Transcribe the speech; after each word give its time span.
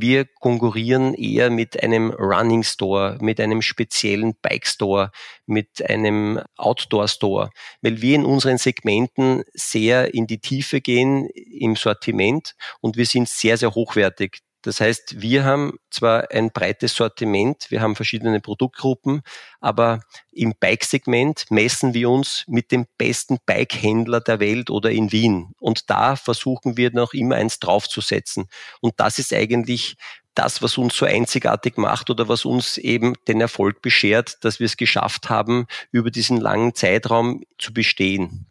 Wir 0.00 0.24
konkurrieren 0.24 1.12
eher 1.12 1.50
mit 1.50 1.82
einem 1.82 2.10
Running 2.10 2.62
Store, 2.62 3.18
mit 3.20 3.38
einem 3.38 3.60
speziellen 3.60 4.34
Bike 4.40 4.66
Store, 4.66 5.10
mit 5.44 5.88
einem 5.90 6.40
Outdoor 6.56 7.06
Store, 7.06 7.50
weil 7.82 8.00
wir 8.00 8.14
in 8.14 8.24
unseren 8.24 8.56
Segmenten 8.56 9.42
sehr 9.52 10.14
in 10.14 10.26
die 10.26 10.38
Tiefe 10.38 10.80
gehen 10.80 11.28
im 11.28 11.76
Sortiment 11.76 12.54
und 12.80 12.96
wir 12.96 13.04
sind 13.04 13.28
sehr, 13.28 13.58
sehr 13.58 13.74
hochwertig. 13.74 14.38
Das 14.62 14.80
heißt, 14.80 15.20
wir 15.22 15.44
haben 15.44 15.78
zwar 15.90 16.30
ein 16.30 16.50
breites 16.50 16.94
Sortiment, 16.94 17.70
wir 17.70 17.80
haben 17.80 17.96
verschiedene 17.96 18.40
Produktgruppen, 18.40 19.22
aber 19.60 20.00
im 20.32 20.54
Bike-Segment 20.58 21.46
messen 21.50 21.94
wir 21.94 22.10
uns 22.10 22.44
mit 22.46 22.70
dem 22.70 22.86
besten 22.98 23.38
Bike-Händler 23.46 24.20
der 24.20 24.38
Welt 24.38 24.70
oder 24.70 24.90
in 24.90 25.12
Wien. 25.12 25.52
Und 25.58 25.88
da 25.88 26.16
versuchen 26.16 26.76
wir 26.76 26.90
noch 26.92 27.14
immer 27.14 27.36
eins 27.36 27.58
draufzusetzen. 27.58 28.48
Und 28.80 28.94
das 28.98 29.18
ist 29.18 29.32
eigentlich 29.32 29.96
das, 30.34 30.62
was 30.62 30.78
uns 30.78 30.96
so 30.96 31.06
einzigartig 31.06 31.76
macht 31.76 32.10
oder 32.10 32.28
was 32.28 32.44
uns 32.44 32.78
eben 32.78 33.14
den 33.28 33.40
Erfolg 33.40 33.82
beschert, 33.82 34.44
dass 34.44 34.60
wir 34.60 34.66
es 34.66 34.76
geschafft 34.76 35.28
haben, 35.28 35.66
über 35.90 36.10
diesen 36.10 36.38
langen 36.38 36.74
Zeitraum 36.74 37.42
zu 37.58 37.72
bestehen. 37.72 38.46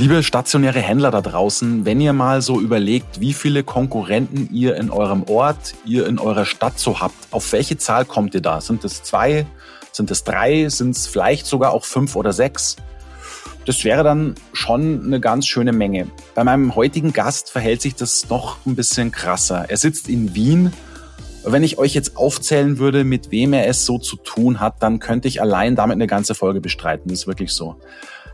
Liebe 0.00 0.22
stationäre 0.22 0.80
Händler 0.80 1.10
da 1.10 1.20
draußen, 1.20 1.84
wenn 1.84 2.00
ihr 2.00 2.14
mal 2.14 2.40
so 2.40 2.58
überlegt, 2.58 3.20
wie 3.20 3.34
viele 3.34 3.62
Konkurrenten 3.62 4.48
ihr 4.50 4.76
in 4.76 4.88
eurem 4.88 5.24
Ort, 5.24 5.74
ihr 5.84 6.06
in 6.06 6.18
eurer 6.18 6.46
Stadt 6.46 6.78
so 6.78 7.00
habt, 7.00 7.14
auf 7.32 7.52
welche 7.52 7.76
Zahl 7.76 8.06
kommt 8.06 8.34
ihr 8.34 8.40
da? 8.40 8.62
Sind 8.62 8.82
es 8.86 9.02
zwei? 9.02 9.44
Sind 9.92 10.10
es 10.10 10.24
drei? 10.24 10.70
Sind 10.70 10.96
es 10.96 11.06
vielleicht 11.06 11.44
sogar 11.44 11.72
auch 11.72 11.84
fünf 11.84 12.16
oder 12.16 12.32
sechs? 12.32 12.76
Das 13.66 13.84
wäre 13.84 14.02
dann 14.02 14.36
schon 14.54 15.04
eine 15.04 15.20
ganz 15.20 15.46
schöne 15.46 15.72
Menge. 15.72 16.06
Bei 16.34 16.44
meinem 16.44 16.74
heutigen 16.76 17.12
Gast 17.12 17.50
verhält 17.50 17.82
sich 17.82 17.94
das 17.94 18.26
noch 18.30 18.56
ein 18.64 18.76
bisschen 18.76 19.12
krasser. 19.12 19.66
Er 19.68 19.76
sitzt 19.76 20.08
in 20.08 20.34
Wien. 20.34 20.72
Wenn 21.44 21.62
ich 21.62 21.76
euch 21.76 21.92
jetzt 21.92 22.16
aufzählen 22.16 22.78
würde, 22.78 23.04
mit 23.04 23.30
wem 23.32 23.52
er 23.52 23.66
es 23.66 23.84
so 23.84 23.98
zu 23.98 24.16
tun 24.16 24.60
hat, 24.60 24.82
dann 24.82 24.98
könnte 24.98 25.28
ich 25.28 25.42
allein 25.42 25.76
damit 25.76 25.96
eine 25.96 26.06
ganze 26.06 26.34
Folge 26.34 26.62
bestreiten. 26.62 27.10
Das 27.10 27.18
ist 27.20 27.26
wirklich 27.26 27.52
so. 27.52 27.76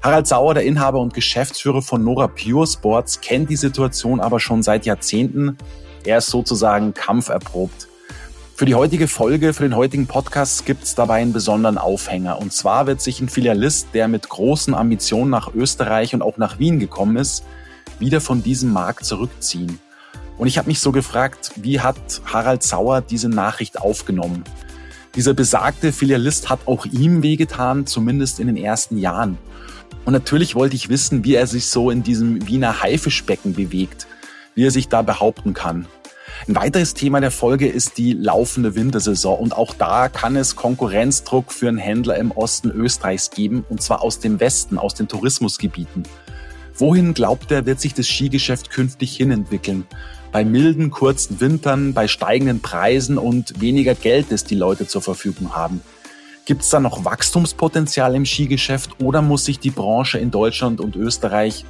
Harald 0.02 0.26
Sauer, 0.26 0.54
der 0.54 0.64
Inhaber 0.64 1.00
und 1.00 1.14
Geschäftsführer 1.14 1.82
von 1.82 2.04
Nora 2.04 2.28
Pure 2.28 2.66
Sports, 2.66 3.20
kennt 3.20 3.50
die 3.50 3.56
Situation 3.56 4.20
aber 4.20 4.38
schon 4.40 4.62
seit 4.62 4.86
Jahrzehnten. 4.86 5.56
Er 6.04 6.18
ist 6.18 6.28
sozusagen 6.28 6.94
kampferprobt. 6.94 7.88
Für 8.54 8.64
die 8.64 8.74
heutige 8.74 9.08
Folge, 9.08 9.52
für 9.52 9.64
den 9.64 9.76
heutigen 9.76 10.06
Podcast 10.06 10.64
gibt 10.64 10.84
es 10.84 10.94
dabei 10.94 11.20
einen 11.20 11.32
besonderen 11.32 11.76
Aufhänger. 11.76 12.38
Und 12.38 12.52
zwar 12.52 12.86
wird 12.86 13.02
sich 13.02 13.20
ein 13.20 13.28
Filialist, 13.28 13.88
der 13.92 14.08
mit 14.08 14.28
großen 14.28 14.74
Ambitionen 14.74 15.30
nach 15.30 15.52
Österreich 15.54 16.14
und 16.14 16.22
auch 16.22 16.38
nach 16.38 16.58
Wien 16.58 16.78
gekommen 16.78 17.16
ist, 17.16 17.44
wieder 17.98 18.20
von 18.20 18.42
diesem 18.42 18.72
Markt 18.72 19.04
zurückziehen. 19.04 19.78
Und 20.38 20.46
ich 20.46 20.56
habe 20.58 20.68
mich 20.68 20.80
so 20.80 20.92
gefragt, 20.92 21.52
wie 21.56 21.80
hat 21.80 21.96
Harald 22.24 22.62
Sauer 22.62 23.00
diese 23.00 23.28
Nachricht 23.28 23.80
aufgenommen? 23.80 24.44
Dieser 25.14 25.34
besagte 25.34 25.92
Filialist 25.92 26.48
hat 26.48 26.60
auch 26.66 26.84
ihm 26.86 27.22
wehgetan, 27.22 27.86
zumindest 27.86 28.38
in 28.38 28.46
den 28.46 28.56
ersten 28.56 28.98
Jahren. 28.98 29.38
Und 30.06 30.12
natürlich 30.12 30.54
wollte 30.54 30.76
ich 30.76 30.88
wissen, 30.88 31.24
wie 31.24 31.34
er 31.34 31.48
sich 31.48 31.66
so 31.66 31.90
in 31.90 32.04
diesem 32.04 32.46
Wiener 32.46 32.80
Haifischbecken 32.80 33.54
bewegt, 33.54 34.06
wie 34.54 34.64
er 34.64 34.70
sich 34.70 34.88
da 34.88 35.02
behaupten 35.02 35.52
kann. 35.52 35.86
Ein 36.46 36.54
weiteres 36.54 36.94
Thema 36.94 37.20
der 37.20 37.32
Folge 37.32 37.66
ist 37.66 37.98
die 37.98 38.12
laufende 38.12 38.76
Wintersaison 38.76 39.36
und 39.36 39.56
auch 39.56 39.74
da 39.74 40.08
kann 40.08 40.36
es 40.36 40.54
Konkurrenzdruck 40.54 41.52
für 41.52 41.68
einen 41.68 41.78
Händler 41.78 42.16
im 42.18 42.30
Osten 42.30 42.70
Österreichs 42.70 43.30
geben 43.30 43.64
und 43.68 43.82
zwar 43.82 44.00
aus 44.00 44.20
dem 44.20 44.38
Westen, 44.38 44.78
aus 44.78 44.94
den 44.94 45.08
Tourismusgebieten. 45.08 46.04
Wohin 46.76 47.12
glaubt 47.12 47.50
er, 47.50 47.66
wird 47.66 47.80
sich 47.80 47.94
das 47.94 48.06
Skigeschäft 48.06 48.70
künftig 48.70 49.16
hinentwickeln? 49.16 49.86
Bei 50.30 50.44
milden, 50.44 50.90
kurzen 50.90 51.40
Wintern, 51.40 51.94
bei 51.94 52.06
steigenden 52.06 52.60
Preisen 52.60 53.18
und 53.18 53.60
weniger 53.60 53.96
Geld, 53.96 54.26
das 54.30 54.44
die 54.44 54.54
Leute 54.54 54.86
zur 54.86 55.02
Verfügung 55.02 55.56
haben. 55.56 55.80
Gibt 56.46 56.62
es 56.62 56.70
da 56.70 56.78
noch 56.78 57.04
Wachstumspotenzial 57.04 58.14
im 58.14 58.24
Skigeschäft 58.24 59.00
oder 59.02 59.20
muss 59.20 59.44
sich 59.44 59.58
die 59.58 59.72
Branche 59.72 60.18
in 60.18 60.30
Deutschland 60.30 60.80
und 60.80 60.94
Österreich 60.94 61.64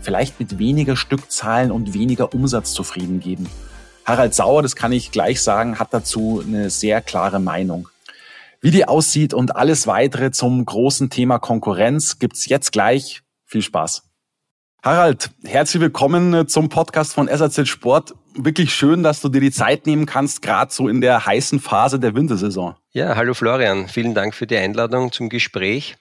vielleicht 0.00 0.40
mit 0.40 0.58
weniger 0.58 0.96
Stückzahlen 0.96 1.70
und 1.70 1.92
weniger 1.92 2.32
Umsatz 2.32 2.72
zufrieden 2.72 3.20
geben? 3.20 3.46
Harald 4.06 4.34
Sauer, 4.34 4.62
das 4.62 4.74
kann 4.74 4.90
ich 4.90 5.10
gleich 5.10 5.42
sagen, 5.42 5.78
hat 5.78 5.92
dazu 5.92 6.42
eine 6.44 6.70
sehr 6.70 7.02
klare 7.02 7.40
Meinung. 7.40 7.88
Wie 8.62 8.70
die 8.70 8.88
aussieht 8.88 9.34
und 9.34 9.54
alles 9.54 9.86
weitere 9.86 10.30
zum 10.30 10.64
großen 10.64 11.10
Thema 11.10 11.38
Konkurrenz 11.38 12.18
gibt's 12.18 12.46
jetzt 12.46 12.72
gleich. 12.72 13.20
Viel 13.44 13.60
Spaß. 13.60 14.02
Harald, 14.84 15.30
herzlich 15.44 15.80
willkommen 15.80 16.48
zum 16.48 16.68
Podcast 16.68 17.14
von 17.14 17.28
SAZ 17.28 17.68
Sport. 17.68 18.14
Wirklich 18.34 18.74
schön, 18.74 19.04
dass 19.04 19.20
du 19.20 19.28
dir 19.28 19.40
die 19.40 19.52
Zeit 19.52 19.86
nehmen 19.86 20.06
kannst, 20.06 20.42
gerade 20.42 20.72
so 20.72 20.88
in 20.88 21.00
der 21.00 21.24
heißen 21.24 21.60
Phase 21.60 22.00
der 22.00 22.16
Wintersaison. 22.16 22.74
Ja, 22.90 23.14
hallo 23.14 23.32
Florian, 23.32 23.86
vielen 23.86 24.12
Dank 24.12 24.34
für 24.34 24.48
die 24.48 24.56
Einladung 24.56 25.12
zum 25.12 25.28
Gespräch. 25.28 25.94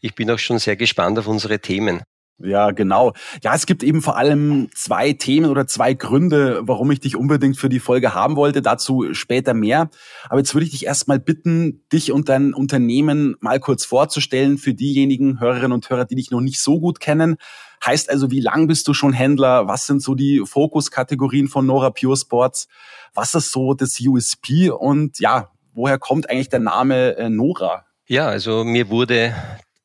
Ich 0.00 0.14
bin 0.14 0.30
auch 0.30 0.38
schon 0.38 0.58
sehr 0.58 0.76
gespannt 0.76 1.18
auf 1.18 1.26
unsere 1.26 1.58
Themen. 1.58 2.00
Ja, 2.38 2.70
genau. 2.72 3.12
Ja, 3.42 3.54
es 3.54 3.66
gibt 3.66 3.82
eben 3.82 4.02
vor 4.02 4.16
allem 4.16 4.68
zwei 4.74 5.12
Themen 5.12 5.50
oder 5.50 5.66
zwei 5.66 5.94
Gründe, 5.94 6.62
warum 6.62 6.90
ich 6.90 7.00
dich 7.00 7.16
unbedingt 7.16 7.58
für 7.58 7.68
die 7.68 7.78
Folge 7.78 8.14
haben 8.14 8.36
wollte. 8.36 8.60
Dazu 8.60 9.12
später 9.12 9.54
mehr. 9.54 9.88
Aber 10.28 10.38
jetzt 10.38 10.52
würde 10.52 10.64
ich 10.64 10.72
dich 10.72 10.86
erstmal 10.86 11.20
bitten, 11.20 11.84
dich 11.92 12.10
und 12.10 12.28
dein 12.28 12.52
Unternehmen 12.52 13.36
mal 13.40 13.60
kurz 13.60 13.84
vorzustellen 13.84 14.58
für 14.58 14.74
diejenigen 14.74 15.38
Hörerinnen 15.38 15.72
und 15.72 15.88
Hörer, 15.88 16.06
die 16.06 16.16
dich 16.16 16.32
noch 16.32 16.40
nicht 16.40 16.60
so 16.60 16.80
gut 16.80 16.98
kennen. 16.98 17.36
Heißt 17.84 18.10
also, 18.10 18.30
wie 18.30 18.40
lang 18.40 18.66
bist 18.66 18.88
du 18.88 18.94
schon 18.94 19.12
Händler? 19.12 19.68
Was 19.68 19.86
sind 19.86 20.02
so 20.02 20.14
die 20.14 20.42
Fokuskategorien 20.44 21.48
von 21.48 21.66
Nora 21.66 21.90
Pure 21.90 22.16
Sports? 22.16 22.68
Was 23.14 23.34
ist 23.34 23.52
so 23.52 23.74
das 23.74 23.98
USP? 24.00 24.70
Und 24.70 25.18
ja, 25.20 25.50
woher 25.72 25.98
kommt 25.98 26.28
eigentlich 26.28 26.48
der 26.48 26.60
Name 26.60 27.16
äh, 27.16 27.28
Nora? 27.28 27.84
Ja, 28.06 28.26
also 28.26 28.64
mir 28.64 28.90
wurde 28.90 29.34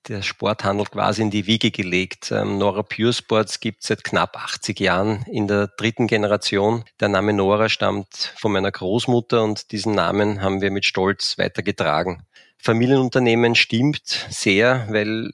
der 0.10 0.22
Sporthandel 0.24 0.86
quasi 0.88 1.22
in 1.22 1.30
die 1.30 1.46
Wiege 1.46 1.72
gelegt. 1.72 2.32
Ähm, 2.32 2.58
Nora 2.58 2.84
Pure 2.84 3.14
Sports 3.14 3.60
gibt 3.60 3.82
es 3.82 3.88
seit 3.88 4.04
knapp 4.04 4.36
80 4.36 4.80
Jahren 4.80 5.24
in 5.28 5.48
der 5.48 5.68
dritten 5.68 6.08
Generation. 6.08 6.84
Der 7.00 7.10
Name 7.10 7.32
Nora 7.34 7.70
stammt 7.70 8.34
von 8.38 8.52
meiner 8.52 8.72
Großmutter 8.72 9.44
und 9.44 9.72
diesen 9.72 9.94
Namen 9.94 10.42
haben 10.42 10.62
wir 10.62 10.72
mit 10.72 10.86
Stolz 10.86 11.38
weitergetragen. 11.38 12.24
Familienunternehmen 12.58 13.56
stimmt 13.56 14.28
sehr, 14.30 14.88
weil 14.90 15.32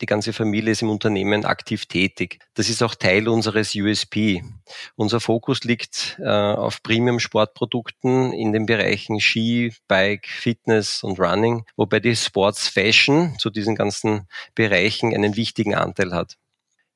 die 0.00 0.06
ganze 0.06 0.32
Familie 0.32 0.72
ist 0.72 0.82
im 0.82 0.90
Unternehmen 0.90 1.44
aktiv 1.44 1.86
tätig. 1.86 2.40
Das 2.54 2.68
ist 2.68 2.82
auch 2.82 2.94
Teil 2.94 3.28
unseres 3.28 3.74
USP. 3.74 4.42
Unser 4.94 5.20
Fokus 5.20 5.64
liegt 5.64 6.18
äh, 6.20 6.28
auf 6.28 6.82
Premium-Sportprodukten 6.82 8.32
in 8.32 8.52
den 8.52 8.66
Bereichen 8.66 9.20
Ski, 9.20 9.72
Bike, 9.88 10.26
Fitness 10.26 11.02
und 11.02 11.18
Running, 11.18 11.64
wobei 11.76 12.00
die 12.00 12.16
Sports 12.16 12.68
Fashion 12.68 13.36
zu 13.38 13.50
diesen 13.50 13.74
ganzen 13.74 14.28
Bereichen 14.54 15.14
einen 15.14 15.36
wichtigen 15.36 15.74
Anteil 15.74 16.12
hat. 16.12 16.36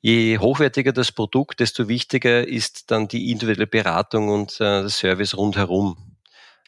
Je 0.02 0.38
hochwertiger 0.38 0.92
das 0.92 1.12
Produkt, 1.12 1.60
desto 1.60 1.88
wichtiger 1.88 2.46
ist 2.46 2.90
dann 2.90 3.06
die 3.06 3.30
individuelle 3.30 3.66
Beratung 3.66 4.30
und 4.30 4.54
äh, 4.54 4.80
der 4.80 4.88
Service 4.88 5.36
rundherum. 5.36 6.09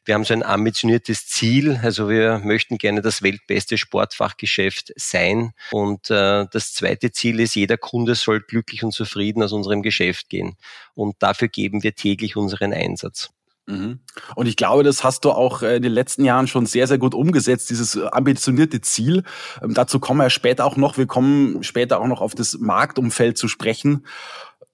Wir 0.04 0.14
haben 0.14 0.25
so 0.25 0.34
ein 0.34 0.43
ambitioniertes 0.43 1.26
Ziel. 1.26 1.78
Also 1.82 2.08
wir 2.08 2.40
möchten 2.44 2.78
gerne 2.78 3.02
das 3.02 3.22
weltbeste 3.22 3.78
Sportfachgeschäft 3.78 4.93
sein. 4.96 5.52
Und 5.70 6.10
äh, 6.10 6.46
das 6.50 6.75
zweite 6.75 7.12
Ziel 7.12 7.40
ist, 7.40 7.54
jeder 7.54 7.76
Kunde 7.76 8.14
soll 8.14 8.40
glücklich 8.40 8.82
und 8.82 8.93
zufrieden 8.93 9.43
aus 9.43 9.52
unserem 9.52 9.82
Geschäft 9.82 10.28
gehen. 10.28 10.56
Und 10.94 11.16
dafür 11.20 11.49
geben 11.49 11.82
wir 11.82 11.94
täglich 11.94 12.37
unseren 12.37 12.72
Einsatz. 12.72 13.31
Mhm. 13.66 14.00
Und 14.34 14.46
ich 14.46 14.56
glaube, 14.56 14.82
das 14.82 15.04
hast 15.04 15.25
du 15.25 15.31
auch 15.31 15.62
äh, 15.62 15.76
in 15.76 15.82
den 15.82 15.93
letzten 15.93 16.25
Jahren 16.25 16.49
schon 16.49 16.66
sehr, 16.66 16.88
sehr 16.88 16.99
gut 16.99 17.14
umgesetzt, 17.14 17.70
dieses 17.70 17.96
ambitionierte 17.96 18.81
Ziel. 18.81 19.22
Ähm, 19.62 19.72
dazu 19.75 20.00
kommen 20.00 20.19
wir 20.19 20.31
später 20.31 20.64
auch 20.64 20.76
noch. 20.76 20.99
Wir 20.99 21.06
kommen 21.06 21.62
später 21.62 22.00
auch 22.00 22.08
noch 22.08 22.20
auf 22.20 22.34
das 22.34 22.58
Marktumfeld 22.58 23.38
zu 23.38 23.46
sprechen. 23.46 24.04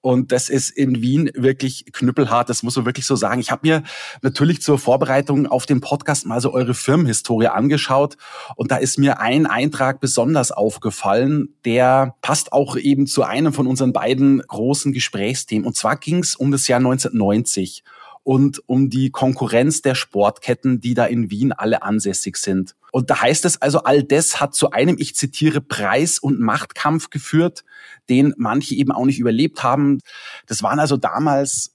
Und 0.00 0.30
das 0.30 0.48
ist 0.48 0.70
in 0.70 1.02
Wien 1.02 1.30
wirklich 1.34 1.86
knüppelhart, 1.92 2.48
das 2.48 2.62
muss 2.62 2.76
man 2.76 2.86
wirklich 2.86 3.04
so 3.04 3.16
sagen. 3.16 3.40
Ich 3.40 3.50
habe 3.50 3.66
mir 3.66 3.82
natürlich 4.22 4.62
zur 4.62 4.78
Vorbereitung 4.78 5.46
auf 5.46 5.66
den 5.66 5.80
Podcast 5.80 6.24
mal 6.24 6.40
so 6.40 6.52
eure 6.52 6.74
Firmenhistorie 6.74 7.48
angeschaut 7.48 8.16
und 8.54 8.70
da 8.70 8.76
ist 8.76 8.98
mir 8.98 9.20
ein 9.20 9.46
Eintrag 9.46 10.00
besonders 10.00 10.52
aufgefallen, 10.52 11.48
der 11.64 12.14
passt 12.22 12.52
auch 12.52 12.76
eben 12.76 13.06
zu 13.06 13.24
einem 13.24 13.52
von 13.52 13.66
unseren 13.66 13.92
beiden 13.92 14.40
großen 14.40 14.92
Gesprächsthemen. 14.92 15.66
Und 15.66 15.76
zwar 15.76 15.96
ging 15.96 16.20
es 16.20 16.36
um 16.36 16.52
das 16.52 16.68
Jahr 16.68 16.78
1990. 16.78 17.82
und 18.28 18.62
um 18.66 18.90
die 18.90 19.08
Konkurrenz 19.08 19.80
der 19.80 19.94
Sportketten, 19.94 20.82
die 20.82 20.92
da 20.92 21.06
in 21.06 21.30
Wien 21.30 21.54
alle 21.54 21.82
ansässig 21.82 22.36
sind. 22.36 22.74
Und 22.92 23.08
da 23.08 23.22
heißt 23.22 23.46
es 23.46 23.62
also, 23.62 23.84
all 23.84 24.02
das 24.02 24.38
hat 24.38 24.54
zu 24.54 24.70
einem, 24.70 24.96
ich 24.98 25.16
zitiere, 25.16 25.62
Preis- 25.62 26.18
und 26.18 26.38
Machtkampf 26.38 27.08
geführt, 27.08 27.64
den 28.10 28.34
manche 28.36 28.74
eben 28.74 28.92
auch 28.92 29.06
nicht 29.06 29.18
überlebt 29.18 29.62
haben. 29.62 30.00
Das 30.46 30.62
waren 30.62 30.78
also 30.78 30.98
damals 30.98 31.74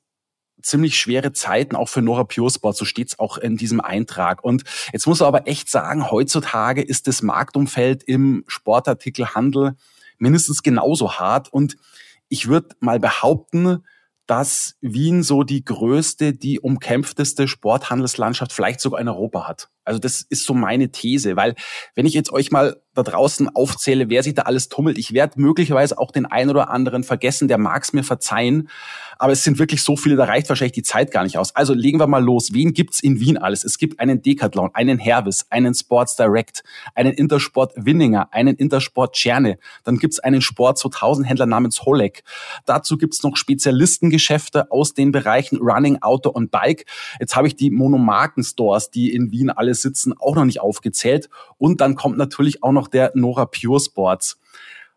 ziemlich 0.62 1.00
schwere 1.00 1.34
Zeiten, 1.34 1.76
auch 1.76 1.90
für 1.90 2.04
Nora 2.04 2.24
Puresport, 2.24 2.78
so 2.78 2.86
steht's 2.86 3.18
auch 3.18 3.40
in 3.40 3.58
diesem 3.58 3.82
Eintrag. 3.82 4.44
Und 4.44 4.64
jetzt 4.92 5.08
muss 5.08 5.22
man 5.22 5.30
aber 5.30 5.48
echt 5.48 5.72
sagen, 5.72 6.12
heutzutage 6.12 6.84
ist 6.84 7.08
das 7.08 7.24
Marktumfeld 7.24 8.04
im 8.04 8.44
Sportartikelhandel 8.46 9.74
mindestens 10.20 10.62
genauso 10.62 11.14
hart. 11.14 11.52
Und 11.52 11.78
ich 12.30 12.48
würde 12.48 12.76
mal 12.80 13.00
behaupten, 13.00 13.84
dass 14.28 14.76
Wien 14.82 15.24
so 15.24 15.44
die 15.44 15.64
größte, 15.64 16.34
die 16.34 16.60
umkämpfteste 16.60 17.48
Sporthandelslandschaft 17.48 18.54
vielleicht 18.54 18.80
sogar 18.80 19.02
in 19.02 19.08
Europa 19.08 19.48
hat. 19.48 19.70
Also 19.86 20.00
das 20.00 20.22
ist 20.22 20.46
so 20.46 20.54
meine 20.54 20.92
These, 20.92 21.36
weil 21.36 21.56
wenn 21.96 22.06
ich 22.06 22.14
jetzt 22.14 22.32
euch 22.32 22.52
mal 22.52 22.78
da 22.94 23.04
draußen 23.04 23.56
aufzähle, 23.56 24.10
wer 24.10 24.24
sich 24.24 24.36
da 24.36 24.44
alles 24.44 24.70
tummelt, 24.70 24.98
ich 24.98 25.14
werde 25.14 25.42
möglicherweise 25.42 25.98
auch 25.98 26.12
den 26.12 26.26
einen 26.26 26.52
oder 26.52 26.70
anderen 26.70 27.04
vergessen, 27.04 27.48
der 27.48 27.58
mag's 27.58 27.94
mir 27.94 28.04
verzeihen, 28.04 28.70
aber 29.18 29.32
es 29.32 29.44
sind 29.44 29.60
wirklich 29.60 29.84
so 29.84 29.96
viele, 29.96 30.16
da 30.16 30.26
reicht 30.26 30.50
wahrscheinlich 30.50 30.74
die 30.74 30.84
Zeit 30.84 31.12
gar 31.12 31.24
nicht 31.24 31.38
aus. 31.38 31.56
Also 31.56 31.74
legen 31.74 32.00
wir 32.00 32.08
mal 32.08 32.24
los. 32.24 32.54
Wen 32.54 32.74
gibt's 32.74 33.02
in 33.02 33.20
Wien 33.20 33.38
alles? 33.38 33.64
Es 33.64 33.78
gibt 33.78 34.00
einen 34.00 34.22
Decathlon, 34.22 34.72
einen 34.74 34.98
Hervis, 34.98 35.46
einen 35.50 35.74
Sports 35.74 36.16
Direct, 36.16 36.64
einen 36.94 37.14
Intersport 37.14 37.74
Winninger, 37.76 38.34
einen 38.34 38.56
Intersport 38.56 39.16
Tscherne, 39.16 39.58
dann 39.84 39.98
gibt's 39.98 40.20
einen 40.20 40.42
Sport 40.42 40.78
2000 40.78 41.28
Händler 41.28 41.46
namens 41.46 41.84
Holek. 41.84 42.24
Dazu 42.66 42.98
gibt's 42.98 43.24
noch 43.24 43.38
Spezialistengeschäfte 43.38 44.72
aus 44.72 44.94
den 44.94 45.12
Bereichen 45.12 45.58
Running, 45.62 46.02
Auto 46.02 46.30
und 46.30 46.52
Bike. 46.52 46.86
Jetzt 47.20 47.36
habe 47.36 47.48
ich 47.48 47.56
die 47.56 47.72
Monomarken 47.72 48.44
Stores, 48.44 48.92
die 48.92 49.14
in 49.14 49.32
Wien 49.32 49.50
alle 49.50 49.73
sitzen, 49.82 50.14
auch 50.18 50.36
noch 50.36 50.46
nicht 50.46 50.62
aufgezählt. 50.62 51.30
Und 51.58 51.82
dann 51.82 51.96
kommt 51.96 52.18
natürlich 52.18 52.64
auch 52.64 52.72
noch 52.72 52.88
der 52.88 53.12
Nora 53.16 53.46
Pure 53.46 53.80
Sports. 53.80 54.40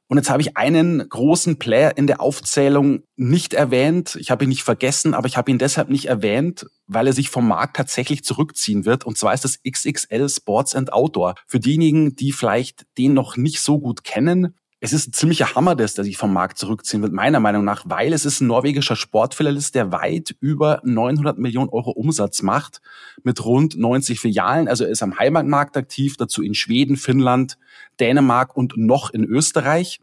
Und 0.08 0.19
jetzt 0.19 0.31
habe 0.31 0.40
ich 0.40 0.56
einen 0.56 1.08
großen 1.08 1.58
Player 1.58 1.96
in 1.96 2.06
der 2.06 2.20
Aufzählung 2.20 3.02
nicht 3.17 3.55
erwähnt. 3.55 4.17
Ich 4.20 4.31
habe 4.31 4.44
ihn 4.44 4.50
nicht 4.50 4.62
vergessen, 4.62 5.14
aber 5.14 5.26
ich 5.26 5.37
habe 5.37 5.50
ihn 5.50 5.58
deshalb 5.58 5.88
nicht 5.88 6.06
erwähnt, 6.06 6.67
weil 6.87 7.08
er 7.08 7.12
sich 7.12 7.28
vom 7.28 7.49
Markt 7.49 7.76
tatsächlich 7.76 8.23
zurückziehen 8.23 8.84
wird. 8.84 9.05
Und 9.05 9.19
zwar 9.19 9.34
ist 9.34 9.44
das 9.44 9.58
XXL 9.69 10.28
Sports 10.28 10.76
and 10.76 10.93
Outdoor. 10.93 11.34
Für 11.49 11.58
diejenigen, 11.58 12.14
die 12.14 12.31
vielleicht 12.31 12.87
den 12.99 13.14
noch 13.14 13.37
nicht 13.37 13.61
so 13.61 13.81
gut 13.81 14.05
kennen, 14.05 14.55
es 14.87 14.93
ist 14.93 15.09
ein 15.09 15.12
ziemlicher 15.12 15.56
Hammer, 15.56 15.75
dass 15.75 15.94
der 15.94 16.05
sich 16.05 16.17
vom 16.17 16.33
Markt 16.33 16.59
zurückziehen 16.59 17.03
wird, 17.03 17.12
meiner 17.12 17.41
Meinung 17.41 17.65
nach, 17.65 17.83
weil 17.87 18.12
es 18.12 18.25
ist 18.25 18.41
ein 18.41 18.47
norwegischer 18.47 18.94
Sportfilialist, 18.94 19.75
der 19.75 19.91
weit 19.91 20.37
über 20.38 20.81
900 20.85 21.38
Millionen 21.38 21.71
Euro 21.71 21.91
Umsatz 21.91 22.41
macht, 22.43 22.81
mit 23.25 23.44
rund 23.44 23.77
90 23.77 24.21
Filialen. 24.21 24.69
Also 24.69 24.85
er 24.85 24.91
ist 24.91 25.03
am 25.03 25.19
Heimatmarkt 25.19 25.77
aktiv, 25.77 26.17
dazu 26.17 26.41
in 26.41 26.55
Schweden, 26.55 26.97
Finnland, 26.97 27.59
Dänemark 27.99 28.56
und 28.56 28.77
noch 28.77 29.11
in 29.11 29.25
Österreich. 29.25 29.99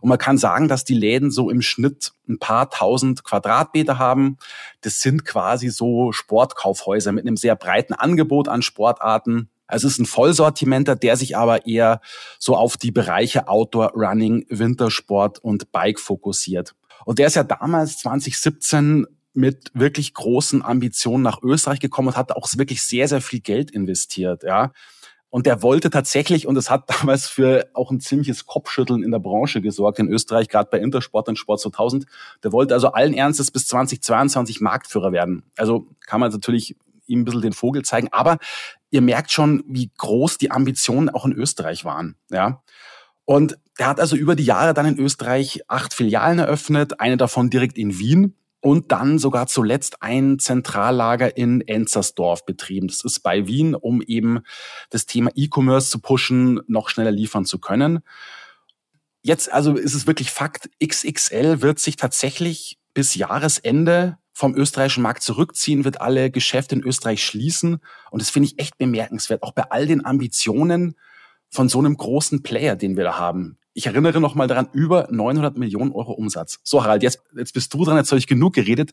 Und 0.00 0.08
man 0.08 0.16
kann 0.16 0.38
sagen, 0.38 0.66
dass 0.66 0.84
die 0.84 0.94
Läden 0.94 1.30
so 1.30 1.50
im 1.50 1.60
Schnitt 1.60 2.12
ein 2.26 2.38
paar 2.38 2.70
tausend 2.70 3.24
Quadratmeter 3.24 3.98
haben. 3.98 4.38
Das 4.80 5.00
sind 5.00 5.26
quasi 5.26 5.68
so 5.68 6.10
Sportkaufhäuser 6.12 7.12
mit 7.12 7.26
einem 7.26 7.36
sehr 7.36 7.54
breiten 7.54 7.92
Angebot 7.92 8.48
an 8.48 8.62
Sportarten. 8.62 9.50
Es 9.72 9.84
ist 9.84 9.98
ein 9.98 10.06
Vollsortimenter, 10.06 10.96
der 10.96 11.16
sich 11.16 11.36
aber 11.36 11.66
eher 11.66 12.00
so 12.38 12.56
auf 12.56 12.76
die 12.76 12.90
Bereiche 12.90 13.48
Outdoor, 13.48 13.92
Running, 13.94 14.46
Wintersport 14.48 15.38
und 15.38 15.72
Bike 15.72 15.98
fokussiert. 15.98 16.74
Und 17.04 17.18
der 17.18 17.26
ist 17.26 17.36
ja 17.36 17.44
damals 17.44 17.98
2017 17.98 19.06
mit 19.34 19.70
wirklich 19.74 20.14
großen 20.14 20.62
Ambitionen 20.62 21.22
nach 21.22 21.42
Österreich 21.42 21.80
gekommen 21.80 22.08
und 22.08 22.16
hat 22.16 22.32
auch 22.32 22.48
wirklich 22.56 22.82
sehr, 22.82 23.08
sehr 23.08 23.22
viel 23.22 23.40
Geld 23.40 23.70
investiert, 23.70 24.42
ja. 24.42 24.72
Und 25.30 25.46
der 25.46 25.62
wollte 25.62 25.88
tatsächlich, 25.88 26.46
und 26.46 26.58
es 26.58 26.68
hat 26.68 26.90
damals 27.00 27.26
für 27.26 27.66
auch 27.72 27.90
ein 27.90 28.00
ziemliches 28.00 28.44
Kopfschütteln 28.44 29.02
in 29.02 29.10
der 29.10 29.18
Branche 29.18 29.62
gesorgt, 29.62 29.98
in 29.98 30.08
Österreich, 30.08 30.48
gerade 30.48 30.68
bei 30.70 30.78
Intersport 30.78 31.26
und 31.30 31.38
Sport 31.38 31.60
2000. 31.60 32.04
Der 32.44 32.52
wollte 32.52 32.74
also 32.74 32.88
allen 32.88 33.14
Ernstes 33.14 33.50
bis 33.50 33.66
2022 33.68 34.60
Marktführer 34.60 35.12
werden. 35.12 35.44
Also 35.56 35.86
kann 36.06 36.20
man 36.20 36.30
natürlich 36.30 36.76
ihm 37.12 37.20
ein 37.20 37.24
bisschen 37.24 37.42
den 37.42 37.52
Vogel 37.52 37.82
zeigen. 37.82 38.08
Aber 38.12 38.38
ihr 38.90 39.02
merkt 39.02 39.30
schon, 39.30 39.62
wie 39.66 39.90
groß 39.98 40.38
die 40.38 40.50
Ambitionen 40.50 41.10
auch 41.10 41.24
in 41.24 41.32
Österreich 41.32 41.84
waren. 41.84 42.16
Ja. 42.30 42.62
Und 43.24 43.58
er 43.78 43.86
hat 43.86 44.00
also 44.00 44.16
über 44.16 44.34
die 44.34 44.44
Jahre 44.44 44.74
dann 44.74 44.86
in 44.86 44.98
Österreich 44.98 45.62
acht 45.68 45.94
Filialen 45.94 46.38
eröffnet, 46.38 47.00
eine 47.00 47.16
davon 47.16 47.50
direkt 47.50 47.78
in 47.78 47.98
Wien 47.98 48.36
und 48.60 48.92
dann 48.92 49.18
sogar 49.18 49.48
zuletzt 49.48 50.02
ein 50.02 50.38
Zentrallager 50.38 51.36
in 51.36 51.60
Enzersdorf 51.62 52.46
betrieben. 52.46 52.86
Das 52.88 53.04
ist 53.04 53.20
bei 53.20 53.46
Wien, 53.46 53.74
um 53.74 54.02
eben 54.02 54.40
das 54.90 55.06
Thema 55.06 55.30
E-Commerce 55.34 55.90
zu 55.90 56.00
pushen, 56.00 56.60
noch 56.68 56.88
schneller 56.88 57.10
liefern 57.10 57.44
zu 57.44 57.58
können. 57.58 58.00
Jetzt 59.22 59.52
also 59.52 59.76
ist 59.76 59.94
es 59.94 60.06
wirklich 60.06 60.30
Fakt, 60.30 60.70
XXL 60.84 61.60
wird 61.60 61.78
sich 61.80 61.96
tatsächlich 61.96 62.78
bis 62.94 63.14
Jahresende 63.14 64.18
vom 64.42 64.56
österreichischen 64.56 65.04
Markt 65.04 65.22
zurückziehen, 65.22 65.84
wird 65.84 66.00
alle 66.00 66.28
Geschäfte 66.28 66.74
in 66.74 66.82
Österreich 66.82 67.24
schließen. 67.24 67.78
Und 68.10 68.20
das 68.20 68.28
finde 68.28 68.48
ich 68.48 68.58
echt 68.58 68.76
bemerkenswert, 68.76 69.44
auch 69.44 69.52
bei 69.52 69.70
all 69.70 69.86
den 69.86 70.04
Ambitionen 70.04 70.96
von 71.48 71.68
so 71.68 71.78
einem 71.78 71.96
großen 71.96 72.42
Player, 72.42 72.74
den 72.74 72.96
wir 72.96 73.04
da 73.04 73.20
haben. 73.20 73.56
Ich 73.72 73.86
erinnere 73.86 74.20
noch 74.20 74.34
daran, 74.48 74.68
über 74.72 75.06
900 75.12 75.56
Millionen 75.56 75.92
Euro 75.92 76.10
Umsatz. 76.10 76.58
So, 76.64 76.82
Harald, 76.82 77.04
jetzt, 77.04 77.22
jetzt 77.36 77.54
bist 77.54 77.72
du 77.72 77.84
dran, 77.84 77.96
jetzt 77.96 78.10
habe 78.10 78.18
ich 78.18 78.26
genug 78.26 78.54
geredet. 78.54 78.90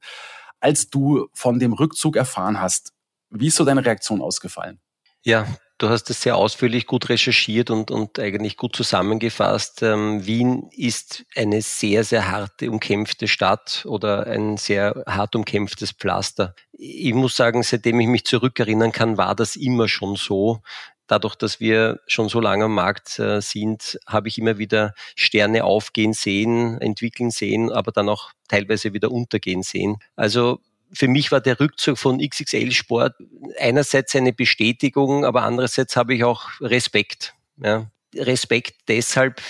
Als 0.60 0.92
du 0.92 1.30
von 1.34 1.58
dem 1.58 1.74
Rückzug 1.74 2.16
erfahren 2.16 2.62
hast, 2.62 2.94
wie 3.32 3.48
ist 3.48 3.56
so 3.56 3.66
deine 3.66 3.84
Reaktion 3.84 4.22
ausgefallen? 4.22 4.80
Ja, 5.24 5.48
Du 5.80 5.88
hast 5.88 6.10
es 6.10 6.22
sehr 6.22 6.36
ausführlich 6.36 6.88
gut 6.88 7.08
recherchiert 7.08 7.70
und, 7.70 7.90
und 7.90 8.20
eigentlich 8.20 8.58
gut 8.58 8.76
zusammengefasst. 8.76 9.82
Ähm, 9.82 10.26
Wien 10.28 10.70
ist 10.76 11.24
eine 11.38 11.62
sehr, 11.62 12.04
sehr 12.04 12.30
harte, 12.30 12.70
umkämpfte 12.70 13.30
Stadt 13.30 13.86
oder 13.88 14.28
ein 14.28 14.58
sehr 14.58 15.06
hart 15.08 15.38
umkämpftes 15.38 15.94
Pflaster. 15.94 16.54
Ich 16.74 17.14
muss 17.14 17.38
sagen, 17.38 17.64
seitdem 17.64 17.98
ich 18.02 18.08
mich 18.08 18.26
zurückerinnern 18.26 18.92
kann, 18.92 19.18
war 19.18 19.36
das 19.36 19.56
immer 19.56 19.88
schon 19.88 20.18
so. 20.18 20.62
Dadurch, 21.08 21.36
dass 21.36 21.62
wir 21.62 22.02
schon 22.08 22.28
so 22.28 22.42
lange 22.42 22.66
am 22.66 22.76
Markt 22.76 23.18
äh, 23.18 23.42
sind, 23.42 23.98
habe 24.06 24.28
ich 24.28 24.38
immer 24.38 24.58
wieder 24.58 24.94
Sterne 25.16 25.64
aufgehen 25.64 26.12
sehen, 26.12 26.80
entwickeln 26.82 27.32
sehen, 27.32 27.72
aber 27.72 27.94
dann 27.94 28.10
auch 28.10 28.32
teilweise 28.50 28.92
wieder 28.92 29.12
untergehen 29.12 29.64
sehen. 29.64 29.96
Also 30.18 30.60
für 30.92 31.08
mich 31.08 31.32
war 31.32 31.42
der 31.42 31.60
Rückzug 31.60 31.98
von 31.98 32.20
XXL 32.20 32.72
Sport 32.72 33.16
einerseits 33.60 34.16
eine 34.16 34.34
Bestätigung, 34.34 35.26
aber 35.26 35.44
andererseits 35.44 35.96
habe 35.96 36.16
ich 36.16 36.24
auch 36.24 36.50
Respekt. 36.62 37.36
Ja. 37.58 37.90
Respekt 38.16 38.76
deshalb, 38.88 39.42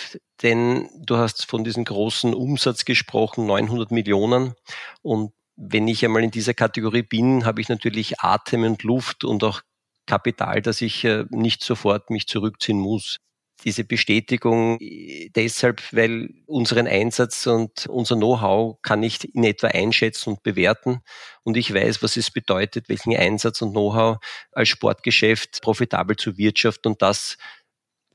denn 0.41 0.89
du 0.97 1.17
hast 1.17 1.45
von 1.45 1.63
diesem 1.63 1.85
großen 1.85 2.33
Umsatz 2.33 2.83
gesprochen, 2.83 3.45
900 3.45 3.91
Millionen. 3.91 4.53
Und 5.01 5.31
wenn 5.55 5.87
ich 5.87 6.03
einmal 6.03 6.23
in 6.23 6.31
dieser 6.31 6.53
Kategorie 6.53 7.03
bin, 7.03 7.45
habe 7.45 7.61
ich 7.61 7.69
natürlich 7.69 8.19
Atem 8.19 8.63
und 8.63 8.83
Luft 8.83 9.23
und 9.23 9.43
auch 9.43 9.61
Kapital, 10.05 10.61
dass 10.61 10.81
ich 10.81 11.05
äh, 11.05 11.25
nicht 11.29 11.63
sofort 11.63 12.09
mich 12.09 12.27
zurückziehen 12.27 12.79
muss 12.79 13.19
diese 13.63 13.83
Bestätigung 13.83 14.77
äh, 14.79 15.29
deshalb, 15.35 15.81
weil 15.93 16.29
unseren 16.45 16.87
Einsatz 16.87 17.47
und 17.47 17.87
unser 17.87 18.15
Know-how 18.15 18.81
kann 18.81 19.03
ich 19.03 19.33
in 19.35 19.43
etwa 19.43 19.67
einschätzen 19.67 20.31
und 20.31 20.43
bewerten. 20.43 21.01
Und 21.43 21.57
ich 21.57 21.73
weiß, 21.73 22.01
was 22.03 22.17
es 22.17 22.31
bedeutet, 22.31 22.89
welchen 22.89 23.15
Einsatz 23.15 23.61
und 23.61 23.71
Know-how 23.71 24.17
als 24.51 24.69
Sportgeschäft 24.69 25.61
profitabel 25.61 26.15
zu 26.15 26.37
wirtschaften 26.37 26.89
und 26.89 27.01
das 27.01 27.37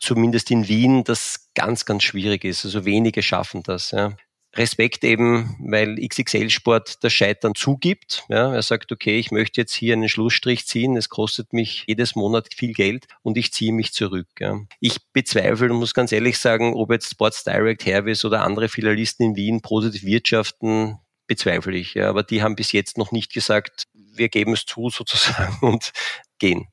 zumindest 0.01 0.51
in 0.51 0.69
Wien, 0.69 1.05
das 1.05 1.51
ganz, 1.55 1.85
ganz 1.87 2.03
schwierig 2.03 2.45
ist. 2.45 2.65
Also 2.65 2.85
wenige 2.85 3.23
schaffen 3.23 3.63
das. 3.63 3.91
Ja. 3.93 4.17
Respekt 4.57 5.05
eben, 5.05 5.57
weil 5.61 5.97
XXL 5.97 6.51
Sport 6.51 7.03
das 7.03 7.13
Scheitern 7.13 7.55
zugibt. 7.55 8.25
Ja, 8.29 8.55
er 8.55 8.63
sagt, 8.63 8.93
okay, 8.93 9.19
ich 9.19 9.31
möchte 9.31 9.61
jetzt 9.61 9.75
hier 9.75 9.95
einen 9.95 10.09
Schlussstrich 10.09 10.67
ziehen. 10.67 10.97
Es 10.97 11.09
kostet 11.09 11.53
mich 11.53 11.85
jedes 11.87 12.15
Monat 12.15 12.49
viel 12.55 12.73
Geld 12.73 13.07
und 13.23 13.37
ich 13.37 13.53
ziehe 13.53 13.73
mich 13.73 13.93
zurück. 13.93 14.29
Ja. 14.39 14.61
Ich 14.81 14.99
bezweifle 15.13 15.71
und 15.71 15.79
muss 15.79 15.95
ganz 15.95 16.13
ehrlich 16.13 16.39
sagen, 16.39 16.75
ob 16.75 16.91
jetzt 16.91 17.11
Sports 17.11 17.45
Direct, 17.45 17.85
Hervis 17.85 18.25
oder 18.25 18.45
andere 18.45 18.69
Filialisten 18.69 19.27
in 19.27 19.37
Wien 19.37 19.61
positiv 19.61 20.05
wirtschaften, 20.05 20.99
bezweifle 21.27 21.77
ich. 21.77 21.95
Ja. 21.95 22.09
Aber 22.09 22.23
die 22.23 22.43
haben 22.43 22.57
bis 22.57 22.73
jetzt 22.73 22.99
noch 22.99 23.13
nicht 23.13 23.33
gesagt, 23.33 23.85
wir 23.93 24.29
geben 24.29 24.53
es 24.53 24.67
zu 24.67 24.89
sozusagen 24.91 25.59
und 25.67 25.93
gehen. 26.39 26.69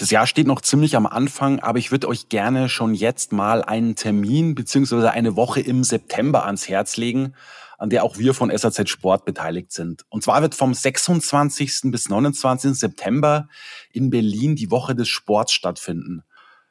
Das 0.00 0.10
Jahr 0.10 0.26
steht 0.26 0.46
noch 0.46 0.62
ziemlich 0.62 0.96
am 0.96 1.04
Anfang, 1.04 1.60
aber 1.60 1.78
ich 1.78 1.90
würde 1.90 2.08
euch 2.08 2.30
gerne 2.30 2.70
schon 2.70 2.94
jetzt 2.94 3.32
mal 3.32 3.62
einen 3.62 3.96
Termin 3.96 4.54
beziehungsweise 4.54 5.10
eine 5.10 5.36
Woche 5.36 5.60
im 5.60 5.84
September 5.84 6.46
ans 6.46 6.70
Herz 6.70 6.96
legen, 6.96 7.34
an 7.76 7.90
der 7.90 8.02
auch 8.02 8.16
wir 8.16 8.32
von 8.32 8.50
SAZ 8.50 8.88
Sport 8.88 9.26
beteiligt 9.26 9.72
sind. 9.72 10.06
Und 10.08 10.22
zwar 10.22 10.40
wird 10.40 10.54
vom 10.54 10.72
26. 10.72 11.90
bis 11.90 12.08
29. 12.08 12.72
September 12.78 13.50
in 13.92 14.08
Berlin 14.08 14.56
die 14.56 14.70
Woche 14.70 14.94
des 14.94 15.10
Sports 15.10 15.52
stattfinden. 15.52 16.22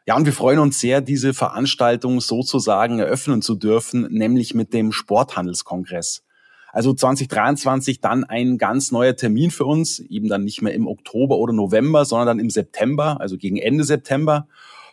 Ja, 0.07 0.15
und 0.15 0.25
wir 0.25 0.33
freuen 0.33 0.57
uns 0.57 0.79
sehr, 0.79 0.99
diese 0.99 1.35
Veranstaltung 1.35 2.21
sozusagen 2.21 2.97
eröffnen 2.97 3.43
zu 3.43 3.53
dürfen, 3.53 4.07
nämlich 4.09 4.55
mit 4.55 4.73
dem 4.73 4.91
Sporthandelskongress. 4.91 6.23
Also 6.71 6.93
2023 6.93 8.01
dann 8.01 8.23
ein 8.23 8.57
ganz 8.57 8.91
neuer 8.91 9.15
Termin 9.15 9.51
für 9.51 9.65
uns, 9.65 9.99
eben 9.99 10.27
dann 10.27 10.43
nicht 10.43 10.61
mehr 10.61 10.73
im 10.73 10.87
Oktober 10.87 11.37
oder 11.37 11.53
November, 11.53 12.05
sondern 12.05 12.27
dann 12.27 12.39
im 12.39 12.49
September, 12.49 13.19
also 13.19 13.37
gegen 13.37 13.57
Ende 13.57 13.83
September. 13.83 14.47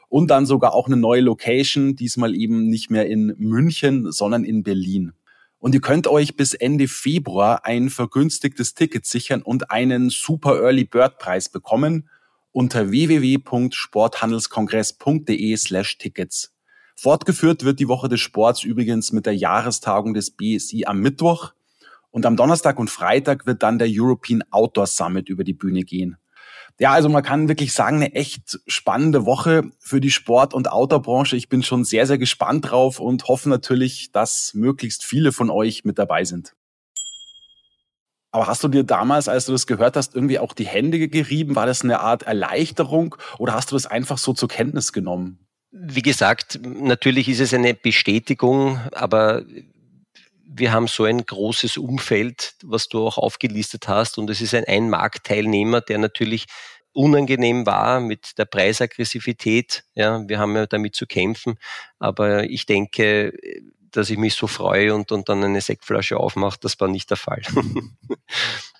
Und 0.09 0.30
dann 0.30 0.47
sogar 0.47 0.73
auch 0.73 0.87
eine 0.87 0.97
neue 0.97 1.21
Location, 1.21 1.97
diesmal 1.97 2.35
eben 2.35 2.68
nicht 2.68 2.90
mehr 2.90 3.06
in 3.06 3.35
München, 3.38 4.12
sondern 4.12 4.45
in 4.45 4.62
Berlin. 4.62 5.12
Und 5.59 5.75
ihr 5.75 5.80
könnt 5.80 6.06
euch 6.06 6.37
bis 6.37 6.54
Ende 6.54 6.87
Februar 6.87 7.64
ein 7.64 7.90
vergünstigtes 7.90 8.75
Ticket 8.75 9.04
sichern 9.04 9.42
und 9.42 9.71
einen 9.71 10.11
Super 10.11 10.61
Early 10.61 10.85
Bird 10.85 11.18
Preis 11.18 11.49
bekommen 11.49 12.09
unter 12.52 12.90
www.sporthandelskongress.de 12.90 15.56
slash 15.56 15.99
Tickets. 15.99 16.52
Fortgeführt 16.95 17.64
wird 17.64 17.80
die 17.80 17.88
Woche 17.88 18.09
des 18.09 18.21
Sports 18.21 18.62
übrigens 18.62 19.11
mit 19.12 19.26
der 19.26 19.37
Jahrestagung 19.37 20.14
des 20.14 20.30
BSI 20.30 20.85
am 20.87 21.00
Mittwoch. 21.00 21.52
Und 22.10 22.26
am 22.26 22.36
Donnerstag 22.36 22.78
und 22.78 22.90
Freitag 22.90 23.46
wird 23.46 23.62
dann 23.62 23.78
der 23.78 23.88
European 23.90 24.42
Outdoor 24.50 24.86
Summit 24.86 25.28
über 25.28 25.44
die 25.44 25.52
Bühne 25.52 25.82
gehen. 25.82 26.16
Ja, 26.78 26.92
also 26.92 27.08
man 27.08 27.22
kann 27.22 27.48
wirklich 27.48 27.72
sagen, 27.72 27.96
eine 27.96 28.14
echt 28.14 28.60
spannende 28.66 29.25
Woche 29.25 29.70
für 29.78 30.00
die 30.00 30.10
Sport- 30.10 30.52
und 30.52 30.70
Outdoor-Branche. 30.70 31.36
Ich 31.36 31.48
bin 31.48 31.62
schon 31.62 31.84
sehr, 31.84 32.06
sehr 32.06 32.18
gespannt 32.18 32.70
drauf 32.70 33.00
und 33.00 33.28
hoffe 33.28 33.48
natürlich, 33.48 34.12
dass 34.12 34.52
möglichst 34.52 35.02
viele 35.02 35.32
von 35.32 35.48
euch 35.48 35.84
mit 35.84 35.98
dabei 35.98 36.25
sind. 36.25 36.54
Aber 38.30 38.46
hast 38.46 38.62
du 38.62 38.68
dir 38.68 38.84
damals, 38.84 39.28
als 39.28 39.46
du 39.46 39.52
das 39.52 39.66
gehört 39.66 39.96
hast, 39.96 40.14
irgendwie 40.14 40.38
auch 40.38 40.52
die 40.52 40.66
Hände 40.66 41.08
gerieben? 41.08 41.56
War 41.56 41.64
das 41.64 41.82
eine 41.82 42.00
Art 42.00 42.25
Erleichterung 42.25 43.16
oder 43.38 43.54
hast 43.54 43.70
du 43.70 43.76
das 43.76 43.86
einfach 43.86 44.18
so 44.18 44.34
zur 44.34 44.50
Kenntnis 44.50 44.92
genommen? 44.92 45.38
Wie 45.70 46.02
gesagt, 46.02 46.60
natürlich 46.62 47.30
ist 47.30 47.40
es 47.40 47.54
eine 47.54 47.72
Bestätigung, 47.72 48.78
aber 48.92 49.42
wir 50.58 50.72
haben 50.72 50.86
so 50.86 51.04
ein 51.04 51.25
großes 51.25 51.76
Umfeld, 51.76 52.54
was 52.62 52.88
du 52.88 53.06
auch 53.06 53.18
aufgelistet 53.18 53.88
hast, 53.88 54.18
und 54.18 54.30
es 54.30 54.40
ist 54.40 54.54
ein 54.54 54.64
Ein-Marktteilnehmer, 54.64 55.80
der 55.80 55.98
natürlich 55.98 56.46
unangenehm 56.92 57.66
war 57.66 58.00
mit 58.00 58.38
der 58.38 58.46
Preisaggressivität. 58.46 59.84
Ja, 59.94 60.26
wir 60.26 60.38
haben 60.38 60.56
ja 60.56 60.66
damit 60.66 60.94
zu 60.94 61.06
kämpfen, 61.06 61.58
aber 61.98 62.44
ich 62.44 62.64
denke, 62.64 63.34
dass 63.90 64.10
ich 64.10 64.18
mich 64.18 64.34
so 64.34 64.46
freue 64.46 64.94
und, 64.94 65.12
und 65.12 65.28
dann 65.28 65.44
eine 65.44 65.60
Sektflasche 65.60 66.18
aufmache, 66.18 66.58
das 66.60 66.78
war 66.80 66.88
nicht 66.88 67.10
der 67.10 67.16
Fall. 67.16 67.42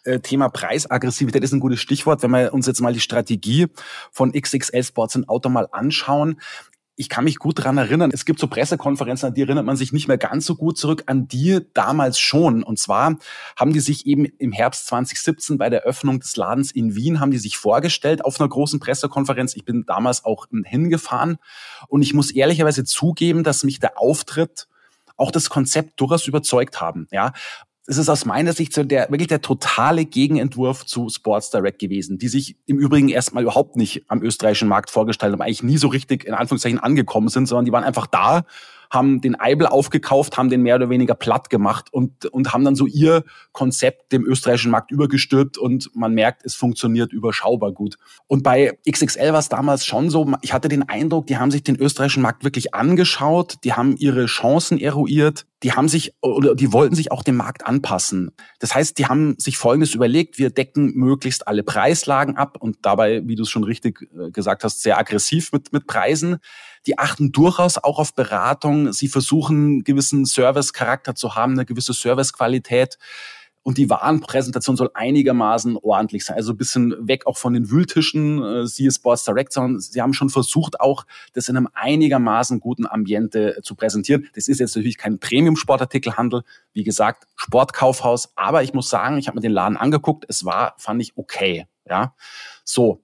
Äh, 0.05 0.21
Thema 0.21 0.49
Preisaggressivität 0.49 1.43
ist 1.43 1.53
ein 1.53 1.59
gutes 1.59 1.81
Stichwort. 1.81 2.23
Wenn 2.23 2.31
wir 2.31 2.55
uns 2.55 2.69
jetzt 2.69 2.81
mal 2.81 2.93
die 2.93 3.01
Strategie 3.01 3.67
von 4.13 4.31
XXL 4.31 4.85
Sports 4.85 5.17
und 5.17 5.29
Auto 5.29 5.49
mal 5.49 5.67
anschauen, 5.73 6.41
ich 6.97 7.11
kann 7.11 7.25
mich 7.25 7.39
gut 7.39 7.63
dran 7.63 7.77
erinnern, 7.77 8.11
es 8.13 8.25
gibt 8.25 8.41
so 8.41 8.49
Pressekonferenzen, 8.49 9.29
an 9.29 9.35
die 9.35 9.43
erinnert 9.43 9.67
man 9.67 9.77
sich 9.77 9.93
nicht 9.93 10.09
mehr 10.09 10.17
ganz 10.17 10.47
so 10.47 10.57
gut 10.57 10.79
zurück, 10.79 11.05
an 11.07 11.29
die 11.29 11.61
damals 11.75 12.19
schon. 12.19 12.63
Und 12.63 12.79
zwar 12.79 13.17
haben 13.55 13.73
die 13.75 13.81
sich 13.81 14.07
eben 14.07 14.25
im 14.25 14.53
Herbst 14.53 14.87
2017 14.87 15.59
bei 15.59 15.69
der 15.69 15.83
Öffnung 15.83 16.21
des 16.21 16.37
Ladens 16.37 16.71
in 16.71 16.95
Wien, 16.95 17.21
haben 17.21 17.31
die 17.31 17.39
sich 17.39 17.59
vorgestellt 17.59 18.25
auf 18.25 18.41
einer 18.41 18.49
großen 18.49 18.81
Pressekonferenz. 18.81 19.55
Ich 19.55 19.67
bin 19.67 19.85
damals 19.85 20.25
auch 20.25 20.47
hingefahren 20.65 21.37
und 21.89 22.01
ich 22.01 22.15
muss 22.15 22.31
ehrlicherweise 22.31 22.85
zugeben, 22.85 23.45
dass 23.45 23.63
mich 23.63 23.79
der 23.79 24.01
Auftritt 24.01 24.67
auch 25.19 25.31
das 25.31 25.51
Konzept 25.51 26.01
durchaus 26.01 26.27
überzeugt 26.27 26.81
haben. 26.81 27.09
Ja, 27.11 27.33
es 27.87 27.99
ist 27.99 28.09
aus 28.09 28.25
meiner 28.25 28.53
Sicht 28.53 28.73
so 28.73 28.83
der 28.83 29.09
wirklich 29.11 29.29
der 29.29 29.41
totale 29.41 30.05
Gegenentwurf 30.05 30.85
zu 30.85 31.09
Sports 31.09 31.51
Direct 31.51 31.79
gewesen, 31.79 32.19
die 32.19 32.29
sich 32.29 32.57
im 32.67 32.79
Übrigen 32.79 33.09
erstmal 33.09 33.45
überhaupt 33.45 33.77
nicht 33.77 34.05
am 34.09 34.23
österreichischen 34.23 34.69
Markt 34.69 34.91
vorgestellt 34.91 35.33
haben, 35.33 35.41
eigentlich 35.41 35.63
nie 35.63 35.79
so 35.79 35.89
richtig 35.89 36.25
in 36.25 36.35
Anführungszeichen 36.35 36.81
angekommen 36.81 37.29
sind, 37.29 37.47
sondern 37.47 37.65
die 37.65 37.73
waren 37.73 37.85
einfach 37.85 38.07
da, 38.07 38.45
haben 38.91 39.21
den 39.21 39.39
Eibel 39.39 39.67
aufgekauft, 39.67 40.37
haben 40.37 40.51
den 40.51 40.63
mehr 40.63 40.77
oder 40.77 40.91
weniger 40.91 41.15
platt 41.15 41.51
gemacht 41.51 41.93
und, 41.93 42.27
und 42.27 42.53
haben 42.53 42.65
dann 42.65 42.77
so 42.77 42.87
ihr 42.87 43.25
Konzept 43.53 44.13
dem 44.13 44.25
österreichischen 44.25 44.71
Markt 44.71 44.91
übergestülpt 44.91 45.59
und 45.59 45.91
man 45.95 46.15
merkt, 46.15 46.45
es 46.45 46.55
funktioniert 46.55 47.13
überschaubar 47.13 47.73
gut. 47.73 47.97
Und 48.27 48.43
bei 48.43 48.79
XXL 48.89 49.33
war 49.33 49.39
es 49.39 49.49
damals 49.49 49.87
schon 49.87 50.11
so, 50.11 50.33
ich 50.43 50.53
hatte 50.53 50.69
den 50.69 50.89
Eindruck, 50.89 51.27
die 51.27 51.39
haben 51.39 51.51
sich 51.51 51.63
den 51.63 51.77
österreichischen 51.77 52.23
Markt 52.23 52.45
wirklich 52.45 52.75
angeschaut, 52.75 53.57
die 53.65 53.73
haben 53.73 53.97
ihre 53.97 54.27
Chancen 54.27 54.79
eruiert, 54.79 55.47
die 55.63 55.73
haben 55.73 55.89
sich 55.89 56.15
oder 56.21 56.55
die 56.55 56.73
wollten 56.73 56.95
sich 56.95 57.11
auch 57.11 57.23
dem 57.23 57.37
Markt 57.37 57.67
anpassen. 57.67 58.31
Das 58.59 58.75
heißt, 58.75 58.99
die 58.99 59.07
haben 59.07 59.37
sich 59.39 59.57
Folgendes 59.57 59.95
überlegt, 59.95 60.39
wir 60.39 60.51
decken 60.51 60.93
möglichst 60.95 61.49
alle 61.49 61.63
Preislagen 61.63 62.37
ab 62.37 62.59
und 62.61 62.79
dabei, 62.83 63.27
wie 63.27 63.37
du 63.37 63.43
es 63.43 63.51
schon 63.51 63.65
richtig 63.65 64.03
äh, 64.13 64.31
gesagt 64.31 64.65
hast, 64.65 64.83
sehr 64.83 64.99
aggressiv 64.99 65.53
mit, 65.53 65.73
mit 65.73 65.87
Preisen 65.87 66.39
die 66.87 66.99
achten 66.99 67.33
durchaus 67.33 67.79
auch 67.79 67.99
auf 67.99 68.15
Beratung. 68.15 68.93
Sie 68.93 69.09
versuchen, 69.09 69.57
einen 69.57 69.85
gewissen 69.85 70.25
Service-Charakter 70.25 71.15
zu 71.15 71.35
haben, 71.35 71.53
eine 71.53 71.67
gewisse 71.67 71.93
Servicequalität. 71.93 72.99
Und 73.67 73.79
die 73.79 73.91
Warenpräsentation 73.91 74.77
soll 74.77 74.91
einigermaßen 74.95 75.77
ordentlich 75.83 76.25
sein. 76.25 76.37
Also 76.37 76.53
ein 76.53 76.57
bisschen 76.57 77.09
weg 77.09 77.27
auch 77.27 77.37
von 77.37 77.53
den 77.53 77.69
Wühltischen, 77.69 78.41
äh, 78.41 78.67
siehe 78.69 78.93
Sports 78.93 79.25
Direct, 79.25 79.53
sondern 79.53 79.81
sie 79.81 80.01
haben 80.01 80.13
schon 80.13 80.31
versucht, 80.31 80.79
auch 80.79 81.05
das 81.33 81.49
in 81.49 81.57
einem 81.57 81.69
einigermaßen 81.75 82.61
guten 82.61 82.87
Ambiente 82.87 83.59
zu 83.65 83.75
präsentieren. 83.75 84.29
Das 84.37 84.47
ist 84.47 84.61
jetzt 84.61 84.77
natürlich 84.77 84.99
kein 84.99 85.19
Premium-Sportartikelhandel, 85.19 86.45
wie 86.75 86.85
gesagt, 86.85 87.27
Sportkaufhaus. 87.35 88.31
Aber 88.37 88.63
ich 88.63 88.73
muss 88.73 88.89
sagen, 88.89 89.19
ich 89.19 89.27
habe 89.27 89.35
mir 89.35 89.43
den 89.43 89.51
Laden 89.51 89.77
angeguckt. 89.77 90.27
Es 90.29 90.45
war, 90.45 90.75
fand 90.79 91.03
ich, 91.03 91.17
okay. 91.17 91.67
Ja, 91.89 92.15
so. 92.63 93.03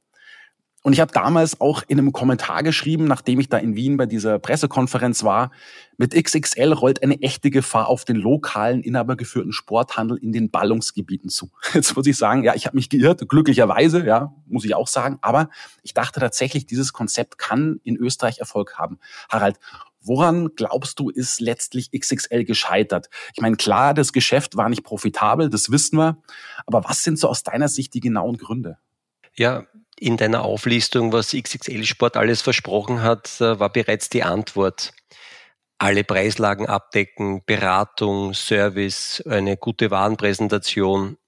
Und 0.83 0.95
ich 0.95 1.01
habe 1.01 1.13
damals 1.13 1.61
auch 1.61 1.85
in 1.87 1.99
einem 1.99 2.13
Kommentar 2.13 2.65
geschrieben, 2.65 3.05
nachdem 3.05 3.39
ich 3.39 3.49
da 3.49 3.57
in 3.59 3.77
Wien 3.77 3.97
bei 3.97 4.07
dieser 4.07 4.41
Pressekonferenz 4.41 5.23
war, 5.23 5.53
mit 5.97 6.13
XXL 6.13 6.73
rollt 6.73 7.05
eine 7.05 7.23
echte 7.23 7.51
Gefahr 7.51 7.87
auf 7.87 8.05
den 8.05 8.17
lokalen, 8.17 8.83
inhabergeführten 8.83 9.53
Sporthandel 9.53 10.17
in 10.19 10.33
den 10.33 10.51
Ballungsgebieten 10.51 11.31
zu. 11.31 11.51
Jetzt 11.75 11.95
muss 11.97 12.07
ich 12.07 12.17
sagen, 12.17 12.43
ja, 12.43 12.57
ich 12.57 12.67
habe 12.67 12.77
mich 12.77 12.89
geirrt, 12.89 13.29
glücklicherweise, 13.29 14.05
ja, 14.05 14.35
muss 14.47 14.65
ich 14.65 14.75
auch 14.75 14.89
sagen, 14.89 15.19
aber 15.23 15.51
ich 15.85 15.95
dachte 15.95 16.19
tatsächlich, 16.19 16.67
dieses 16.67 16.93
Konzept 16.93 17.39
kann 17.39 17.81
in 17.85 17.97
Österreich 17.97 18.39
Erfolg 18.39 18.77
haben. 18.77 18.99
Harald, 19.29 19.59
Woran 20.05 20.57
glaubst 20.57 20.99
du, 20.99 21.11
ist 21.11 21.41
letztlich 21.41 21.93
XXL 21.93 22.43
gescheitert? 22.43 23.09
Ich 23.35 23.41
meine, 23.41 23.55
klar, 23.55 23.95
das 23.95 24.13
Geschäft 24.13 24.57
war 24.57 24.69
nicht 24.69 24.83
profitabel, 24.83 25.49
das 25.49 25.71
wissen 25.71 25.97
wir. 25.97 26.21
Aber 26.67 26.83
was 26.83 27.05
sind 27.05 27.21
so 27.21 27.29
aus 27.29 27.45
deiner 27.45 27.69
Sicht 27.69 27.95
die 27.95 28.01
genauen 28.01 28.37
Gründe? 28.37 28.79
Ja, 29.37 29.65
in 30.03 30.17
deiner 30.17 30.43
Auflistung, 30.43 31.13
was 31.13 31.31
XXL 31.31 31.85
Sport 31.85 32.17
alles 32.17 32.43
versprochen 32.43 33.03
hat, 33.03 33.41
äh, 33.41 33.61
war 33.61 33.73
bereits 33.73 34.09
die 34.09 34.25
Antwort. 34.25 34.93
Alle 35.79 36.03
Preislagen 36.03 36.67
abdecken, 36.67 37.43
Beratung, 37.47 38.35
Service, 38.35 39.23
eine 39.27 39.57
gute 39.57 39.91
Warenpräsentation. 39.91 41.19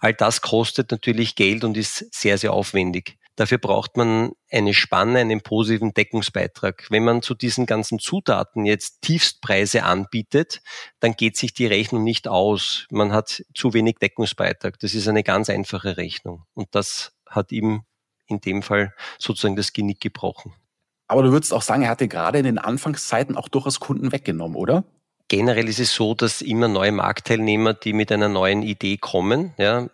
All 0.00 0.14
das 0.14 0.40
kostet 0.40 0.90
natürlich 0.90 1.36
Geld 1.36 1.64
und 1.64 1.76
ist 1.76 2.12
sehr, 2.12 2.36
sehr 2.36 2.52
aufwendig. 2.52 3.18
Dafür 3.36 3.58
braucht 3.58 3.96
man 3.96 4.32
eine 4.50 4.74
Spanne, 4.74 5.18
einen 5.18 5.40
positiven 5.40 5.92
Deckungsbeitrag. 5.92 6.86
Wenn 6.90 7.04
man 7.04 7.22
zu 7.22 7.34
diesen 7.34 7.66
ganzen 7.66 7.98
Zutaten 7.98 8.64
jetzt 8.64 9.02
Tiefstpreise 9.02 9.82
anbietet, 9.82 10.60
dann 11.00 11.14
geht 11.14 11.36
sich 11.36 11.54
die 11.54 11.66
Rechnung 11.66 12.04
nicht 12.04 12.28
aus. 12.28 12.86
Man 12.90 13.12
hat 13.12 13.44
zu 13.54 13.74
wenig 13.74 13.96
Deckungsbeitrag. 14.00 14.78
Das 14.78 14.94
ist 14.94 15.08
eine 15.08 15.24
ganz 15.24 15.50
einfache 15.50 15.96
Rechnung. 15.96 16.44
Und 16.54 16.68
das 16.76 17.12
hat 17.28 17.50
ihm 17.50 17.84
in 18.26 18.40
dem 18.40 18.62
Fall 18.62 18.94
sozusagen 19.18 19.56
das 19.56 19.72
Genick 19.72 20.00
gebrochen. 20.00 20.52
Aber 21.06 21.22
du 21.22 21.32
würdest 21.32 21.52
auch 21.52 21.62
sagen, 21.62 21.82
er 21.82 21.90
hatte 21.90 22.08
gerade 22.08 22.38
in 22.38 22.44
den 22.44 22.58
Anfangszeiten 22.58 23.36
auch 23.36 23.48
durchaus 23.48 23.80
Kunden 23.80 24.12
weggenommen, 24.12 24.56
oder? 24.56 24.84
Generell 25.28 25.68
ist 25.68 25.80
es 25.80 25.94
so, 25.94 26.14
dass 26.14 26.42
immer 26.42 26.68
neue 26.68 26.92
Marktteilnehmer, 26.92 27.72
die 27.72 27.94
mit 27.94 28.12
einer 28.12 28.28
neuen 28.28 28.62
Idee 28.62 28.98
kommen, 28.98 29.54
ja, 29.56 29.88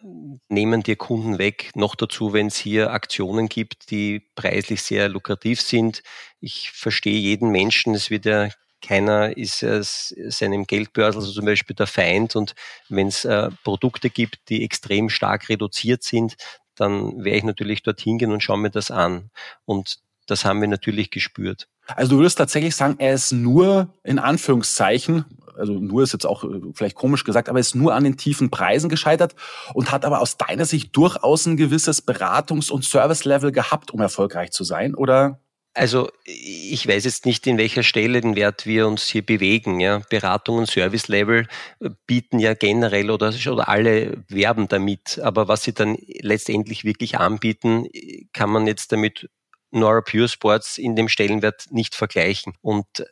nehmen 0.48 0.82
dir 0.82 0.96
Kunden 0.96 1.38
weg. 1.38 1.70
Noch 1.74 1.94
dazu, 1.94 2.32
wenn 2.32 2.48
es 2.48 2.56
hier 2.56 2.92
Aktionen 2.92 3.48
gibt, 3.48 3.90
die 3.90 4.20
preislich 4.34 4.82
sehr 4.82 5.08
lukrativ 5.08 5.60
sind. 5.60 6.02
Ich 6.40 6.72
verstehe 6.72 7.18
jeden 7.18 7.50
Menschen, 7.50 7.94
es 7.94 8.10
wird 8.10 8.24
ja 8.24 8.48
keiner 8.82 9.36
ist 9.36 9.62
äh, 9.62 9.82
seinem 9.82 10.66
Geldbörsel, 10.66 11.20
also 11.20 11.32
zum 11.32 11.44
Beispiel 11.44 11.76
der 11.76 11.86
Feind. 11.86 12.34
Und 12.34 12.54
wenn 12.88 13.08
es 13.08 13.24
äh, 13.24 13.50
Produkte 13.62 14.10
gibt, 14.10 14.48
die 14.48 14.64
extrem 14.64 15.10
stark 15.10 15.48
reduziert 15.48 16.02
sind, 16.02 16.36
dann 16.80 17.24
werde 17.24 17.38
ich 17.38 17.44
natürlich 17.44 17.82
dorthin 17.82 18.18
gehen 18.18 18.32
und 18.32 18.42
schaue 18.42 18.58
mir 18.58 18.70
das 18.70 18.90
an. 18.90 19.30
Und 19.64 19.98
das 20.26 20.44
haben 20.44 20.60
wir 20.60 20.68
natürlich 20.68 21.10
gespürt. 21.10 21.68
Also 21.96 22.12
du 22.12 22.18
würdest 22.18 22.38
tatsächlich 22.38 22.76
sagen, 22.76 22.96
er 22.98 23.14
ist 23.14 23.32
nur 23.32 23.92
in 24.04 24.18
Anführungszeichen, 24.18 25.24
also 25.56 25.72
nur 25.74 26.02
ist 26.02 26.12
jetzt 26.12 26.24
auch 26.24 26.44
äh, 26.44 26.60
vielleicht 26.72 26.94
komisch 26.94 27.24
gesagt, 27.24 27.48
aber 27.48 27.58
er 27.58 27.62
ist 27.62 27.74
nur 27.74 27.94
an 27.94 28.04
den 28.04 28.16
tiefen 28.16 28.50
Preisen 28.50 28.88
gescheitert 28.88 29.34
und 29.74 29.90
hat 29.90 30.04
aber 30.04 30.20
aus 30.20 30.36
deiner 30.36 30.64
Sicht 30.64 30.96
durchaus 30.96 31.46
ein 31.46 31.56
gewisses 31.56 32.06
Beratungs- 32.06 32.70
und 32.70 32.84
Service-Level 32.84 33.52
gehabt, 33.52 33.90
um 33.90 34.00
erfolgreich 34.00 34.52
zu 34.52 34.64
sein, 34.64 34.94
oder? 34.94 35.40
Also 35.72 36.10
ich 36.24 36.86
weiß 36.88 37.04
jetzt 37.04 37.26
nicht, 37.26 37.46
in 37.46 37.56
welcher 37.56 37.84
Stelle 37.84 38.20
den 38.20 38.34
Wert 38.34 38.66
wir 38.66 38.88
uns 38.88 39.06
hier 39.06 39.24
bewegen. 39.24 39.78
Ja. 39.78 40.00
Beratung 40.10 40.58
und 40.58 40.66
Service-Level 40.66 41.46
äh, 41.80 41.90
bieten 42.06 42.40
ja 42.40 42.54
generell 42.54 43.10
oder, 43.10 43.32
oder 43.48 43.68
alle 43.68 44.24
werben 44.28 44.66
damit. 44.68 45.20
Aber 45.22 45.46
was 45.46 45.62
sie 45.62 45.72
dann 45.72 45.96
letztendlich 46.20 46.84
wirklich 46.84 47.18
anbieten, 47.18 47.86
kann 48.32 48.50
man 48.50 48.66
jetzt 48.66 48.90
damit 48.92 49.28
Nora 49.70 50.00
Pure 50.00 50.28
Sports 50.28 50.78
in 50.78 50.96
dem 50.96 51.08
Stellenwert 51.08 51.66
nicht 51.70 51.94
vergleichen. 51.94 52.54
Und 52.60 52.86
äh, 52.98 53.04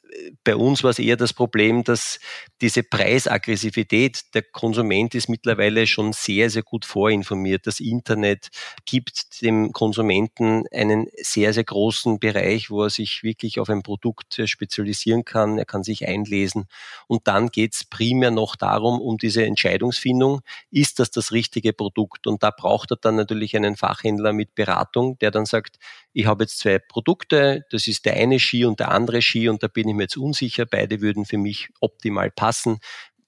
bei 0.44 0.56
uns 0.56 0.82
war 0.82 0.90
es 0.90 0.98
eher 0.98 1.16
das 1.16 1.32
Problem, 1.32 1.84
dass 1.84 2.18
diese 2.60 2.82
Preisaggressivität, 2.82 4.34
der 4.34 4.42
Konsument 4.42 5.14
ist 5.14 5.28
mittlerweile 5.28 5.86
schon 5.86 6.12
sehr, 6.12 6.50
sehr 6.50 6.62
gut 6.62 6.84
vorinformiert. 6.84 7.66
Das 7.66 7.80
Internet 7.80 8.48
gibt 8.84 9.42
dem 9.42 9.72
Konsumenten 9.72 10.64
einen 10.72 11.06
sehr, 11.16 11.52
sehr 11.52 11.64
großen 11.64 12.18
Bereich, 12.18 12.70
wo 12.70 12.84
er 12.84 12.90
sich 12.90 13.22
wirklich 13.22 13.60
auf 13.60 13.68
ein 13.68 13.82
Produkt 13.82 14.40
spezialisieren 14.44 15.24
kann. 15.24 15.58
Er 15.58 15.64
kann 15.64 15.82
sich 15.82 16.06
einlesen. 16.06 16.66
Und 17.06 17.26
dann 17.28 17.48
geht 17.48 17.74
es 17.74 17.84
primär 17.84 18.30
noch 18.30 18.56
darum, 18.56 19.00
um 19.00 19.18
diese 19.18 19.44
Entscheidungsfindung. 19.44 20.40
Ist 20.70 20.98
das 20.98 21.10
das 21.10 21.32
richtige 21.32 21.72
Produkt? 21.72 22.26
Und 22.26 22.42
da 22.42 22.50
braucht 22.50 22.90
er 22.90 22.96
dann 22.96 23.16
natürlich 23.16 23.56
einen 23.56 23.76
Fachhändler 23.76 24.32
mit 24.32 24.54
Beratung, 24.54 25.18
der 25.18 25.30
dann 25.30 25.46
sagt, 25.46 25.78
ich 26.12 26.26
habe 26.26 26.44
jetzt 26.44 26.58
zwei 26.58 26.78
Produkte, 26.78 27.64
das 27.70 27.86
ist 27.86 28.04
der 28.04 28.14
eine 28.14 28.40
Ski 28.40 28.64
und 28.64 28.80
der 28.80 28.90
andere 28.90 29.22
Ski 29.22 29.48
und 29.48 29.62
da 29.62 29.68
bin 29.68 29.88
ich 29.88 29.94
mir 29.94 30.07
unsicher, 30.16 30.66
beide 30.66 31.00
würden 31.00 31.24
für 31.24 31.38
mich 31.38 31.68
optimal 31.80 32.30
passen. 32.30 32.78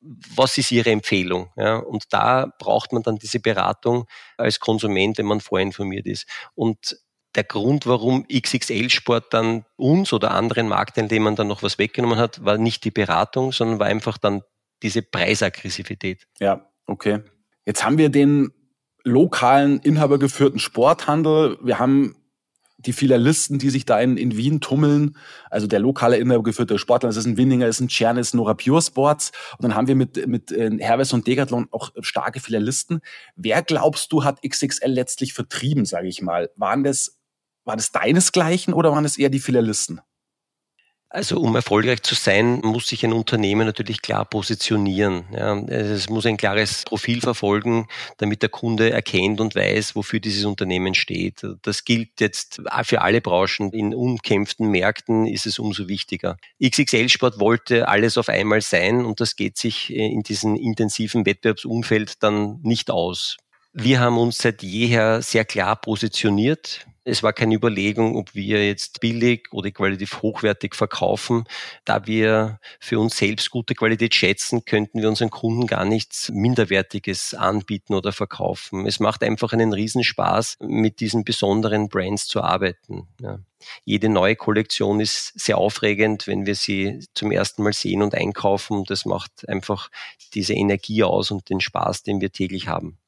Was 0.00 0.56
ist 0.56 0.72
Ihre 0.72 0.90
Empfehlung? 0.90 1.50
Ja, 1.56 1.76
und 1.76 2.04
da 2.10 2.50
braucht 2.58 2.92
man 2.92 3.02
dann 3.02 3.16
diese 3.16 3.38
Beratung 3.38 4.06
als 4.38 4.58
Konsument, 4.58 5.18
wenn 5.18 5.26
man 5.26 5.40
vorinformiert 5.40 6.06
ist. 6.06 6.26
Und 6.54 6.96
der 7.34 7.44
Grund, 7.44 7.87
warum 7.87 8.26
XXL 8.26 8.90
Sport 8.90 9.32
dann 9.32 9.64
uns 9.76 10.12
oder 10.12 10.32
anderen 10.32 10.68
Marktteilnehmern 10.68 11.37
dann 11.37 11.46
noch 11.46 11.62
was 11.62 11.78
weggenommen 11.78 12.18
hat, 12.18 12.44
war 12.44 12.58
nicht 12.58 12.84
die 12.84 12.90
Beratung, 12.90 13.52
sondern 13.52 13.78
war 13.78 13.87
einfach 13.87 14.18
dann 14.18 14.42
diese 14.82 15.02
Preisaggressivität. 15.02 16.26
Ja, 16.40 16.66
okay. 16.87 17.20
Jetzt 17.66 17.84
haben 17.84 17.99
wir 17.99 18.08
den 18.08 18.52
lokalen 19.04 19.80
inhabergeführten 19.80 20.58
Sporthandel. 20.58 21.58
Wir 21.62 21.78
haben 21.78 22.16
die 22.87 22.92
Filialisten, 22.92 23.58
die 23.58 23.70
sich 23.70 23.84
da 23.84 24.00
in, 24.00 24.16
in 24.16 24.37
Wien 24.37 24.60
tummeln, 24.60 25.16
also 25.50 25.66
der 25.66 25.78
lokale 25.80 26.16
inhabergeführte 26.16 26.78
Sportler, 26.78 27.08
das 27.08 27.16
ist 27.16 27.26
ein 27.26 27.37
Winninger, 27.37 27.66
das 27.66 27.76
ist 27.76 27.80
ein 27.80 27.88
Czernis, 27.88 28.34
Nora 28.34 28.54
Pure 28.54 28.82
Sports. 28.82 29.32
Und 29.58 29.64
dann 29.64 29.75
haben 29.75 29.87
wir 29.87 29.94
mit, 29.94 30.26
mit 30.26 30.52
äh, 30.52 30.70
Herves 30.78 31.12
und 31.12 31.26
Decathlon 31.26 31.68
auch 31.70 31.90
starke 32.00 32.40
Filialisten. 32.40 33.00
Wer 33.37 33.62
glaubst 33.62 34.12
du, 34.12 34.25
hat 34.25 34.42
XXL 34.42 34.90
letztlich 34.90 35.34
vertrieben, 35.34 35.84
sage 35.84 36.08
ich 36.08 36.22
mal? 36.22 36.50
Waren 36.56 36.84
das, 36.84 37.18
war 37.64 37.76
das 37.76 37.92
deinesgleichen 37.92 38.75
oder 38.75 38.92
waren 38.92 39.04
das 39.04 39.18
eher 39.18 39.30
die 39.30 39.40
Filialisten? 39.40 40.00
Also 41.12 41.40
um 41.40 41.56
erfolgreich 41.56 42.02
zu 42.02 42.14
sein, 42.14 42.60
muss 42.60 42.86
sich 42.86 43.04
ein 43.04 43.12
Unternehmen 43.12 43.66
natürlich 43.66 44.00
klar 44.00 44.24
positionieren. 44.24 45.24
Ja, 45.32 45.58
es 45.58 46.08
muss 46.08 46.24
ein 46.24 46.36
klares 46.36 46.84
Profil 46.84 47.20
verfolgen, 47.20 47.88
damit 48.18 48.42
der 48.42 48.48
Kunde 48.48 48.90
erkennt 48.90 49.40
und 49.40 49.56
weiß, 49.56 49.96
wofür 49.96 50.20
dieses 50.20 50.44
Unternehmen 50.44 50.94
steht. 50.94 51.44
Das 51.62 51.84
gilt 51.84 52.20
jetzt 52.20 52.62
für 52.84 53.00
alle 53.00 53.20
Branchen. 53.20 53.72
In 53.72 53.92
umkämpften 53.92 54.70
Märkten 54.70 55.26
ist 55.26 55.46
es 55.46 55.58
umso 55.58 55.88
wichtiger. 55.88 56.36
XXL 56.62 57.08
Sport 57.08 57.40
wollte 57.40 57.88
alles 57.88 58.16
auf 58.16 58.28
einmal 58.28 58.60
sein 58.60 59.04
und 59.04 59.20
das 59.20 59.34
geht 59.34 59.58
sich 59.58 59.92
in 59.92 60.22
diesem 60.22 60.54
intensiven 60.54 61.26
Wettbewerbsumfeld 61.26 62.22
dann 62.22 62.60
nicht 62.62 62.88
aus. 62.88 63.36
Wir 63.72 63.98
haben 63.98 64.16
uns 64.16 64.38
seit 64.38 64.62
jeher 64.62 65.22
sehr 65.22 65.44
klar 65.44 65.74
positioniert. 65.74 66.86
Es 67.04 67.23
war 67.23 67.33
keine 67.33 67.54
Überlegung, 67.54 68.16
ob 68.16 68.35
wir 68.35 68.66
jetzt 68.66 69.00
billig 69.00 69.49
oder 69.52 69.71
qualitativ 69.71 70.21
hochwertig 70.21 70.75
verkaufen. 70.75 71.45
Da 71.87 72.07
wir 72.07 72.61
für 72.78 72.99
uns 72.99 73.16
selbst 73.16 73.50
gute 73.50 73.75
Qualität 73.75 74.14
schätzen, 74.14 74.66
könnten 74.66 75.00
wir 75.00 75.09
unseren 75.09 75.30
Kunden 75.30 75.66
gar 75.66 75.87
nichts 75.87 76.28
Minderwertiges 76.28 77.33
anbieten 77.33 77.95
oder 77.95 78.12
verkaufen. 78.12 78.87
Es 78.87 79.00
macht 79.00 79.23
einfach 79.23 79.54
einen 79.54 79.73
Riesenspaß, 79.73 80.59
mit 80.61 81.00
diesen 81.00 81.25
besonderen 81.25 81.88
Brands 81.88 82.26
zu 82.26 82.42
arbeiten. 82.42 83.09
Ja. 83.21 83.38
Jede 83.85 84.09
neue 84.09 84.37
Kollektion 84.37 85.00
ist 85.00 85.38
sehr 85.38 85.59
aufregend, 85.59 86.26
wenn 86.26 86.45
wir 86.45 86.54
sie 86.54 87.04
zum 87.14 87.33
ersten 87.33 87.62
Mal 87.62 87.73
sehen 87.73 88.02
und 88.02 88.14
einkaufen. 88.14 88.85
Das 88.85 89.07
macht 89.07 89.49
einfach 89.49 89.90
diese 90.35 90.54
Energie 90.54 91.02
aus 91.02 91.30
und 91.30 91.49
den 91.49 91.61
Spaß, 91.61 92.02
den 92.02 92.21
wir 92.21 92.30
täglich 92.30 92.69
haben. 92.69 92.99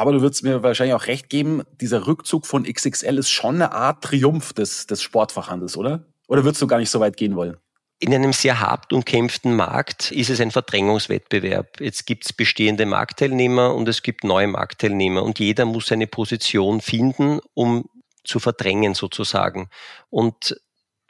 Aber 0.00 0.12
du 0.12 0.22
würdest 0.22 0.42
mir 0.44 0.62
wahrscheinlich 0.62 0.94
auch 0.94 1.08
recht 1.08 1.28
geben, 1.28 1.62
dieser 1.78 2.06
Rückzug 2.06 2.46
von 2.46 2.64
XXL 2.64 3.18
ist 3.18 3.28
schon 3.28 3.56
eine 3.56 3.72
Art 3.72 4.02
Triumph 4.02 4.54
des, 4.54 4.86
des 4.86 5.02
Sportfachhandels, 5.02 5.76
oder? 5.76 6.06
Oder 6.26 6.42
würdest 6.42 6.62
du 6.62 6.66
gar 6.66 6.78
nicht 6.78 6.88
so 6.88 7.00
weit 7.00 7.18
gehen 7.18 7.36
wollen? 7.36 7.58
In 7.98 8.14
einem 8.14 8.32
sehr 8.32 8.60
hart 8.60 8.94
umkämpften 8.94 9.54
Markt 9.54 10.10
ist 10.10 10.30
es 10.30 10.40
ein 10.40 10.52
Verdrängungswettbewerb. 10.52 11.82
Jetzt 11.82 12.06
gibt 12.06 12.24
es 12.24 12.32
bestehende 12.32 12.86
Marktteilnehmer 12.86 13.74
und 13.74 13.88
es 13.88 14.02
gibt 14.02 14.24
neue 14.24 14.46
Marktteilnehmer 14.46 15.22
und 15.22 15.38
jeder 15.38 15.66
muss 15.66 15.88
seine 15.88 16.06
Position 16.06 16.80
finden, 16.80 17.40
um 17.52 17.84
zu 18.24 18.40
verdrängen 18.40 18.94
sozusagen. 18.94 19.68
Und 20.08 20.56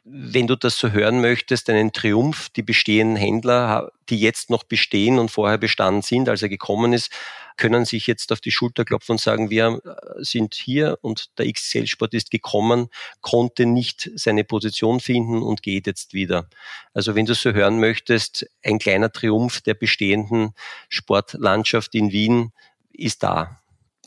wenn 0.03 0.47
du 0.47 0.57
das 0.57 0.77
so 0.77 0.91
hören 0.91 1.21
möchtest, 1.21 1.69
einen 1.69 1.93
Triumph, 1.93 2.49
die 2.49 2.63
bestehenden 2.63 3.15
Händler, 3.15 3.93
die 4.09 4.19
jetzt 4.19 4.49
noch 4.49 4.63
bestehen 4.63 5.17
und 5.17 5.31
vorher 5.31 5.57
bestanden 5.57 6.01
sind, 6.01 6.27
als 6.27 6.41
er 6.41 6.49
gekommen 6.49 6.91
ist, 6.91 7.09
können 7.57 7.85
sich 7.85 8.07
jetzt 8.07 8.31
auf 8.31 8.41
die 8.41 8.51
Schulter 8.51 8.85
klopfen 8.85 9.13
und 9.13 9.21
sagen, 9.21 9.49
wir 9.49 9.81
äh, 9.83 10.23
sind 10.23 10.53
hier 10.55 10.97
und 11.01 11.37
der 11.37 11.51
XXL-Sport 11.51 12.13
ist 12.13 12.31
gekommen, 12.31 12.89
konnte 13.21 13.65
nicht 13.65 14.09
seine 14.15 14.43
Position 14.43 14.99
finden 14.99 15.41
und 15.41 15.63
geht 15.63 15.87
jetzt 15.87 16.13
wieder. 16.13 16.47
Also 16.93 17.15
wenn 17.15 17.25
du 17.25 17.35
so 17.35 17.51
hören 17.51 17.79
möchtest, 17.79 18.47
ein 18.63 18.79
kleiner 18.79 19.11
Triumph 19.11 19.61
der 19.61 19.73
bestehenden 19.73 20.53
Sportlandschaft 20.89 21.95
in 21.95 22.11
Wien 22.11 22.51
ist 22.93 23.23
da. 23.23 23.59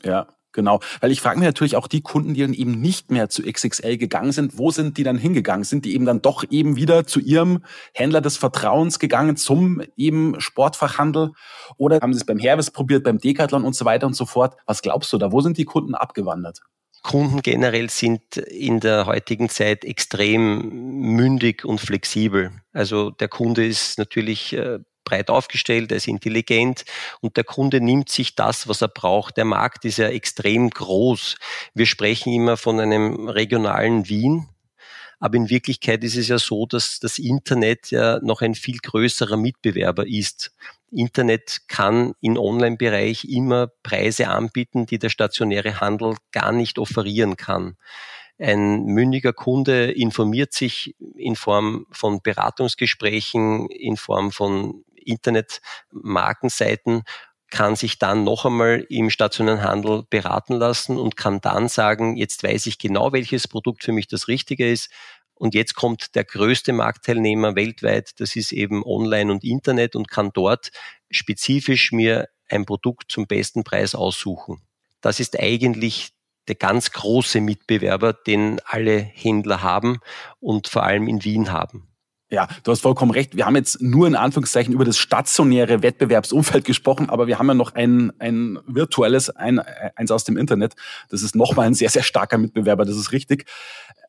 Ja, 0.03 0.27
Genau, 0.55 0.79
weil 1.01 1.11
ich 1.11 1.19
frage 1.19 1.37
mich 1.37 1.45
natürlich 1.45 1.75
auch 1.75 1.87
die 1.87 1.99
Kunden, 1.99 2.33
die 2.33 2.39
dann 2.41 2.53
eben 2.53 2.79
nicht 2.79 3.11
mehr 3.11 3.27
zu 3.27 3.43
XXL 3.43 3.97
gegangen 3.97 4.31
sind, 4.31 4.57
wo 4.57 4.71
sind 4.71 4.97
die 4.97 5.03
dann 5.03 5.17
hingegangen? 5.17 5.65
Sind 5.65 5.83
die 5.83 5.93
eben 5.93 6.05
dann 6.05 6.21
doch 6.21 6.45
eben 6.49 6.77
wieder 6.77 7.05
zu 7.05 7.19
ihrem 7.19 7.63
Händler 7.93 8.21
des 8.21 8.37
Vertrauens 8.37 8.97
gegangen, 8.97 9.35
zum 9.35 9.81
eben 9.97 10.39
Sportfachhandel? 10.39 11.33
Oder 11.75 11.99
haben 11.99 12.13
sie 12.13 12.19
es 12.19 12.25
beim 12.25 12.39
Hermes 12.39 12.71
probiert, 12.71 13.03
beim 13.03 13.17
Decathlon 13.17 13.65
und 13.65 13.75
so 13.75 13.83
weiter 13.83 14.07
und 14.07 14.15
so 14.15 14.25
fort? 14.25 14.55
Was 14.65 14.81
glaubst 14.81 15.11
du 15.11 15.17
da? 15.17 15.33
Wo 15.33 15.41
sind 15.41 15.57
die 15.57 15.65
Kunden 15.65 15.93
abgewandert? 15.93 16.61
Kunden 17.03 17.41
generell 17.41 17.89
sind 17.89 18.37
in 18.37 18.79
der 18.79 19.05
heutigen 19.07 19.49
Zeit 19.49 19.83
extrem 19.83 21.01
mündig 21.15 21.65
und 21.65 21.81
flexibel. 21.81 22.51
Also 22.71 23.11
der 23.11 23.27
Kunde 23.27 23.65
ist 23.65 23.99
natürlich 23.99 24.53
äh, 24.53 24.79
breit 25.05 25.29
aufgestellt, 25.29 25.91
er 25.91 25.97
ist 25.97 26.07
intelligent 26.07 26.83
und 27.21 27.37
der 27.37 27.45
Kunde 27.45 27.79
nimmt 27.79 28.09
sich 28.09 28.35
das, 28.35 28.67
was 28.67 28.81
er 28.81 28.89
braucht. 28.89 29.37
Der 29.37 29.45
Markt 29.45 29.85
ist 29.85 29.97
ja 29.97 30.09
extrem 30.09 30.69
groß. 30.69 31.37
Wir 31.73 31.85
sprechen 31.85 32.33
immer 32.33 32.57
von 32.57 32.79
einem 32.79 33.29
regionalen 33.29 34.09
Wien. 34.09 34.49
Aber 35.19 35.37
in 35.37 35.49
Wirklichkeit 35.49 36.03
ist 36.03 36.17
es 36.17 36.27
ja 36.27 36.37
so, 36.37 36.65
dass 36.65 36.99
das 36.99 37.19
Internet 37.19 37.89
ja 37.89 38.19
noch 38.21 38.41
ein 38.41 38.53
viel 38.53 38.77
größerer 38.77 39.37
Mitbewerber 39.37 40.05
ist. 40.05 40.51
Internet 40.91 41.61
kann 41.67 42.13
im 42.21 42.37
Online-Bereich 42.37 43.25
immer 43.25 43.67
Preise 43.81 44.27
anbieten, 44.27 44.85
die 44.85 44.99
der 44.99 45.09
stationäre 45.09 45.79
Handel 45.79 46.15
gar 46.31 46.51
nicht 46.51 46.79
offerieren 46.79 47.37
kann. 47.37 47.77
Ein 48.37 48.85
mündiger 48.85 49.31
Kunde 49.31 49.91
informiert 49.91 50.53
sich 50.53 50.95
in 51.15 51.35
Form 51.37 51.85
von 51.91 52.21
Beratungsgesprächen, 52.21 53.67
in 53.69 53.95
Form 53.95 54.31
von 54.31 54.83
Internetmarkenseiten 55.05 57.03
kann 57.51 57.75
sich 57.75 57.99
dann 57.99 58.23
noch 58.23 58.45
einmal 58.45 58.85
im 58.89 59.09
stationären 59.09 59.63
Handel 59.63 60.03
beraten 60.09 60.55
lassen 60.55 60.97
und 60.97 61.15
kann 61.15 61.41
dann 61.41 61.69
sagen, 61.69 62.17
jetzt 62.17 62.43
weiß 62.43 62.65
ich 62.65 62.79
genau, 62.79 63.13
welches 63.13 63.47
Produkt 63.47 63.83
für 63.83 63.91
mich 63.91 64.07
das 64.07 64.27
Richtige 64.27 64.69
ist. 64.69 64.89
Und 65.35 65.53
jetzt 65.53 65.75
kommt 65.75 66.15
der 66.15 66.23
größte 66.23 66.73
Marktteilnehmer 66.73 67.55
weltweit, 67.55 68.19
das 68.19 68.35
ist 68.35 68.51
eben 68.51 68.83
Online 68.83 69.31
und 69.31 69.43
Internet 69.43 69.95
und 69.95 70.09
kann 70.09 70.31
dort 70.33 70.71
spezifisch 71.11 71.91
mir 71.91 72.29
ein 72.49 72.65
Produkt 72.65 73.11
zum 73.11 73.27
besten 73.27 73.63
Preis 73.63 73.95
aussuchen. 73.95 74.61
Das 75.01 75.19
ist 75.19 75.39
eigentlich 75.39 76.11
der 76.47 76.55
ganz 76.55 76.91
große 76.91 77.41
Mitbewerber, 77.41 78.13
den 78.13 78.59
alle 78.65 78.99
Händler 78.99 79.61
haben 79.61 79.99
und 80.39 80.67
vor 80.67 80.83
allem 80.83 81.07
in 81.07 81.23
Wien 81.23 81.51
haben. 81.51 81.94
Ja, 82.31 82.47
du 82.63 82.71
hast 82.71 82.81
vollkommen 82.81 83.11
recht. 83.11 83.35
Wir 83.35 83.45
haben 83.45 83.55
jetzt 83.55 83.81
nur 83.81 84.07
in 84.07 84.15
Anführungszeichen 84.15 84.73
über 84.73 84.83
das 84.83 84.97
stationäre 84.97 85.83
Wettbewerbsumfeld 85.83 86.65
gesprochen, 86.65 87.09
aber 87.09 87.27
wir 87.27 87.37
haben 87.37 87.47
ja 87.47 87.53
noch 87.53 87.75
ein, 87.75 88.11
ein 88.19 88.57
virtuelles, 88.65 89.29
ein, 89.29 89.59
eins 89.59 90.09
aus 90.09 90.23
dem 90.23 90.35
Internet. 90.35 90.73
Das 91.09 91.21
ist 91.21 91.35
nochmal 91.35 91.67
ein 91.67 91.75
sehr, 91.75 91.89
sehr 91.89 92.01
starker 92.01 92.39
Mitbewerber, 92.39 92.83
das 92.83 92.97
ist 92.97 93.11
richtig. 93.11 93.45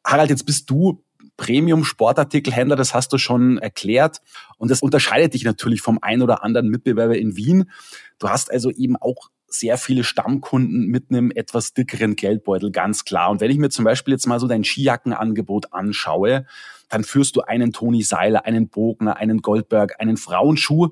Harald, 0.02 0.30
jetzt 0.30 0.46
bist 0.46 0.70
du 0.70 1.04
Premium-Sportartikelhändler, 1.36 2.76
das 2.76 2.94
hast 2.94 3.12
du 3.12 3.18
schon 3.18 3.58
erklärt. 3.58 4.22
Und 4.56 4.70
das 4.70 4.80
unterscheidet 4.80 5.34
dich 5.34 5.44
natürlich 5.44 5.82
vom 5.82 5.98
ein 6.00 6.22
oder 6.22 6.42
anderen 6.42 6.68
Mitbewerber 6.70 7.18
in 7.18 7.36
Wien. 7.36 7.70
Du 8.18 8.30
hast 8.30 8.50
also 8.50 8.70
eben 8.70 8.96
auch 8.96 9.28
sehr 9.48 9.76
viele 9.78 10.04
Stammkunden 10.04 10.86
mit 10.86 11.10
einem 11.10 11.30
etwas 11.30 11.72
dickeren 11.74 12.16
Geldbeutel, 12.16 12.72
ganz 12.72 13.04
klar. 13.04 13.30
Und 13.30 13.40
wenn 13.40 13.50
ich 13.50 13.58
mir 13.58 13.68
zum 13.68 13.84
Beispiel 13.84 14.12
jetzt 14.12 14.26
mal 14.26 14.40
so 14.40 14.46
dein 14.48 14.64
Skijackenangebot 14.64 15.72
anschaue, 15.72 16.46
dann 16.88 17.04
führst 17.04 17.36
du 17.36 17.42
einen 17.42 17.72
Toni 17.72 18.02
Seiler, 18.02 18.44
einen 18.44 18.68
Bogner, 18.68 19.16
einen 19.16 19.42
Goldberg, 19.42 20.00
einen 20.00 20.16
Frauenschuh 20.16 20.90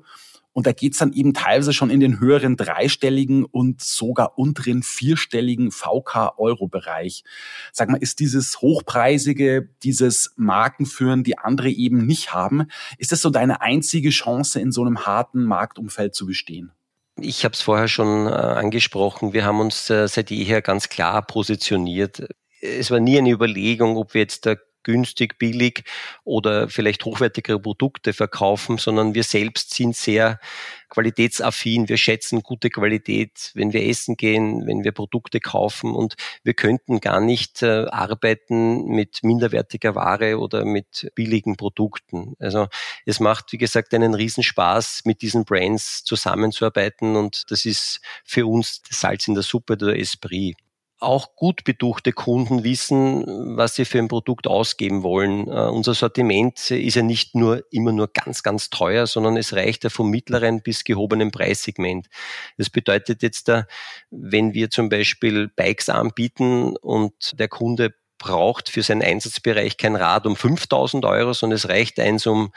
Und 0.57 0.67
da 0.67 0.71
geht's 0.71 0.99
dann 0.99 1.11
eben 1.11 1.33
teilweise 1.33 1.73
schon 1.73 1.89
in 1.89 1.99
den 1.99 2.21
höheren 2.21 2.55
dreistelligen 2.55 3.43
und 3.43 3.81
sogar 3.81 4.37
unteren 4.37 4.83
vierstelligen 4.83 5.69
VK-Euro-Bereich. 5.69 7.25
Sag 7.73 7.89
mal, 7.89 7.97
ist 7.97 8.21
dieses 8.21 8.61
hochpreisige, 8.61 9.67
dieses 9.83 10.33
Markenführen, 10.37 11.25
die 11.25 11.37
andere 11.37 11.69
eben 11.69 12.05
nicht 12.05 12.33
haben, 12.33 12.67
ist 12.97 13.11
das 13.11 13.21
so 13.21 13.29
deine 13.29 13.59
einzige 13.59 14.11
Chance, 14.11 14.61
in 14.61 14.71
so 14.71 14.81
einem 14.81 15.05
harten 15.05 15.43
Marktumfeld 15.43 16.15
zu 16.15 16.25
bestehen? 16.25 16.71
Ich 17.19 17.43
habe 17.43 17.53
es 17.53 17.61
vorher 17.61 17.89
schon 17.89 18.27
äh, 18.27 18.29
angesprochen. 18.29 19.33
Wir 19.33 19.43
haben 19.43 19.59
uns 19.59 19.89
äh, 19.89 20.07
seit 20.07 20.31
jeher 20.31 20.61
ganz 20.61 20.87
klar 20.87 21.21
positioniert. 21.21 22.29
Es 22.61 22.91
war 22.91 23.01
nie 23.01 23.17
eine 23.17 23.31
Überlegung, 23.31 23.97
ob 23.97 24.13
wir 24.13 24.21
jetzt 24.21 24.45
da 24.45 24.55
günstig, 24.85 25.37
billig 25.37 25.83
oder 26.23 26.69
vielleicht 26.69 27.03
hochwertigere 27.03 27.59
Produkte 27.59 28.13
verkaufen, 28.13 28.77
sondern 28.77 29.13
wir 29.13 29.23
selbst 29.23 29.73
sind 29.73 29.97
sehr 29.97 30.39
qualitätsaffin. 30.89 31.89
Wir 31.89 31.97
schätzen 31.97 32.41
gute 32.41 32.69
Qualität, 32.69 33.51
wenn 33.53 33.73
wir 33.73 33.85
essen 33.85 34.15
gehen, 34.15 34.65
wenn 34.65 34.85
wir 34.85 34.93
Produkte 34.93 35.41
kaufen 35.41 35.93
und 35.93 36.15
wir 36.43 36.53
könnten 36.53 37.01
gar 37.01 37.19
nicht 37.19 37.61
äh, 37.63 37.85
arbeiten 37.89 38.85
mit 38.85 39.23
minderwertiger 39.23 39.95
Ware 39.95 40.39
oder 40.39 40.63
mit 40.63 41.11
billigen 41.15 41.57
Produkten. 41.57 42.35
Also 42.39 42.67
es 43.05 43.19
macht, 43.19 43.51
wie 43.51 43.57
gesagt, 43.57 43.93
einen 43.93 44.13
Riesenspaß, 44.13 45.01
mit 45.05 45.21
diesen 45.21 45.43
Brands 45.43 46.03
zusammenzuarbeiten 46.03 47.15
und 47.15 47.51
das 47.51 47.65
ist 47.65 47.99
für 48.23 48.45
uns 48.45 48.81
das 48.87 49.01
Salz 49.01 49.27
in 49.27 49.33
der 49.33 49.43
Suppe 49.43 49.75
der 49.75 49.99
Esprit 49.99 50.55
auch 50.99 51.35
gut 51.35 51.63
beduchte 51.63 52.13
Kunden 52.13 52.63
wissen, 52.63 53.57
was 53.57 53.75
sie 53.75 53.85
für 53.85 53.99
ein 53.99 54.07
Produkt 54.07 54.47
ausgeben 54.47 55.03
wollen. 55.03 55.47
Uh, 55.47 55.69
unser 55.71 55.93
Sortiment 55.93 56.71
ist 56.71 56.95
ja 56.95 57.01
nicht 57.01 57.35
nur 57.35 57.63
immer 57.71 57.91
nur 57.91 58.07
ganz, 58.11 58.43
ganz 58.43 58.69
teuer, 58.69 59.05
sondern 59.05 59.37
es 59.37 59.53
reicht 59.53 59.83
ja 59.83 59.89
vom 59.89 60.09
mittleren 60.09 60.61
bis 60.61 60.83
gehobenen 60.83 61.31
Preissegment. 61.31 62.07
Das 62.57 62.69
bedeutet 62.69 63.23
jetzt, 63.23 63.49
uh, 63.49 63.63
wenn 64.09 64.53
wir 64.53 64.69
zum 64.69 64.89
Beispiel 64.89 65.49
Bikes 65.49 65.89
anbieten 65.89 66.77
und 66.77 67.39
der 67.39 67.49
Kunde 67.49 67.93
braucht 68.17 68.69
für 68.69 68.81
seinen 68.81 69.03
Einsatzbereich 69.03 69.77
kein 69.77 69.95
Rad 69.95 70.25
um 70.25 70.35
5000 70.35 71.05
Euro, 71.05 71.33
sondern 71.33 71.57
es 71.57 71.67
reicht 71.67 71.99
eins 71.99 72.25
um 72.25 72.53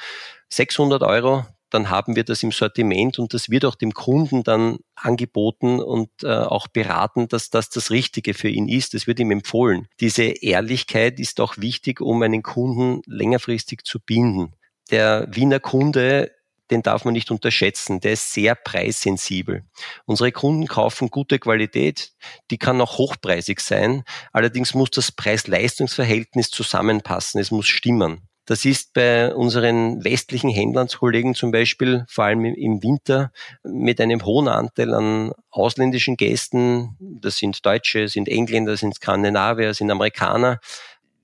600 0.51 1.03
Euro, 1.03 1.45
dann 1.71 1.91
haben 1.91 2.17
wir 2.17 2.25
das 2.25 2.43
im 2.43 2.53
Sortiment 2.53 3.19
und 3.19 3.35
das 3.35 3.51
wird 3.51 3.65
auch 3.65 3.75
dem 3.75 3.93
Kunden 3.93 4.43
dann 4.43 4.79
angeboten 4.95 5.81
und 5.81 6.11
äh, 6.23 6.29
auch 6.29 6.69
beraten, 6.69 7.29
dass 7.29 7.51
das 7.51 7.71
das 7.71 7.91
Richtige 7.91 8.35
für 8.35 8.49
ihn 8.49 8.69
ist. 8.69 8.95
Das 8.95 9.07
wird 9.07 9.21
ihm 9.21 9.31
empfohlen. 9.31 9.89
Diese 10.01 10.25
Ehrlichkeit 10.25 11.21
ist 11.21 11.41
auch 11.41 11.59
wichtig, 11.59 12.01
um 12.01 12.23
einen 12.23 12.43
Kunden 12.43 13.03
längerfristig 13.07 13.85
zu 13.85 14.01
binden. 14.01 14.55
Der 14.91 15.27
Wiener 15.31 15.61
Kunde 15.61 16.31
den 16.71 16.83
darf 16.83 17.05
man 17.05 17.15
nicht 17.15 17.31
unterschätzen. 17.31 18.01
Der 18.01 18.13
ist 18.13 18.33
sehr 18.33 18.55
preissensibel. 18.55 19.65
Unsere 20.05 20.33
Kunden 20.33 20.67
kaufen 20.67 21.11
gute 21.11 21.39
Qualität, 21.39 22.13
die 22.51 22.59
kann 22.59 22.81
auch 22.81 22.99
hochpreisig 22.99 23.61
sein. 23.61 24.05
Allerdings 24.33 24.75
muss 24.75 24.91
das 24.91 25.13
Preis-Leistungs-Verhältnis 25.13 26.51
zusammenpassen, 26.51 27.41
es 27.41 27.51
muss 27.51 27.67
stimmen. 27.67 28.28
Das 28.49 28.65
ist 28.65 28.95
bei 28.95 29.35
unseren 29.35 30.03
westlichen 30.05 30.49
Händlernskollegen 30.49 31.35
zum 31.35 31.51
Beispiel, 31.51 32.07
vor 32.09 32.25
allem 32.25 32.47
im 32.47 32.83
Winter, 32.83 33.31
mit 33.63 34.01
einem 34.01 34.25
hohen 34.25 34.49
Anteil 34.49 34.95
an 34.95 35.33
ausländischen 35.51 36.17
Gästen, 36.17 36.97
das 36.99 37.37
sind 37.37 37.67
Deutsche, 37.67 38.09
sind 38.09 38.27
Engländer, 38.27 38.75
sind 38.79 38.95
Skandinavier, 38.95 39.75
sind 39.75 39.91
Amerikaner, 39.91 40.61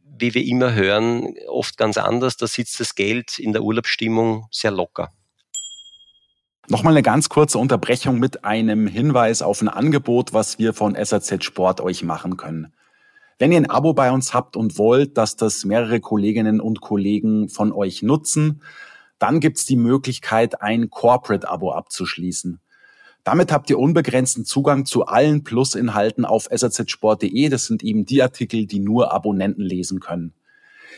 wie 0.05 0.35
wir 0.35 0.45
immer 0.45 0.75
hören, 0.75 1.35
oft 1.49 1.79
ganz 1.79 1.97
anders. 1.97 2.37
Da 2.37 2.47
sitzt 2.47 2.79
das 2.79 2.95
Geld 2.95 3.39
in 3.39 3.55
der 3.55 3.63
Urlaubsstimmung 3.63 4.47
sehr 4.51 4.71
locker. 4.71 5.11
Nochmal 6.69 6.93
eine 6.93 7.03
ganz 7.03 7.31
kurze 7.31 7.57
Unterbrechung 7.57 8.19
mit 8.19 8.45
einem 8.45 8.87
Hinweis 8.87 9.41
auf 9.41 9.63
ein 9.63 9.71
Angebot, 9.71 10.35
was 10.35 10.59
wir 10.59 10.75
von 10.75 10.95
SAZ 10.95 11.43
Sport 11.43 11.81
euch 11.81 12.03
machen 12.03 12.37
können. 12.37 12.75
Wenn 13.39 13.53
ihr 13.53 13.59
ein 13.59 13.71
Abo 13.71 13.95
bei 13.95 14.13
uns 14.13 14.33
habt 14.33 14.57
und 14.57 14.79
wollt, 14.79 15.19
dass 15.19 15.37
das 15.37 15.65
mehrere 15.65 16.01
Kolleginnen 16.01 16.61
und 16.61 16.81
Kollegen 16.81 17.49
von 17.49 17.73
euch 17.73 18.03
nutzen, 18.03 18.63
dann 19.19 19.41
gibt's 19.41 19.65
die 19.65 19.77
Möglichkeit, 19.77 20.61
ein 20.63 20.91
Corporate-Abo 20.91 21.73
abzuschließen. 21.73 22.61
Damit 23.25 23.53
habt 23.53 23.71
ihr 23.71 23.79
unbegrenzten 23.79 24.45
Zugang 24.45 24.85
zu 24.85 25.07
allen 25.07 25.45
Plus-Inhalten 25.45 26.27
auf 26.27 26.49
sazsport.de. 26.51 27.49
Das 27.49 27.65
sind 27.65 27.83
eben 27.83 28.05
die 28.05 28.23
Artikel, 28.23 28.67
die 28.67 28.81
nur 28.81 29.13
Abonnenten 29.13 29.63
lesen 29.63 29.99
können. 29.99 30.35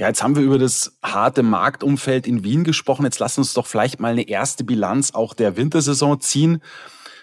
Ja, 0.00 0.08
jetzt 0.08 0.22
haben 0.22 0.34
wir 0.34 0.42
über 0.42 0.58
das 0.58 0.96
harte 1.02 1.42
Marktumfeld 1.42 2.26
in 2.26 2.42
Wien 2.42 2.64
gesprochen. 2.64 3.04
Jetzt 3.04 3.18
lass 3.18 3.36
uns 3.36 3.52
doch 3.52 3.66
vielleicht 3.66 4.00
mal 4.00 4.12
eine 4.12 4.26
erste 4.26 4.64
Bilanz 4.64 5.10
auch 5.10 5.34
der 5.34 5.58
Wintersaison 5.58 6.22
ziehen. 6.22 6.62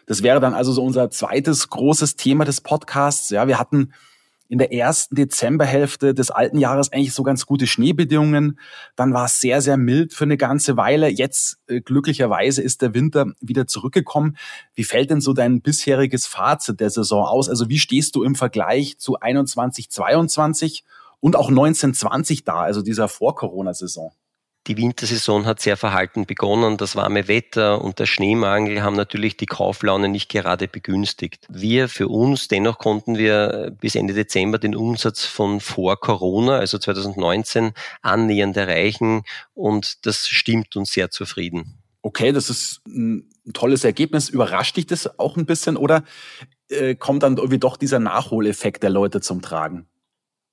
Das 0.05 0.21
wäre 0.21 0.39
dann 0.39 0.53
also 0.53 0.71
so 0.71 0.83
unser 0.83 1.09
zweites 1.09 1.69
großes 1.69 2.17
Thema 2.17 2.45
des 2.45 2.61
Podcasts. 2.61 3.31
Ja, 3.31 3.47
wir 3.47 3.57
hatten 3.57 3.93
in 4.47 4.59
der 4.59 4.71
ersten 4.71 5.15
Dezemberhälfte 5.15 6.13
des 6.13 6.29
alten 6.29 6.59
Jahres 6.59 6.93
eigentlich 6.93 7.15
so 7.15 7.23
ganz 7.23 7.47
gute 7.47 7.65
Schneebedingungen. 7.65 8.59
Dann 8.95 9.11
war 9.11 9.25
es 9.25 9.41
sehr, 9.41 9.59
sehr 9.61 9.77
mild 9.77 10.13
für 10.13 10.25
eine 10.25 10.37
ganze 10.37 10.77
Weile. 10.77 11.07
Jetzt 11.07 11.57
äh, 11.65 11.81
glücklicherweise 11.81 12.61
ist 12.61 12.83
der 12.83 12.93
Winter 12.93 13.25
wieder 13.41 13.65
zurückgekommen. 13.65 14.37
Wie 14.75 14.83
fällt 14.83 15.09
denn 15.09 15.19
so 15.19 15.33
dein 15.33 15.61
bisheriges 15.61 16.27
Fazit 16.27 16.79
der 16.79 16.91
Saison 16.91 17.25
aus? 17.25 17.49
Also 17.49 17.69
wie 17.69 17.79
stehst 17.79 18.15
du 18.15 18.21
im 18.21 18.35
Vergleich 18.35 18.99
zu 18.99 19.19
21, 19.19 19.89
22? 19.89 20.83
Und 21.19 21.35
auch 21.35 21.49
1920 21.49 22.43
da, 22.43 22.61
also 22.61 22.81
dieser 22.81 23.07
Vor-Corona-Saison. 23.07 24.11
Die 24.67 24.75
Wintersaison 24.75 25.45
hat 25.45 25.61
sehr 25.61 25.77
verhalten 25.77 26.25
begonnen. 26.25 26.75
Das 26.75 26.97
warme 26.97 27.29
Wetter 27.29 27.81
und 27.81 27.99
der 27.99 28.05
Schneemangel 28.05 28.81
haben 28.81 28.97
natürlich 28.97 29.37
die 29.37 29.45
Kauflaune 29.45 30.09
nicht 30.09 30.29
gerade 30.29 30.67
begünstigt. 30.67 31.45
Wir 31.49 31.87
für 31.87 32.09
uns, 32.09 32.49
dennoch 32.49 32.77
konnten 32.77 33.17
wir 33.17 33.71
bis 33.79 33.95
Ende 33.95 34.13
Dezember 34.13 34.57
den 34.57 34.75
Umsatz 34.75 35.23
von 35.23 35.61
vor 35.61 35.97
Corona, 36.01 36.57
also 36.57 36.77
2019, 36.77 37.71
annähernd 38.01 38.57
erreichen 38.57 39.23
und 39.53 40.05
das 40.05 40.27
stimmt 40.27 40.75
uns 40.75 40.91
sehr 40.91 41.11
zufrieden. 41.11 41.77
Okay, 42.01 42.33
das 42.33 42.49
ist 42.49 42.81
ein 42.87 43.29
tolles 43.53 43.85
Ergebnis. 43.85 44.27
Überrascht 44.27 44.75
dich 44.75 44.85
das 44.85 45.17
auch 45.17 45.37
ein 45.37 45.45
bisschen 45.45 45.77
oder 45.77 46.03
äh, 46.69 46.95
kommt 46.95 47.23
dann 47.23 47.37
irgendwie 47.37 47.59
doch 47.59 47.77
dieser 47.77 47.99
Nachholeffekt 47.99 48.83
der 48.83 48.89
Leute 48.89 49.21
zum 49.21 49.41
Tragen? 49.41 49.87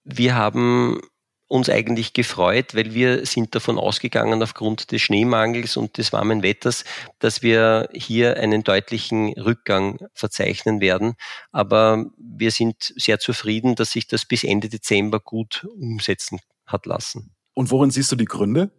Wir 0.04 0.34
haben 0.34 1.00
uns 1.46 1.68
eigentlich 1.68 2.14
gefreut, 2.14 2.74
weil 2.74 2.94
wir 2.94 3.26
sind 3.26 3.54
davon 3.54 3.78
ausgegangen, 3.78 4.42
aufgrund 4.42 4.92
des 4.92 5.02
Schneemangels 5.02 5.76
und 5.76 5.98
des 5.98 6.12
warmen 6.12 6.42
Wetters, 6.42 6.84
dass 7.18 7.42
wir 7.42 7.88
hier 7.92 8.38
einen 8.38 8.64
deutlichen 8.64 9.34
Rückgang 9.34 9.98
verzeichnen 10.14 10.80
werden. 10.80 11.14
Aber 11.52 12.06
wir 12.16 12.50
sind 12.50 12.92
sehr 12.96 13.18
zufrieden, 13.18 13.74
dass 13.74 13.92
sich 13.92 14.08
das 14.08 14.24
bis 14.24 14.42
Ende 14.42 14.68
Dezember 14.68 15.20
gut 15.20 15.66
umsetzen 15.78 16.40
hat 16.66 16.86
lassen. 16.86 17.34
Und 17.54 17.70
worin 17.70 17.90
siehst 17.90 18.10
du 18.10 18.16
die 18.16 18.24
Gründe? 18.24 18.70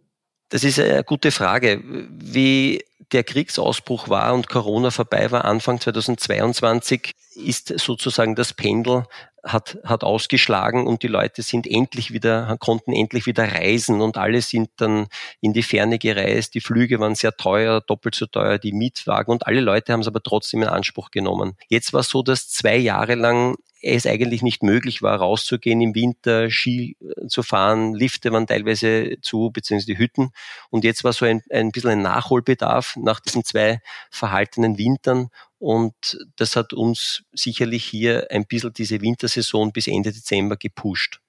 Das 0.48 0.62
ist 0.62 0.78
eine 0.78 1.02
gute 1.02 1.32
Frage. 1.32 1.82
Wie 1.84 2.84
der 3.12 3.24
Kriegsausbruch 3.24 4.08
war 4.08 4.34
und 4.34 4.48
Corona 4.48 4.90
vorbei 4.90 5.30
war, 5.30 5.44
Anfang 5.44 5.80
2022, 5.80 7.12
ist 7.36 7.68
sozusagen 7.78 8.34
das 8.34 8.52
Pendel 8.52 9.04
hat, 9.46 9.78
hat 9.84 10.04
ausgeschlagen 10.04 10.86
und 10.86 11.02
die 11.02 11.08
Leute 11.08 11.42
sind 11.42 11.66
endlich 11.66 12.12
wieder, 12.12 12.56
konnten 12.58 12.92
endlich 12.92 13.26
wieder 13.26 13.44
reisen 13.44 14.00
und 14.00 14.16
alle 14.16 14.42
sind 14.42 14.70
dann 14.76 15.06
in 15.40 15.52
die 15.52 15.62
Ferne 15.62 15.98
gereist. 15.98 16.54
Die 16.54 16.60
Flüge 16.60 16.98
waren 16.98 17.14
sehr 17.14 17.36
teuer, 17.36 17.80
doppelt 17.80 18.14
so 18.16 18.26
teuer, 18.26 18.58
die 18.58 18.72
Mietwagen 18.72 19.32
und 19.32 19.46
alle 19.46 19.60
Leute 19.60 19.92
haben 19.92 20.00
es 20.00 20.08
aber 20.08 20.22
trotzdem 20.22 20.62
in 20.62 20.68
Anspruch 20.68 21.10
genommen. 21.10 21.56
Jetzt 21.68 21.92
war 21.92 22.00
es 22.00 22.08
so, 22.08 22.22
dass 22.22 22.48
zwei 22.48 22.76
Jahre 22.76 23.14
lang 23.14 23.56
es 23.94 24.06
eigentlich 24.06 24.42
nicht 24.42 24.62
möglich 24.62 25.02
war, 25.02 25.18
rauszugehen 25.18 25.80
im 25.80 25.94
Winter, 25.94 26.50
Ski 26.50 26.96
äh, 27.00 27.26
zu 27.28 27.42
fahren. 27.42 27.94
Lifte 27.94 28.32
waren 28.32 28.46
teilweise 28.46 29.18
zu, 29.22 29.50
beziehungsweise 29.52 29.92
die 29.92 29.98
Hütten. 29.98 30.30
Und 30.70 30.84
jetzt 30.84 31.04
war 31.04 31.12
so 31.12 31.24
ein, 31.24 31.42
ein 31.50 31.70
bisschen 31.70 31.90
ein 31.90 32.02
Nachholbedarf 32.02 32.96
nach 32.96 33.20
diesen 33.20 33.44
zwei 33.44 33.80
verhaltenen 34.10 34.78
Wintern. 34.78 35.28
Und 35.58 35.94
das 36.36 36.56
hat 36.56 36.72
uns 36.72 37.22
sicherlich 37.32 37.84
hier 37.84 38.26
ein 38.30 38.46
bisschen 38.46 38.72
diese 38.72 39.00
Wintersaison 39.00 39.72
bis 39.72 39.86
Ende 39.86 40.12
Dezember 40.12 40.56
gepusht. 40.56 41.20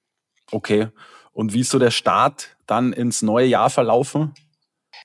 Okay. 0.50 0.88
Und 1.32 1.54
wie 1.54 1.60
ist 1.60 1.70
so 1.70 1.78
der 1.78 1.90
Start 1.92 2.56
dann 2.66 2.92
ins 2.92 3.22
neue 3.22 3.46
Jahr 3.46 3.70
verlaufen? 3.70 4.34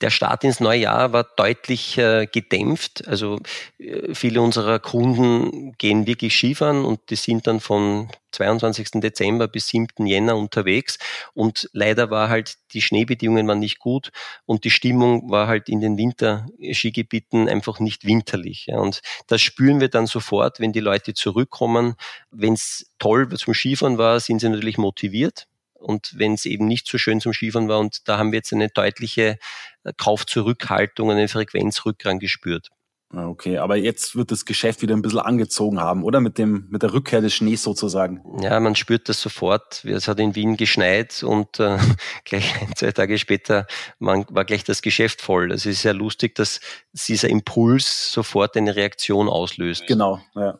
Der 0.02 0.10
Start 0.10 0.44
ins 0.44 0.60
neue 0.60 0.82
Jahr 0.82 1.14
war 1.14 1.24
deutlich 1.24 1.98
äh, 1.98 2.28
gedämpft. 2.32 3.08
Also 3.08 3.40
äh, 3.78 4.14
viele 4.14 4.42
unserer 4.42 4.80
Kunden 4.80 5.74
gehen 5.78 6.08
wirklich 6.08 6.36
Skifahren 6.36 6.86
und 6.86 7.00
die 7.10 7.16
sind 7.16 7.48
dann 7.48 7.60
von 7.60 8.10
22. 8.34 8.92
Dezember 9.02 9.48
bis 9.48 9.68
7. 9.70 10.06
Jänner 10.06 10.36
unterwegs. 10.36 10.98
Und 11.34 11.70
leider 11.74 12.10
war 12.10 12.30
halt 12.30 12.56
die 12.74 12.82
Schneebedingungen 12.82 13.48
waren 13.48 13.60
nicht 13.60 13.80
gut 13.80 14.12
und 14.46 14.64
die 14.64 14.72
Stimmung 14.72 15.30
war 15.30 15.48
halt 15.48 15.70
in 15.70 15.80
den 15.80 15.98
Winterskigebieten 15.98 17.48
einfach 17.48 17.80
nicht 17.80 18.06
winterlich. 18.06 18.68
Und 18.70 19.02
das 19.28 19.42
spüren 19.42 19.80
wir 19.80 19.90
dann 19.90 20.08
sofort, 20.08 20.60
wenn 20.60 20.74
die 20.74 20.80
Leute 20.80 21.14
zurückkommen. 21.14 21.96
Wenn 22.32 22.54
es 22.54 22.92
toll 23.00 23.30
zum 23.38 23.54
Skifahren 23.54 23.98
war, 23.98 24.20
sind 24.20 24.40
sie 24.40 24.50
natürlich 24.50 24.78
motiviert 24.78 25.48
und 25.84 26.14
wenn 26.18 26.34
es 26.34 26.46
eben 26.46 26.66
nicht 26.66 26.88
so 26.88 26.98
schön 26.98 27.22
zum 27.22 27.34
Skifahren 27.34 27.68
war. 27.68 27.80
Und 27.80 28.08
da 28.08 28.18
haben 28.18 28.32
wir 28.32 28.38
jetzt 28.38 28.54
eine 28.54 28.70
deutliche 28.70 29.38
äh, 29.84 29.94
Kaufzurückhaltung, 29.98 31.12
einen 31.12 31.28
Frequenzrückgang 31.28 32.20
gespürt. 32.20 32.70
Okay, 33.16 33.60
aber 33.60 33.76
jetzt 33.76 34.16
wird 34.16 34.32
das 34.32 34.44
Geschäft 34.44 34.82
wieder 34.82 34.96
ein 34.96 35.04
bisschen 35.04 35.20
angezogen 35.20 35.80
haben, 35.80 36.04
oder? 36.04 36.20
Mit 36.20 36.40
dem, 36.40 36.66
mit 36.70 36.82
der 36.82 36.94
Rückkehr 36.94 37.22
des 37.22 37.36
Schnees 37.36 37.62
sozusagen. 37.62 38.24
Ja, 38.42 38.60
man 38.60 38.76
spürt 38.76 39.08
das 39.08 39.22
sofort. 39.22 39.86
Es 39.86 40.08
hat 40.08 40.20
in 40.20 40.34
Wien 40.34 40.58
geschneit 40.58 41.22
und 41.22 41.60
äh, 41.60 41.78
gleich 42.26 42.60
ein, 42.60 42.76
zwei 42.76 42.92
Tage 42.92 43.20
später 43.20 43.68
man, 44.00 44.26
war 44.30 44.46
gleich 44.46 44.64
das 44.64 44.82
Geschäft 44.82 45.22
voll. 45.22 45.52
Es 45.52 45.68
ist 45.68 45.84
sehr 45.84 45.94
lustig, 45.94 46.34
dass 46.36 46.60
dieser 46.94 47.30
Impuls 47.30 48.12
sofort 48.12 48.58
eine 48.58 48.76
Reaktion 48.76 49.30
auslöst. 49.30 49.86
Genau, 49.86 50.20
ja. 50.34 50.58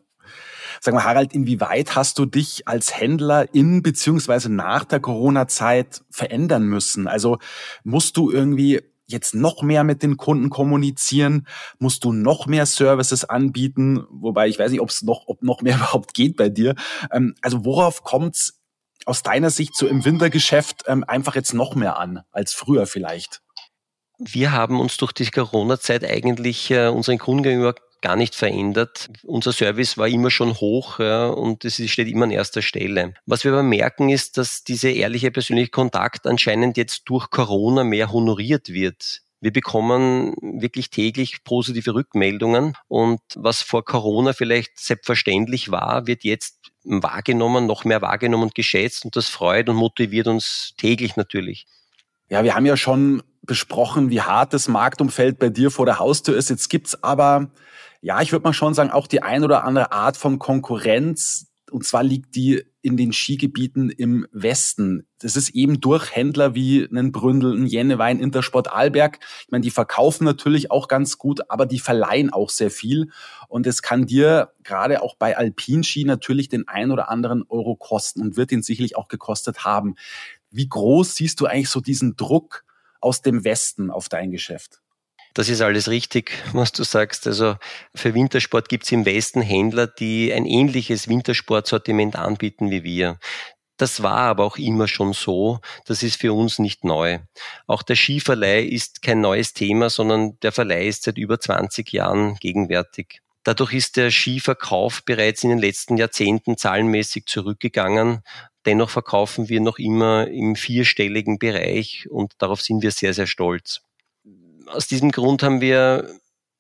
Sag 0.86 0.94
mal, 0.94 1.06
Harald, 1.06 1.32
inwieweit 1.32 1.96
hast 1.96 2.20
du 2.20 2.26
dich 2.26 2.68
als 2.68 3.00
Händler 3.00 3.56
in 3.56 3.82
beziehungsweise 3.84 4.52
nach 4.52 4.84
der 4.84 5.00
Corona-Zeit 5.00 6.04
verändern 6.10 6.66
müssen? 6.66 7.08
Also 7.08 7.38
musst 7.86 8.18
du 8.18 8.30
irgendwie 8.30 8.82
jetzt 9.06 9.34
noch 9.34 9.62
mehr 9.62 9.86
mit 9.86 10.04
den 10.04 10.18
Kunden 10.18 10.50
kommunizieren? 10.50 11.48
Musst 11.80 12.04
du 12.04 12.12
noch 12.12 12.48
mehr 12.48 12.66
Services 12.66 13.24
anbieten? 13.24 14.04
Wobei 14.10 14.50
ich 14.50 14.60
weiß 14.60 14.72
nicht, 14.72 14.82
ob 14.82 14.90
es 14.90 15.04
noch, 15.04 15.24
ob 15.28 15.42
noch 15.42 15.62
mehr 15.62 15.76
überhaupt 15.78 16.14
geht 16.14 16.36
bei 16.36 16.50
dir. 16.50 16.76
Ähm, 17.14 17.34
also 17.42 17.64
worauf 17.64 18.04
kommt's 18.04 18.60
aus 19.06 19.24
deiner 19.24 19.52
Sicht 19.52 19.78
so 19.78 19.88
im 19.88 20.04
Wintergeschäft 20.04 20.84
ähm, 20.88 21.06
einfach 21.08 21.36
jetzt 21.36 21.54
noch 21.54 21.76
mehr 21.76 21.98
an 21.98 22.24
als 22.34 22.52
früher 22.52 22.88
vielleicht? 22.88 23.42
Wir 24.18 24.52
haben 24.52 24.82
uns 24.82 24.98
durch 24.98 25.14
die 25.14 25.32
Corona-Zeit 25.32 26.04
eigentlich 26.04 26.72
äh, 26.72 26.90
unseren 26.90 27.20
Kunden 27.20 27.44
gegenüber 27.44 27.74
gar 28.04 28.16
nicht 28.18 28.36
verändert. 28.36 29.10
Unser 29.24 29.54
Service 29.54 29.98
war 29.98 30.10
immer 30.10 30.30
schon 30.30 30.54
hoch 30.56 31.00
ja, 31.00 31.28
und 31.28 31.64
es 31.64 31.76
steht 31.90 32.10
immer 32.10 32.26
an 32.26 32.32
erster 32.32 32.62
Stelle. 32.62 33.14
Was 33.26 33.46
wir 33.46 33.54
aber 33.54 33.64
merken, 33.64 34.10
ist, 34.10 34.38
dass 34.38 34.66
dieser 34.66 34.92
ehrliche 34.92 35.32
persönliche 35.32 35.70
Kontakt 35.70 36.28
anscheinend 36.28 36.76
jetzt 36.76 37.04
durch 37.06 37.30
Corona 37.30 37.86
mehr 37.86 38.12
honoriert 38.12 38.70
wird. 38.70 39.22
Wir 39.40 39.54
bekommen 39.54 40.36
wirklich 40.42 40.90
täglich 40.90 41.44
positive 41.46 41.96
Rückmeldungen 41.96 42.76
und 42.90 43.22
was 43.36 43.62
vor 43.62 43.86
Corona 43.86 44.34
vielleicht 44.34 44.80
selbstverständlich 44.80 45.72
war, 45.72 46.06
wird 46.06 46.26
jetzt 46.26 46.60
wahrgenommen, 46.84 47.66
noch 47.66 47.86
mehr 47.86 48.02
wahrgenommen 48.02 48.44
und 48.44 48.56
geschätzt 48.56 49.06
und 49.06 49.16
das 49.16 49.30
freut 49.30 49.70
und 49.70 49.78
motiviert 49.78 50.28
uns 50.28 50.74
täglich 50.78 51.16
natürlich. 51.16 51.68
Ja, 52.30 52.44
wir 52.44 52.56
haben 52.56 52.66
ja 52.66 52.76
schon 52.76 53.24
besprochen, 53.44 54.10
wie 54.10 54.22
hart 54.22 54.54
das 54.54 54.68
Marktumfeld 54.68 55.40
bei 55.40 55.50
dir 55.50 55.72
vor 55.72 55.86
der 55.86 56.00
Haustür 56.00 56.36
ist. 56.36 56.50
Jetzt 56.50 56.70
gibt's 56.70 57.02
aber 57.04 57.52
ja, 58.04 58.22
ich 58.22 58.34
würde 58.34 58.44
mal 58.44 58.54
schon 58.54 58.74
sagen, 58.74 58.92
auch 58.92 59.08
die 59.08 59.24
ein 59.24 59.46
oder 59.46 59.64
andere 59.64 59.94
Art 59.94 60.18
von 60.18 60.38
Konkurrenz. 60.38 61.48
Und 61.72 61.86
zwar 61.86 62.04
liegt 62.04 62.36
die 62.36 62.62
in 62.82 62.98
den 62.98 63.14
Skigebieten 63.14 63.90
im 63.90 64.28
Westen. 64.34 65.08
Das 65.20 65.38
ist 65.38 65.52
eben 65.52 65.80
durch 65.80 66.14
Händler 66.14 66.54
wie 66.54 66.86
einen 66.86 67.14
Bründel, 67.14 67.54
einen 67.54 67.66
Jennewein, 67.66 68.20
Intersport 68.20 68.70
Alberg. 68.70 69.20
Ich 69.46 69.52
meine, 69.52 69.62
die 69.62 69.72
verkaufen 69.72 70.26
natürlich 70.26 70.70
auch 70.70 70.90
ganz 70.90 71.18
gut, 71.18 71.50
aber 71.50 71.66
die 71.66 71.80
verleihen 71.80 72.30
auch 72.30 72.50
sehr 72.50 72.70
viel. 72.70 73.10
Und 73.48 73.66
es 73.66 73.82
kann 73.82 74.06
dir 74.06 74.52
gerade 74.64 75.02
auch 75.02 75.16
bei 75.16 75.38
Alpinski 75.38 76.04
natürlich 76.04 76.50
den 76.50 76.68
ein 76.68 76.92
oder 76.92 77.10
anderen 77.10 77.44
Euro 77.48 77.78
kosten 77.78 78.22
und 78.22 78.36
wird 78.36 78.52
ihn 78.52 78.64
sicherlich 78.64 78.98
auch 78.98 79.08
gekostet 79.08 79.64
haben. 79.64 79.96
Wie 80.52 80.68
groß 80.68 81.16
siehst 81.16 81.40
du 81.40 81.46
eigentlich 81.46 81.70
so 81.70 81.80
diesen 81.80 82.18
Druck 82.18 82.66
aus 83.00 83.22
dem 83.22 83.46
Westen 83.46 83.90
auf 83.90 84.10
dein 84.10 84.32
Geschäft? 84.32 84.83
Das 85.34 85.50
ist 85.50 85.62
alles 85.62 85.90
richtig, 85.90 86.32
was 86.54 86.72
du 86.72 86.84
sagst. 86.84 87.26
Also 87.26 87.56
für 87.96 88.14
Wintersport 88.14 88.70
gibt 88.70 88.84
es 88.84 88.92
im 88.92 89.06
Westen 89.06 89.42
Händler, 89.42 89.88
die 89.88 90.32
ein 90.32 90.46
ähnliches 90.46 91.08
Wintersportsortiment 91.08 92.16
anbieten 92.16 92.70
wie 92.70 92.84
wir. 92.84 93.18
Das 93.78 94.04
war 94.04 94.18
aber 94.18 94.46
auch 94.46 94.58
immer 94.58 94.88
schon 94.88 95.14
so. 95.14 95.60
Das 95.86 96.04
ist 96.04 96.22
für 96.22 96.34
uns 96.34 96.60
nicht 96.60 96.84
neu. 96.84 97.20
Auch 97.66 97.82
der 97.82 97.96
Skiverleih 97.96 98.64
ist 98.64 99.02
kein 99.02 99.22
neues 99.22 99.54
Thema, 99.54 99.90
sondern 99.90 100.40
der 100.42 100.52
Verleih 100.52 100.88
ist 100.88 101.04
seit 101.04 101.18
über 101.18 101.40
20 101.40 101.92
Jahren 101.92 102.36
gegenwärtig. 102.36 103.22
Dadurch 103.44 103.74
ist 103.74 103.98
der 103.98 104.12
Skiverkauf 104.12 105.04
bereits 105.04 105.44
in 105.44 105.50
den 105.50 105.60
letzten 105.60 105.98
Jahrzehnten 105.98 106.58
zahlenmäßig 106.58 107.26
zurückgegangen. 107.26 108.22
Dennoch 108.68 108.92
verkaufen 108.92 109.50
wir 109.50 109.60
noch 109.60 109.80
immer 109.80 110.28
im 110.28 110.56
vierstelligen 110.56 111.40
Bereich 111.40 112.08
und 112.10 112.34
darauf 112.38 112.62
sind 112.62 112.84
wir 112.84 112.92
sehr, 112.92 113.14
sehr 113.16 113.28
stolz 113.28 113.82
aus 114.68 114.88
diesem 114.88 115.12
Grund 115.12 115.44
haben 115.44 115.62
wir 115.62 116.08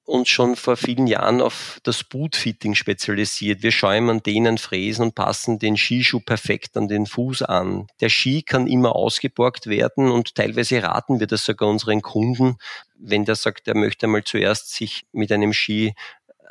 uns 0.05 0.29
schon 0.29 0.55
vor 0.55 0.75
vielen 0.75 1.07
Jahren 1.07 1.41
auf 1.41 1.79
das 1.83 2.03
Bootfitting 2.03 2.75
spezialisiert. 2.75 3.63
Wir 3.63 3.71
schäumen, 3.71 4.21
dehnen, 4.21 4.57
fräsen 4.57 5.05
und 5.05 5.15
passen 5.15 5.59
den 5.59 5.77
Skischuh 5.77 6.19
perfekt 6.19 6.75
an 6.75 6.89
den 6.89 7.05
Fuß 7.05 7.43
an. 7.43 7.87
Der 8.01 8.09
Ski 8.09 8.41
kann 8.41 8.67
immer 8.67 8.95
ausgeborgt 8.95 9.67
werden 9.67 10.11
und 10.11 10.35
teilweise 10.35 10.83
raten 10.83 11.19
wir 11.19 11.27
das 11.27 11.45
sogar 11.45 11.69
unseren 11.69 12.01
Kunden, 12.01 12.57
wenn 12.95 13.23
der 13.23 13.35
sagt, 13.35 13.67
er 13.67 13.75
möchte 13.75 14.07
mal 14.07 14.23
zuerst 14.23 14.73
sich 14.73 15.05
mit 15.13 15.31
einem 15.31 15.53
Ski 15.53 15.93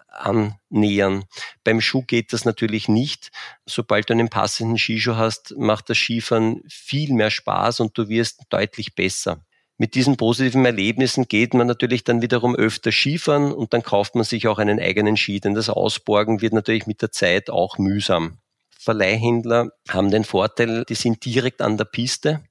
annähern. 0.08 1.24
Beim 1.64 1.80
Schuh 1.80 2.02
geht 2.02 2.32
das 2.32 2.44
natürlich 2.44 2.88
nicht. 2.88 3.30
Sobald 3.66 4.08
du 4.08 4.14
einen 4.14 4.28
passenden 4.28 4.78
Skischuh 4.78 5.16
hast, 5.16 5.54
macht 5.56 5.90
das 5.90 5.98
Skifahren 5.98 6.62
viel 6.68 7.12
mehr 7.12 7.30
Spaß 7.30 7.80
und 7.80 7.96
du 7.98 8.08
wirst 8.08 8.42
deutlich 8.48 8.94
besser 8.94 9.42
mit 9.82 9.96
diesen 9.96 10.16
positiven 10.16 10.64
Erlebnissen 10.64 11.26
geht 11.26 11.54
man 11.54 11.66
natürlich 11.66 12.04
dann 12.04 12.22
wiederum 12.22 12.54
öfter 12.54 12.92
Skifahren 12.92 13.52
und 13.52 13.72
dann 13.72 13.82
kauft 13.82 14.14
man 14.14 14.22
sich 14.22 14.46
auch 14.46 14.58
einen 14.58 14.78
eigenen 14.78 15.16
Ski, 15.16 15.40
denn 15.40 15.54
das 15.54 15.68
Ausborgen 15.68 16.40
wird 16.40 16.52
natürlich 16.52 16.86
mit 16.86 17.02
der 17.02 17.10
Zeit 17.10 17.50
auch 17.50 17.78
mühsam. 17.78 18.38
Verleihhändler 18.78 19.70
haben 19.88 20.12
den 20.12 20.22
Vorteil, 20.22 20.84
die 20.88 20.94
sind 20.94 21.24
direkt 21.24 21.60
an 21.60 21.78
der 21.78 21.84
Piste 21.86 22.44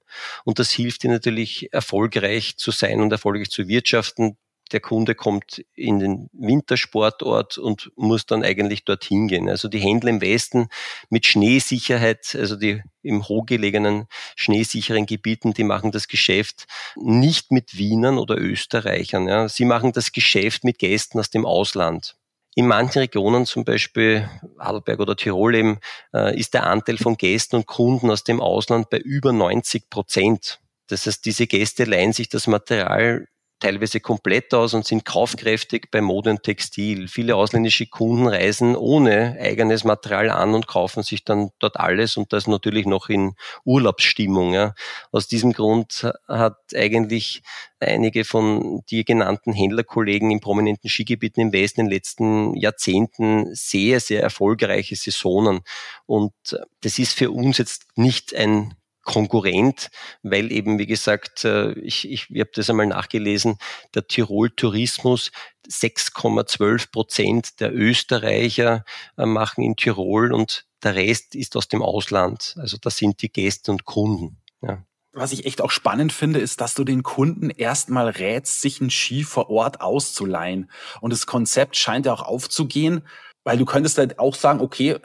Und 0.44 0.60
das 0.60 0.72
hilft 0.72 1.04
dir 1.04 1.10
natürlich 1.10 1.72
erfolgreich 1.72 2.58
zu 2.58 2.72
sein 2.72 3.00
und 3.00 3.14
erfolgreich 3.14 3.50
zu 3.50 3.70
wirtschaften 3.70 4.36
der 4.72 4.80
Kunde 4.80 5.16
kommt 5.16 5.64
in 5.76 6.00
den 6.00 6.30
Wintersportort 6.34 7.58
und 7.58 7.92
muss 7.96 8.26
dann 8.26 8.44
eigentlich 8.44 8.86
dorthin 8.86 9.28
gehen. 9.28 9.50
Also 9.50 9.68
die 9.68 9.80
Händler 9.80 10.10
im 10.10 10.22
Westen 10.22 10.70
mit 11.10 11.26
Schneesicherheit, 11.26 12.36
also 12.40 12.56
die 12.56 12.82
im 13.04 13.28
hochgelegenen 13.28 14.08
schneesicheren 14.36 15.06
Gebieten, 15.06 15.54
die 15.54 15.64
machen 15.64 15.92
das 15.92 16.08
Geschäft 16.08 16.66
nicht 16.96 17.52
mit 17.52 17.78
Wienern 17.78 18.18
oder 18.18 18.38
Österreichern. 18.38 19.28
Ja. 19.28 19.50
Sie 19.50 19.66
machen 19.66 19.92
das 19.92 20.12
Geschäft 20.12 20.64
mit 20.64 20.80
Gästen 20.80 21.20
aus 21.20 21.30
dem 21.30 21.46
Ausland. 21.46 22.16
In 22.54 22.68
manchen 22.68 23.00
Regionen, 23.00 23.46
zum 23.46 23.64
Beispiel 23.64 24.30
Adelberg 24.58 25.00
oder 25.00 25.16
Tirol 25.16 25.56
eben, 25.56 25.80
äh, 26.14 26.38
ist 26.38 26.54
der 26.54 26.68
Anteil 26.68 26.98
von 26.98 27.16
Gästen 27.16 27.56
und 27.56 27.66
Kunden 27.66 28.12
aus 28.12 28.26
dem 28.26 28.42
Ausland 28.42 28.90
bei 28.90 28.98
über 28.98 29.32
90 29.32 29.90
Prozent. 29.90 30.60
Das 30.88 31.06
heißt, 31.06 31.24
diese 31.24 31.48
Gäste 31.48 31.86
leihen 31.86 32.12
sich 32.12 32.28
das 32.28 32.48
Material 32.48 33.28
teilweise 33.62 34.02
komplett 34.02 34.54
aus 34.54 34.74
und 34.74 34.86
sind 34.86 35.06
kaufkräftig 35.06 35.90
bei 35.92 36.02
Mode 36.02 36.32
und 36.32 36.44
Textil. 36.44 37.08
Viele 37.08 37.36
ausländische 37.38 37.88
Kunden 37.88 38.28
reisen 38.28 38.76
ohne 38.76 39.38
eigenes 39.40 39.86
Material 39.86 40.30
an 40.32 40.54
und 40.54 40.68
kaufen 40.68 41.04
sich 41.04 41.24
dann 41.24 41.52
dort 41.60 41.78
alles 41.78 42.18
und 42.18 42.34
das 42.34 42.48
natürlich 42.48 42.86
noch 42.86 43.08
in 43.08 43.36
Urlaubsstimmung. 43.64 44.54
Ja. 44.54 44.74
Aus 45.12 45.28
diesem 45.28 45.54
Grund 45.54 46.12
hat 46.28 46.58
eigentlich 46.76 47.44
einige 47.80 48.26
von 48.26 48.82
dir 48.90 49.04
genannten 49.04 49.54
Händlerkollegen 49.54 50.32
in 50.32 50.40
prominenten 50.40 50.90
Skigebieten 50.90 51.42
im 51.42 51.54
Westen 51.54 51.82
in 51.82 51.86
den 51.88 51.94
letzten 51.94 52.56
Jahrzehnten 52.56 53.54
sehr, 53.56 54.00
sehr 54.00 54.22
erfolgreiche 54.22 54.96
Saisonen. 54.96 55.62
Und 56.06 56.34
das 56.82 57.00
ist 57.00 57.14
für 57.14 57.32
uns 57.32 57.58
jetzt 57.60 57.86
nicht 57.96 58.36
ein 58.36 58.76
Konkurrent, 59.04 59.90
weil 60.24 60.52
eben, 60.52 60.78
wie 60.78 60.86
gesagt, 60.86 61.44
äh, 61.46 61.72
ich, 61.74 62.10
ich, 62.10 62.30
ich 62.30 62.40
habe 62.40 62.52
das 62.54 62.70
einmal 62.70 62.88
nachgelesen, 62.88 63.58
der 63.96 64.08
Tirol-Tourismus, 64.08 65.32
6,12 65.68 66.92
Prozent 66.92 67.60
der 67.60 67.74
Österreicher 67.74 68.84
äh, 69.18 69.26
machen 69.26 69.64
in 69.64 69.76
Tirol 69.76 70.34
und 70.34 70.66
der 70.84 70.96
Rest 70.96 71.36
ist 71.36 71.56
aus 71.56 71.68
dem 71.68 71.82
Ausland. 71.82 72.56
Also 72.58 72.78
das 72.78 72.98
sind 72.98 73.22
die 73.22 73.32
Gäste 73.32 73.72
und 73.72 73.86
Kunden. 73.86 74.38
Ja. 74.62 74.84
Was 75.14 75.34
ich 75.34 75.46
echt 75.46 75.62
auch 75.62 75.72
spannend 75.72 76.14
finde, 76.14 76.40
ist, 76.40 76.62
dass 76.62 76.74
du 76.74 76.84
den 76.84 77.04
Kunden 77.04 77.50
erstmal 77.50 78.10
rätst, 78.10 78.62
sich 78.62 78.80
einen 78.80 78.90
Ski 78.90 79.24
vor 79.24 79.50
Ort 79.50 79.82
auszuleihen. 79.82 80.72
Und 81.02 81.12
das 81.12 81.26
Konzept 81.26 81.76
scheint 81.76 82.06
ja 82.06 82.14
auch 82.14 82.22
aufzugehen, 82.22 83.06
weil 83.44 83.58
du 83.58 83.66
könntest 83.66 83.98
halt 83.98 84.20
auch 84.20 84.36
sagen, 84.36 84.62
okay, 84.62 85.00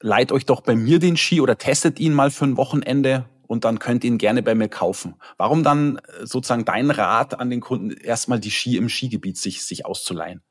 leiht 0.00 0.32
euch 0.32 0.46
doch 0.46 0.60
bei 0.60 0.74
mir 0.74 0.98
den 0.98 1.16
Ski 1.16 1.40
oder 1.40 1.58
testet 1.58 1.98
ihn 1.98 2.12
mal 2.12 2.30
für 2.30 2.44
ein 2.44 2.56
Wochenende 2.56 3.28
und 3.46 3.64
dann 3.64 3.78
könnt 3.78 4.04
ihr 4.04 4.10
ihn 4.10 4.18
gerne 4.18 4.42
bei 4.42 4.54
mir 4.54 4.68
kaufen. 4.68 5.14
Warum 5.36 5.62
dann 5.62 5.98
äh, 5.98 6.26
sozusagen 6.26 6.64
dein 6.64 6.90
Rat 6.90 7.38
an 7.38 7.50
den 7.50 7.60
Kunden, 7.60 7.90
erstmal 7.90 8.40
die 8.40 8.50
Ski 8.50 8.76
im 8.76 8.88
Skigebiet 8.88 9.38
sich, 9.38 9.64
sich 9.64 9.86
auszuleihen? 9.86 10.42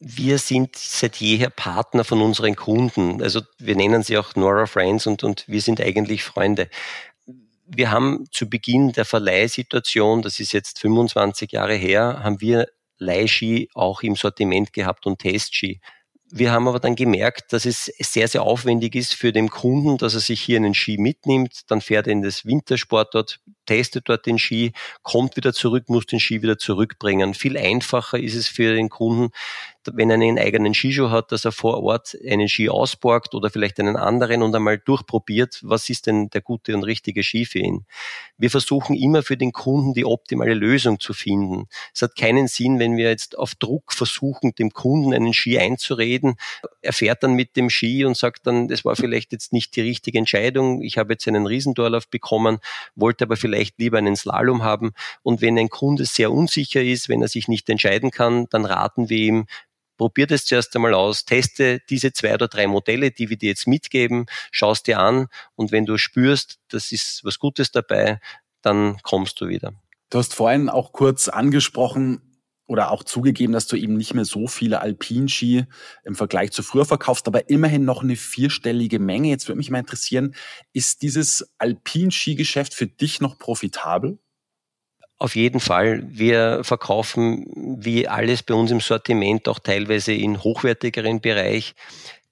Wir 0.00 0.38
sind 0.38 0.76
seit 0.76 1.16
jeher 1.16 1.50
Partner 1.50 2.04
von 2.04 2.20
unseren 2.20 2.56
Kunden. 2.56 3.22
Also 3.22 3.40
wir 3.58 3.76
nennen 3.76 4.02
sie 4.02 4.18
auch 4.18 4.34
Nora 4.34 4.66
Friends 4.66 5.06
und, 5.06 5.24
und 5.24 5.44
wir 5.48 5.60
sind 5.60 5.80
eigentlich 5.80 6.24
Freunde. 6.24 6.68
Wir 7.66 7.90
haben 7.90 8.26
zu 8.30 8.48
Beginn 8.48 8.92
der 8.92 9.06
Verleihsituation, 9.06 10.20
das 10.20 10.40
ist 10.40 10.52
jetzt 10.52 10.78
25 10.80 11.52
Jahre 11.52 11.74
her, 11.74 12.20
haben 12.22 12.40
wir 12.40 12.68
Leihski 12.98 13.70
auch 13.74 14.02
im 14.02 14.16
Sortiment 14.16 14.72
gehabt 14.72 15.06
und 15.06 15.20
Testski. 15.20 15.80
Wir 16.36 16.50
haben 16.50 16.66
aber 16.66 16.80
dann 16.80 16.96
gemerkt, 16.96 17.52
dass 17.52 17.64
es 17.64 17.84
sehr, 18.00 18.26
sehr 18.26 18.42
aufwendig 18.42 18.96
ist 18.96 19.14
für 19.14 19.30
den 19.30 19.50
Kunden, 19.50 19.98
dass 19.98 20.14
er 20.14 20.20
sich 20.20 20.40
hier 20.40 20.56
einen 20.56 20.74
Ski 20.74 20.98
mitnimmt, 20.98 21.70
dann 21.70 21.80
fährt 21.80 22.08
er 22.08 22.12
in 22.12 22.22
das 22.22 22.44
Wintersport 22.44 23.14
dort, 23.14 23.38
testet 23.66 24.08
dort 24.08 24.26
den 24.26 24.38
Ski, 24.38 24.72
kommt 25.02 25.36
wieder 25.36 25.52
zurück, 25.52 25.88
muss 25.88 26.06
den 26.06 26.20
Ski 26.20 26.42
wieder 26.42 26.58
zurückbringen. 26.58 27.34
Viel 27.34 27.56
einfacher 27.56 28.18
ist 28.18 28.34
es 28.34 28.48
für 28.48 28.74
den 28.74 28.88
Kunden, 28.88 29.30
wenn 29.92 30.10
er 30.10 30.14
einen 30.14 30.38
eigenen 30.38 30.74
Skischuh 30.74 31.10
hat, 31.10 31.32
dass 31.32 31.44
er 31.44 31.52
vor 31.52 31.82
Ort 31.82 32.16
einen 32.26 32.48
Ski 32.48 32.68
ausborgt 32.68 33.34
oder 33.34 33.50
vielleicht 33.50 33.78
einen 33.80 33.96
anderen 33.96 34.42
und 34.42 34.54
einmal 34.54 34.78
durchprobiert, 34.78 35.60
was 35.62 35.90
ist 35.90 36.06
denn 36.06 36.30
der 36.30 36.40
gute 36.40 36.74
und 36.74 36.84
richtige 36.84 37.22
Ski 37.22 37.44
für 37.44 37.58
ihn. 37.58 37.84
Wir 38.38 38.50
versuchen 38.50 38.96
immer 38.96 39.22
für 39.22 39.36
den 39.36 39.52
Kunden 39.52 39.94
die 39.94 40.06
optimale 40.06 40.54
Lösung 40.54 41.00
zu 41.00 41.12
finden. 41.12 41.66
Es 41.92 42.02
hat 42.02 42.16
keinen 42.16 42.48
Sinn, 42.48 42.78
wenn 42.78 42.96
wir 42.96 43.10
jetzt 43.10 43.36
auf 43.38 43.54
Druck 43.54 43.92
versuchen, 43.92 44.54
dem 44.54 44.70
Kunden 44.70 45.12
einen 45.12 45.34
Ski 45.34 45.58
einzureden. 45.58 46.36
Er 46.80 46.92
fährt 46.92 47.22
dann 47.22 47.34
mit 47.34 47.56
dem 47.56 47.70
Ski 47.70 48.04
und 48.04 48.16
sagt 48.16 48.46
dann, 48.46 48.68
das 48.68 48.84
war 48.84 48.96
vielleicht 48.96 49.32
jetzt 49.32 49.52
nicht 49.52 49.76
die 49.76 49.82
richtige 49.82 50.18
Entscheidung. 50.18 50.82
Ich 50.82 50.98
habe 50.98 51.12
jetzt 51.12 51.28
einen 51.28 51.46
Riesendorlauf 51.46 52.08
bekommen, 52.08 52.58
wollte 52.94 53.24
aber 53.24 53.36
vielleicht 53.36 53.53
lieber 53.78 53.98
einen 53.98 54.16
Slalom 54.16 54.62
haben. 54.62 54.92
Und 55.22 55.40
wenn 55.40 55.58
ein 55.58 55.68
Kunde 55.68 56.04
sehr 56.04 56.32
unsicher 56.32 56.82
ist, 56.82 57.08
wenn 57.08 57.22
er 57.22 57.28
sich 57.28 57.48
nicht 57.48 57.68
entscheiden 57.68 58.10
kann, 58.10 58.46
dann 58.50 58.64
raten 58.64 59.08
wir 59.08 59.18
ihm, 59.18 59.46
probier 59.96 60.26
das 60.26 60.44
zuerst 60.44 60.74
einmal 60.74 60.94
aus, 60.94 61.24
teste 61.24 61.80
diese 61.88 62.12
zwei 62.12 62.34
oder 62.34 62.48
drei 62.48 62.66
Modelle, 62.66 63.10
die 63.10 63.30
wir 63.30 63.36
dir 63.36 63.50
jetzt 63.50 63.66
mitgeben, 63.66 64.26
schaust 64.50 64.86
dir 64.86 64.98
an 64.98 65.28
und 65.54 65.72
wenn 65.72 65.86
du 65.86 65.98
spürst, 65.98 66.58
das 66.68 66.92
ist 66.92 67.24
was 67.24 67.38
Gutes 67.38 67.70
dabei, 67.70 68.20
dann 68.62 68.98
kommst 69.02 69.40
du 69.40 69.48
wieder. 69.48 69.72
Du 70.10 70.18
hast 70.18 70.34
vorhin 70.34 70.68
auch 70.68 70.92
kurz 70.92 71.28
angesprochen 71.28 72.33
oder 72.66 72.90
auch 72.90 73.04
zugegeben, 73.04 73.52
dass 73.52 73.66
du 73.66 73.76
eben 73.76 73.94
nicht 73.94 74.14
mehr 74.14 74.24
so 74.24 74.46
viele 74.46 74.80
Alpinski 74.80 75.64
im 76.04 76.14
Vergleich 76.14 76.52
zu 76.52 76.62
früher 76.62 76.84
verkaufst, 76.84 77.26
aber 77.28 77.50
immerhin 77.50 77.84
noch 77.84 78.02
eine 78.02 78.16
vierstellige 78.16 78.98
Menge. 78.98 79.28
Jetzt 79.28 79.48
würde 79.48 79.58
mich 79.58 79.70
mal 79.70 79.78
interessieren, 79.78 80.34
ist 80.72 81.02
dieses 81.02 81.50
Alpinski-Geschäft 81.58 82.74
für 82.74 82.86
dich 82.86 83.20
noch 83.20 83.38
profitabel? 83.38 84.18
Auf 85.18 85.36
jeden 85.36 85.60
Fall. 85.60 86.04
Wir 86.08 86.64
verkaufen 86.64 87.78
wie 87.78 88.08
alles 88.08 88.42
bei 88.42 88.54
uns 88.54 88.70
im 88.70 88.80
Sortiment 88.80 89.48
auch 89.48 89.58
teilweise 89.58 90.12
in 90.12 90.42
hochwertigeren 90.42 91.20
Bereich. 91.20 91.74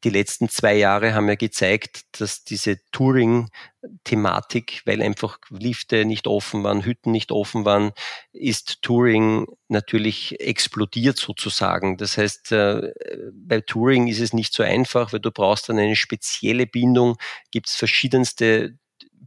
Die 0.04 0.10
letzten 0.10 0.48
zwei 0.48 0.74
Jahre 0.74 1.14
haben 1.14 1.28
ja 1.28 1.36
gezeigt, 1.36 2.20
dass 2.20 2.42
diese 2.42 2.78
Touring-Thematik, 2.90 4.82
weil 4.84 5.00
einfach 5.00 5.38
Lifte 5.50 6.04
nicht 6.04 6.26
offen 6.26 6.64
waren, 6.64 6.84
Hütten 6.84 7.12
nicht 7.12 7.30
offen 7.30 7.64
waren, 7.64 7.92
ist 8.32 8.82
Touring 8.82 9.46
natürlich 9.68 10.40
explodiert 10.40 11.18
sozusagen. 11.18 11.98
Das 11.98 12.18
heißt, 12.18 12.50
äh, 12.52 12.92
bei 13.32 13.60
Touring 13.60 14.08
ist 14.08 14.20
es 14.20 14.32
nicht 14.32 14.52
so 14.54 14.64
einfach, 14.64 15.12
weil 15.12 15.20
du 15.20 15.30
brauchst 15.30 15.68
dann 15.68 15.78
eine 15.78 15.96
spezielle 15.96 16.66
Bindung, 16.66 17.16
gibt 17.52 17.68
es 17.68 17.76
verschiedenste 17.76 18.76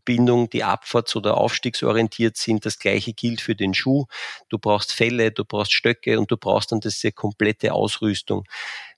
Bindung, 0.05 0.49
die 0.49 0.63
abfahrts- 0.63 1.15
oder 1.15 1.37
aufstiegsorientiert 1.37 2.37
sind. 2.37 2.65
Das 2.65 2.79
gleiche 2.79 3.13
gilt 3.13 3.41
für 3.41 3.55
den 3.55 3.73
Schuh. 3.73 4.05
Du 4.49 4.59
brauchst 4.59 4.93
Felle, 4.93 5.31
du 5.31 5.43
brauchst 5.43 5.73
Stöcke 5.73 6.19
und 6.19 6.31
du 6.31 6.37
brauchst 6.37 6.71
dann 6.71 6.79
diese 6.79 7.11
komplette 7.11 7.73
Ausrüstung. 7.73 8.45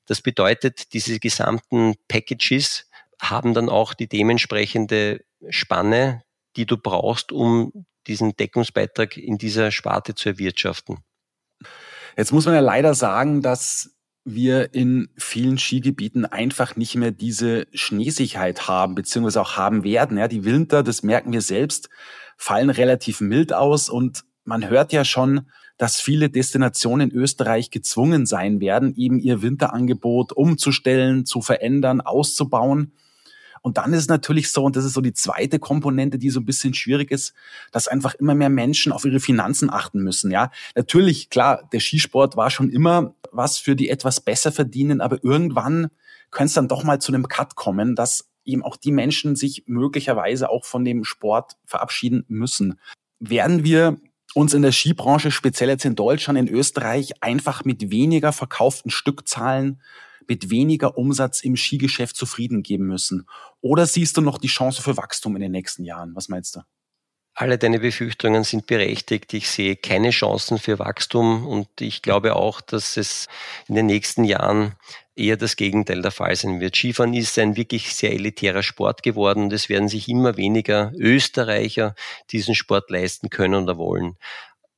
Das 0.07 0.21
bedeutet, 0.21 0.93
diese 0.93 1.19
gesamten 1.19 1.95
Packages 2.07 2.89
haben 3.21 3.53
dann 3.53 3.69
auch 3.69 3.93
die 3.93 4.07
dementsprechende 4.07 5.21
Spanne, 5.49 6.23
die 6.55 6.65
du 6.65 6.77
brauchst, 6.77 7.31
um 7.31 7.85
diesen 8.07 8.35
Deckungsbeitrag 8.35 9.17
in 9.17 9.37
dieser 9.37 9.71
Sparte 9.71 10.15
zu 10.15 10.29
erwirtschaften. 10.29 10.99
Jetzt 12.15 12.31
muss 12.31 12.45
man 12.45 12.55
ja 12.55 12.61
leider 12.61 12.93
sagen, 12.93 13.41
dass 13.41 13.93
wir 14.23 14.73
in 14.73 15.09
vielen 15.17 15.57
Skigebieten 15.57 16.25
einfach 16.25 16.75
nicht 16.75 16.95
mehr 16.95 17.11
diese 17.11 17.67
Schneesicherheit 17.73 18.67
haben, 18.67 18.95
beziehungsweise 18.95 19.41
auch 19.41 19.55
haben 19.55 19.83
werden. 19.83 20.17
Ja, 20.17 20.27
die 20.27 20.43
Winter, 20.43 20.83
das 20.83 21.03
merken 21.03 21.31
wir 21.31 21.41
selbst, 21.41 21.89
fallen 22.37 22.69
relativ 22.69 23.21
mild 23.21 23.53
aus 23.53 23.89
und 23.89 24.23
man 24.43 24.69
hört 24.69 24.91
ja 24.93 25.05
schon, 25.05 25.49
dass 25.77 25.99
viele 26.01 26.29
Destinationen 26.29 27.11
in 27.11 27.15
Österreich 27.15 27.71
gezwungen 27.71 28.25
sein 28.25 28.59
werden, 28.59 28.95
eben 28.95 29.19
ihr 29.19 29.41
Winterangebot 29.41 30.33
umzustellen, 30.33 31.25
zu 31.25 31.41
verändern, 31.41 32.01
auszubauen. 32.01 32.93
Und 33.61 33.77
dann 33.77 33.93
ist 33.93 34.01
es 34.01 34.07
natürlich 34.07 34.51
so, 34.51 34.63
und 34.63 34.75
das 34.75 34.85
ist 34.85 34.93
so 34.93 35.01
die 35.01 35.13
zweite 35.13 35.59
Komponente, 35.59 36.17
die 36.17 36.29
so 36.29 36.39
ein 36.39 36.45
bisschen 36.45 36.73
schwierig 36.73 37.11
ist, 37.11 37.33
dass 37.71 37.87
einfach 37.87 38.15
immer 38.15 38.35
mehr 38.35 38.49
Menschen 38.49 38.91
auf 38.91 39.05
ihre 39.05 39.19
Finanzen 39.19 39.69
achten 39.69 40.01
müssen. 40.01 40.31
Ja, 40.31 40.51
natürlich, 40.75 41.29
klar, 41.29 41.67
der 41.71 41.79
Skisport 41.79 42.37
war 42.37 42.49
schon 42.49 42.69
immer 42.69 43.15
was 43.31 43.57
für 43.57 43.75
die 43.75 43.89
etwas 43.89 44.21
besser 44.21 44.51
verdienen, 44.51 45.01
aber 45.01 45.23
irgendwann 45.23 45.89
könnte 46.31 46.47
es 46.47 46.53
dann 46.53 46.67
doch 46.67 46.83
mal 46.83 46.99
zu 46.99 47.11
einem 47.11 47.27
Cut 47.27 47.55
kommen, 47.55 47.95
dass 47.95 48.29
eben 48.45 48.63
auch 48.63 48.77
die 48.77 48.91
Menschen 48.91 49.35
sich 49.35 49.63
möglicherweise 49.67 50.49
auch 50.49 50.65
von 50.65 50.85
dem 50.85 51.03
Sport 51.03 51.57
verabschieden 51.65 52.23
müssen. 52.27 52.79
Werden 53.19 53.63
wir 53.63 53.97
uns 54.37 54.53
in 54.53 54.61
der 54.61 54.71
Skibranche, 54.71 55.31
speziell 55.31 55.69
jetzt 55.69 55.85
in 55.85 55.95
Deutschland, 55.95 56.37
in 56.37 56.47
Österreich, 56.47 57.23
einfach 57.23 57.65
mit 57.65 57.89
weniger 57.89 58.31
verkauften 58.31 58.91
Stückzahlen 58.91 59.81
mit 60.27 60.49
weniger 60.49 60.97
Umsatz 60.97 61.41
im 61.41 61.55
Skigeschäft 61.55 62.15
zufrieden 62.15 62.63
geben 62.63 62.85
müssen? 62.85 63.27
Oder 63.61 63.85
siehst 63.85 64.17
du 64.17 64.21
noch 64.21 64.37
die 64.37 64.47
Chance 64.47 64.81
für 64.81 64.97
Wachstum 64.97 65.35
in 65.35 65.41
den 65.41 65.51
nächsten 65.51 65.83
Jahren? 65.83 66.15
Was 66.15 66.29
meinst 66.29 66.55
du? 66.55 66.61
Alle 67.33 67.57
deine 67.57 67.79
Befürchtungen 67.79 68.43
sind 68.43 68.65
berechtigt. 68.65 69.33
Ich 69.33 69.49
sehe 69.49 69.75
keine 69.75 70.09
Chancen 70.09 70.57
für 70.57 70.79
Wachstum 70.79 71.45
und 71.45 71.69
ich 71.79 72.01
glaube 72.01 72.35
auch, 72.35 72.61
dass 72.61 72.97
es 72.97 73.27
in 73.67 73.75
den 73.75 73.85
nächsten 73.85 74.23
Jahren 74.23 74.75
eher 75.17 75.37
das 75.37 75.55
Gegenteil 75.55 76.01
der 76.01 76.11
Fall 76.11 76.35
sein 76.35 76.59
wird. 76.59 76.75
Skifahren 76.75 77.13
ist 77.13 77.37
ein 77.39 77.57
wirklich 77.57 77.93
sehr 77.93 78.13
elitärer 78.13 78.63
Sport 78.63 79.03
geworden 79.03 79.43
und 79.43 79.53
es 79.53 79.69
werden 79.69 79.89
sich 79.89 80.07
immer 80.07 80.37
weniger 80.37 80.91
Österreicher 80.97 81.95
diesen 82.31 82.55
Sport 82.55 82.89
leisten 82.89 83.29
können 83.29 83.63
oder 83.63 83.77
wollen 83.77 84.17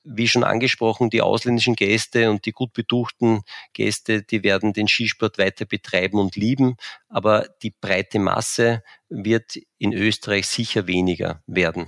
wie 0.04 0.28
schon 0.28 0.44
angesprochen, 0.44 1.10
die 1.10 1.22
ausländischen 1.22 1.76
Gäste 1.76 2.32
und 2.32 2.46
die 2.46 2.52
gut 2.52 2.74
betuchten 2.74 3.44
Gäste, 3.74 4.24
die 4.24 4.44
werden 4.44 4.74
den 4.74 4.88
Skisport 4.88 5.38
weiter 5.38 5.66
betreiben 5.66 6.20
und 6.20 6.36
lieben, 6.36 6.78
aber 7.10 7.48
die 7.62 7.72
breite 7.72 8.20
Masse 8.20 8.84
wird 9.10 9.58
in 9.78 9.94
Österreich 9.94 10.48
sicher 10.48 10.88
weniger 10.88 11.44
werden. 11.48 11.88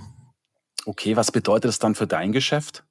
Okay, 0.84 1.16
was 1.16 1.32
bedeutet 1.32 1.68
das 1.68 1.78
dann 1.78 1.94
für 1.94 2.06
dein 2.06 2.32
Geschäft? 2.32 2.84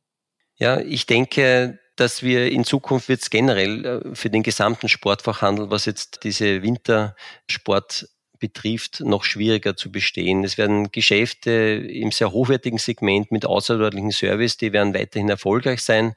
Ja, 0.55 0.80
ich 0.80 1.05
denke, 1.05 1.80
dass 2.01 2.23
wir 2.23 2.51
in 2.51 2.63
Zukunft 2.63 3.09
wird 3.09 3.21
es 3.21 3.29
generell 3.29 3.85
äh, 3.85 4.15
für 4.15 4.31
den 4.31 4.41
gesamten 4.41 4.89
Sportfachhandel, 4.89 5.69
was 5.69 5.85
jetzt 5.85 6.23
diese 6.23 6.63
Wintersport 6.63 8.09
betrifft, 8.39 9.01
noch 9.01 9.23
schwieriger 9.23 9.77
zu 9.77 9.91
bestehen. 9.91 10.43
Es 10.43 10.57
werden 10.57 10.91
Geschäfte 10.91 11.51
im 11.51 12.11
sehr 12.11 12.31
hochwertigen 12.31 12.79
Segment 12.79 13.31
mit 13.31 13.45
außerordentlichen 13.45 14.11
Service, 14.11 14.57
die 14.57 14.73
werden 14.73 14.95
weiterhin 14.95 15.29
erfolgreich 15.29 15.83
sein. 15.83 16.15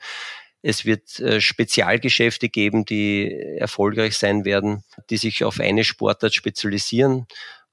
Es 0.63 0.87
wird 0.87 1.21
äh, 1.21 1.43
Spezialgeschäfte 1.43 2.49
geben, 2.49 2.87
die 2.87 3.31
erfolgreich 3.59 4.17
sein 4.17 4.47
werden, 4.47 4.83
die 5.11 5.19
sich 5.19 5.45
auf 5.45 5.61
eine 5.61 5.85
Sportart 5.85 6.35
spezialisieren. 6.35 7.27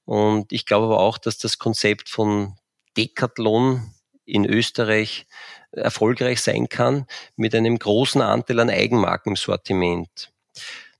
Und 0.04 0.52
ich 0.52 0.66
glaube 0.66 0.84
aber 0.84 1.00
auch, 1.00 1.16
dass 1.16 1.38
das 1.38 1.56
Konzept 1.56 2.10
von 2.10 2.58
Decathlon 2.98 3.94
in 4.26 4.44
Österreich 4.44 5.26
erfolgreich 5.72 6.40
sein 6.40 6.68
kann 6.68 7.06
mit 7.36 7.54
einem 7.54 7.78
großen 7.78 8.20
Anteil 8.20 8.60
an 8.60 8.70
Eigenmarken 8.70 9.32
im 9.32 9.36
Sortiment. 9.36 10.32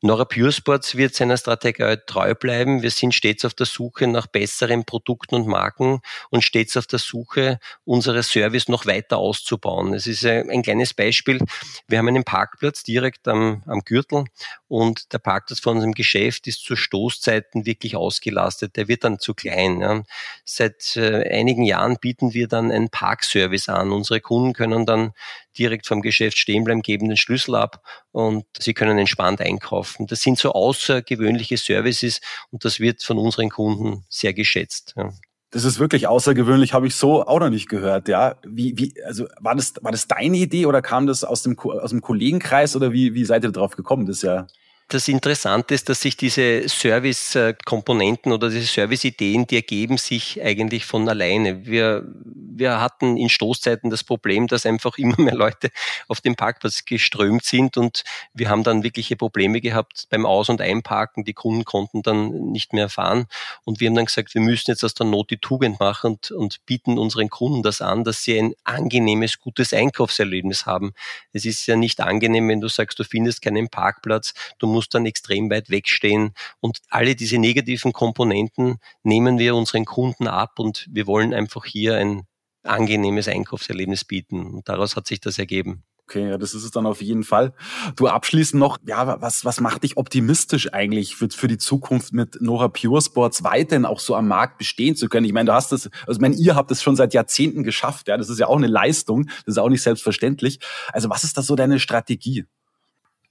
Nora 0.05 0.24
Pure 0.24 0.50
Sports 0.50 0.96
wird 0.96 1.14
seiner 1.14 1.36
Strategie 1.36 1.96
treu 2.07 2.34
bleiben. 2.34 2.82
Wir 2.82 2.90
sind 2.90 3.14
stets 3.14 3.44
auf 3.44 3.55
der 3.55 3.66
Suche 3.66 4.09
nach 4.09 4.26
besseren 4.26 4.84
Produkten 4.84 5.36
und 5.36 5.46
Marken 5.46 6.00
und 6.28 6.42
stets 6.42 6.76
auf 6.76 6.88
der 6.88 6.98
Suche, 6.98 7.61
unsere 7.84 8.24
Service 8.24 8.66
noch 8.66 8.84
weiter 8.84 9.18
auszubauen. 9.18 9.94
Es 9.94 10.09
ist 10.09 10.26
ein 10.26 10.62
kleines 10.64 10.92
Beispiel. 10.92 11.38
Wir 11.86 11.98
haben 11.98 12.09
einen 12.09 12.24
Parkplatz 12.24 12.82
direkt 12.82 13.28
am, 13.28 13.62
am 13.66 13.82
Gürtel 13.84 14.24
und 14.66 15.12
der 15.12 15.18
Parkplatz 15.18 15.61
von 15.61 15.76
unserem 15.76 15.92
Geschäft 15.92 16.48
ist 16.48 16.64
zu 16.64 16.74
Stoßzeiten 16.74 17.64
wirklich 17.64 17.94
ausgelastet. 17.94 18.74
Der 18.74 18.88
wird 18.88 19.05
dann 19.05 19.20
zu 19.20 19.34
klein. 19.34 19.80
Ja. 19.80 20.03
Seit 20.44 20.96
äh, 20.96 21.30
einigen 21.32 21.62
Jahren 21.62 21.96
bieten 22.00 22.34
wir 22.34 22.48
dann 22.48 22.72
einen 22.72 22.90
Parkservice 22.90 23.68
an. 23.68 23.92
Unsere 23.92 24.20
Kunden 24.20 24.53
können 24.53 24.84
dann 24.84 25.12
direkt 25.59 25.86
vom 25.86 26.03
Geschäft 26.03 26.38
stehen 26.38 26.64
bleiben, 26.64 26.82
geben 26.82 27.09
den 27.09 27.16
Schlüssel 27.16 27.55
ab 27.55 27.82
und 28.11 28.44
sie 28.59 28.74
können 28.74 28.98
entspannt 28.98 29.40
einkaufen. 29.40 30.07
Das 30.07 30.22
sind 30.22 30.38
so 30.38 30.53
außergewöhnliche 30.53 31.57
Services 31.57 32.20
und 32.50 32.64
das 32.64 32.80
wird 32.80 33.03
von 33.03 33.18
unseren 33.18 33.50
Kunden 33.50 34.05
sehr 34.09 34.34
geschätzt. 34.34 34.94
Ja. 34.96 35.12
Das 35.50 35.64
ist 35.64 35.78
wirklich 35.78 36.07
außergewöhnlich, 36.07 36.72
habe 36.72 36.86
ich 36.86 36.94
so 36.94 37.26
auch 37.26 37.38
noch 37.38 37.50
nicht 37.50 37.68
gehört. 37.68 38.09
Ja, 38.09 38.36
wie, 38.42 38.72
wie, 38.78 38.94
also 39.05 39.26
war 39.38 39.55
das, 39.55 39.74
war 39.82 39.92
das 39.92 40.09
deine 40.09 40.38
Idee 40.38 40.64
oder 40.64 40.80
kam 40.80 41.07
das 41.07 41.24
aus 41.24 41.42
dem, 41.42 41.59
aus 41.59 41.90
dem 41.90 42.00
Kollegenkreis 42.00 42.74
oder 42.74 42.92
wie, 42.92 43.12
wie 43.12 43.26
seid 43.26 43.44
ihr 43.44 43.53
darauf 43.53 43.76
gekommen? 43.76 44.07
Das 44.07 44.16
ist 44.16 44.22
ja 44.22 44.46
das 44.93 45.09
Interessante 45.09 45.74
ist, 45.74 45.88
dass 45.88 46.03
sich 46.03 46.16
diese 46.16 46.68
Service-Komponenten 46.68 48.32
oder 48.32 48.51
diese 48.51 48.66
Service-Ideen, 48.66 49.47
die 49.47 49.57
ergeben 49.57 49.97
sich 49.97 50.43
eigentlich 50.43 50.84
von 50.84 51.09
alleine. 51.09 51.64
Wir, 51.64 52.05
wir 52.24 52.80
hatten 52.80 53.16
in 53.16 53.28
Stoßzeiten 53.28 53.90
das 53.90 54.05
Problem, 54.05 54.47
dass 54.49 54.66
einfach 54.66 54.99
immer 54.99 55.18
mehr 55.18 55.34
Leute 55.34 55.70
auf 56.09 56.20
den 56.20 56.34
Parkplatz 56.34 56.84
geströmt 56.84 57.45
sind 57.45 57.76
und 57.76 58.05
wir 58.34 58.51
haben 58.51 58.64
dann 58.64 58.82
wirkliche 58.82 59.16
Probleme 59.16 59.61
gehabt 59.61 60.07
beim 60.11 60.26
Aus- 60.26 60.49
und 60.49 60.61
Einparken. 60.61 61.24
Die 61.24 61.32
Kunden 61.32 61.64
konnten 61.64 62.03
dann 62.03 62.51
nicht 62.53 62.72
mehr 62.72 62.88
fahren 62.88 63.26
und 63.64 63.80
wir 63.80 63.88
haben 63.88 63.95
dann 63.95 64.07
gesagt, 64.07 64.34
wir 64.34 64.43
müssen 64.43 64.70
jetzt 64.70 64.84
aus 64.84 64.95
der 64.95 65.07
Not 65.07 65.30
die 65.30 65.38
Tugend 65.38 65.80
machen 65.80 66.12
und, 66.12 66.30
und 66.30 66.66
bieten 66.66 66.99
unseren 66.99 67.30
Kunden 67.30 67.62
das 67.62 67.80
an, 67.80 68.05
dass 68.05 68.22
sie 68.24 68.38
ein 68.38 68.55
angenehmes, 68.64 69.40
gutes 69.40 69.72
Einkaufserlebnis 69.72 70.66
haben. 70.66 70.93
Es 71.32 71.45
ist 71.45 71.66
ja 71.66 71.76
nicht 71.76 72.01
angenehm, 72.01 72.49
wenn 72.49 72.61
du 72.61 72.68
sagst, 72.68 72.99
du 72.99 73.05
findest 73.05 73.43
keinen 73.43 73.68
Parkplatz, 73.68 74.34
du 74.59 74.66
musst 74.66 74.82
dann 74.89 75.07
extrem 75.07 75.51
weit 75.51 75.70
wegstehen. 75.70 76.33
Und 76.61 76.78
alle 76.89 77.14
diese 77.14 77.39
negativen 77.39 77.93
Komponenten 77.93 78.78
nehmen 79.03 79.39
wir 79.39 79.55
unseren 79.55 79.85
Kunden 79.85 80.26
ab 80.26 80.59
und 80.59 80.87
wir 80.91 81.07
wollen 81.07 81.35
einfach 81.35 81.64
hier 81.64 81.97
ein 81.97 82.22
angenehmes 82.64 83.28
Einkaufserlebnis 83.28 84.05
bieten. 84.05 84.47
Und 84.47 84.68
daraus 84.68 84.97
hat 84.97 85.07
sich 85.07 85.20
das 85.20 85.39
ergeben. 85.39 85.85
Okay, 86.09 86.28
ja, 86.28 86.37
das 86.37 86.53
ist 86.53 86.64
es 86.64 86.70
dann 86.72 86.85
auf 86.85 87.01
jeden 87.01 87.22
Fall. 87.22 87.55
Du 87.97 88.09
abschließend 88.09 88.59
noch, 88.59 88.78
ja, 88.87 89.20
was, 89.22 89.45
was 89.45 89.61
macht 89.61 89.85
dich 89.85 89.97
optimistisch 89.97 90.72
eigentlich 90.72 91.14
für, 91.16 91.30
für 91.30 91.49
die 91.49 91.59
Zukunft 91.59 92.12
mit 92.12 92.43
Nora 92.43 92.68
Pure 92.68 93.01
Sports 93.01 93.45
weiterhin 93.45 93.87
auch 93.87 94.01
so 94.01 94.14
am 94.16 94.28
Markt 94.28 94.59
bestehen 94.59 94.97
zu 94.97 95.09
können? 95.09 95.24
Ich 95.24 95.33
meine, 95.33 95.47
du 95.47 95.55
hast 95.55 95.72
das, 95.72 95.89
also 96.07 96.18
ich 96.18 96.20
meine, 96.20 96.35
ihr 96.35 96.55
habt 96.55 96.70
es 96.70 96.83
schon 96.83 96.97
seit 96.97 97.14
Jahrzehnten 97.14 97.62
geschafft, 97.62 98.09
ja, 98.09 98.18
das 98.18 98.28
ist 98.28 98.41
ja 98.41 98.49
auch 98.49 98.57
eine 98.57 98.66
Leistung, 98.66 99.26
das 99.47 99.55
ist 99.55 99.59
auch 99.59 99.68
nicht 99.68 99.83
selbstverständlich. 99.83 100.59
Also 100.93 101.09
was 101.09 101.24
ist 101.24 101.39
da 101.39 101.43
so 101.43 101.55
deine 101.55 101.78
Strategie? 101.78 102.45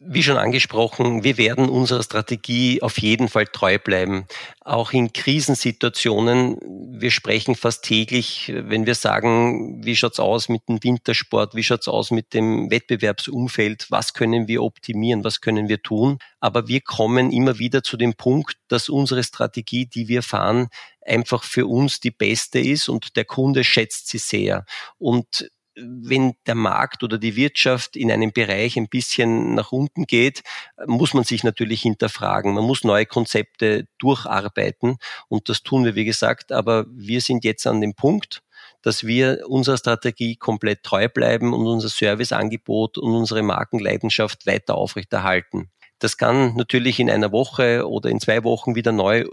Wie 0.03 0.23
schon 0.23 0.37
angesprochen, 0.37 1.23
wir 1.23 1.37
werden 1.37 1.69
unserer 1.69 2.01
Strategie 2.01 2.81
auf 2.81 2.97
jeden 2.97 3.29
Fall 3.29 3.45
treu 3.45 3.77
bleiben. 3.77 4.25
Auch 4.61 4.93
in 4.93 5.13
Krisensituationen. 5.13 6.57
Wir 6.99 7.11
sprechen 7.11 7.53
fast 7.53 7.85
täglich, 7.85 8.51
wenn 8.51 8.87
wir 8.87 8.95
sagen, 8.95 9.85
wie 9.85 9.95
schaut's 9.95 10.19
aus 10.19 10.49
mit 10.49 10.67
dem 10.67 10.83
Wintersport? 10.83 11.53
Wie 11.53 11.61
schaut's 11.61 11.87
aus 11.87 12.09
mit 12.09 12.33
dem 12.33 12.71
Wettbewerbsumfeld? 12.71 13.91
Was 13.91 14.15
können 14.15 14.47
wir 14.47 14.63
optimieren? 14.63 15.23
Was 15.23 15.39
können 15.39 15.69
wir 15.69 15.83
tun? 15.83 16.17
Aber 16.39 16.67
wir 16.67 16.81
kommen 16.81 17.31
immer 17.31 17.59
wieder 17.59 17.83
zu 17.83 17.95
dem 17.95 18.15
Punkt, 18.15 18.55
dass 18.69 18.89
unsere 18.89 19.23
Strategie, 19.23 19.85
die 19.85 20.07
wir 20.07 20.23
fahren, 20.23 20.69
einfach 21.05 21.43
für 21.43 21.67
uns 21.67 21.99
die 21.99 22.09
beste 22.09 22.59
ist 22.59 22.89
und 22.89 23.15
der 23.17 23.25
Kunde 23.25 23.63
schätzt 23.63 24.07
sie 24.07 24.17
sehr. 24.17 24.65
Und 24.97 25.51
wenn 25.75 26.33
der 26.47 26.55
Markt 26.55 27.03
oder 27.03 27.17
die 27.17 27.35
Wirtschaft 27.35 27.95
in 27.95 28.11
einem 28.11 28.31
Bereich 28.31 28.77
ein 28.77 28.89
bisschen 28.89 29.55
nach 29.55 29.71
unten 29.71 30.05
geht, 30.05 30.43
muss 30.85 31.13
man 31.13 31.23
sich 31.23 31.43
natürlich 31.43 31.81
hinterfragen. 31.81 32.53
Man 32.53 32.65
muss 32.65 32.83
neue 32.83 33.05
Konzepte 33.05 33.87
durcharbeiten 33.97 34.97
und 35.27 35.49
das 35.49 35.63
tun 35.63 35.85
wir, 35.85 35.95
wie 35.95 36.05
gesagt. 36.05 36.51
Aber 36.51 36.85
wir 36.89 37.21
sind 37.21 37.43
jetzt 37.45 37.65
an 37.67 37.81
dem 37.81 37.93
Punkt, 37.93 38.41
dass 38.81 39.05
wir 39.05 39.43
unserer 39.47 39.77
Strategie 39.77 40.35
komplett 40.35 40.83
treu 40.83 41.07
bleiben 41.07 41.53
und 41.53 41.65
unser 41.67 41.89
Serviceangebot 41.89 42.97
und 42.97 43.13
unsere 43.13 43.43
Markenleidenschaft 43.43 44.45
weiter 44.45 44.75
aufrechterhalten. 44.75 45.69
Das 46.01 46.17
kann 46.17 46.55
natürlich 46.55 46.99
in 46.99 47.11
einer 47.11 47.31
Woche 47.31 47.87
oder 47.87 48.09
in 48.09 48.19
zwei 48.19 48.43
Wochen 48.43 48.73
wieder 48.73 48.91
neu 48.91 49.19
äh, 49.19 49.27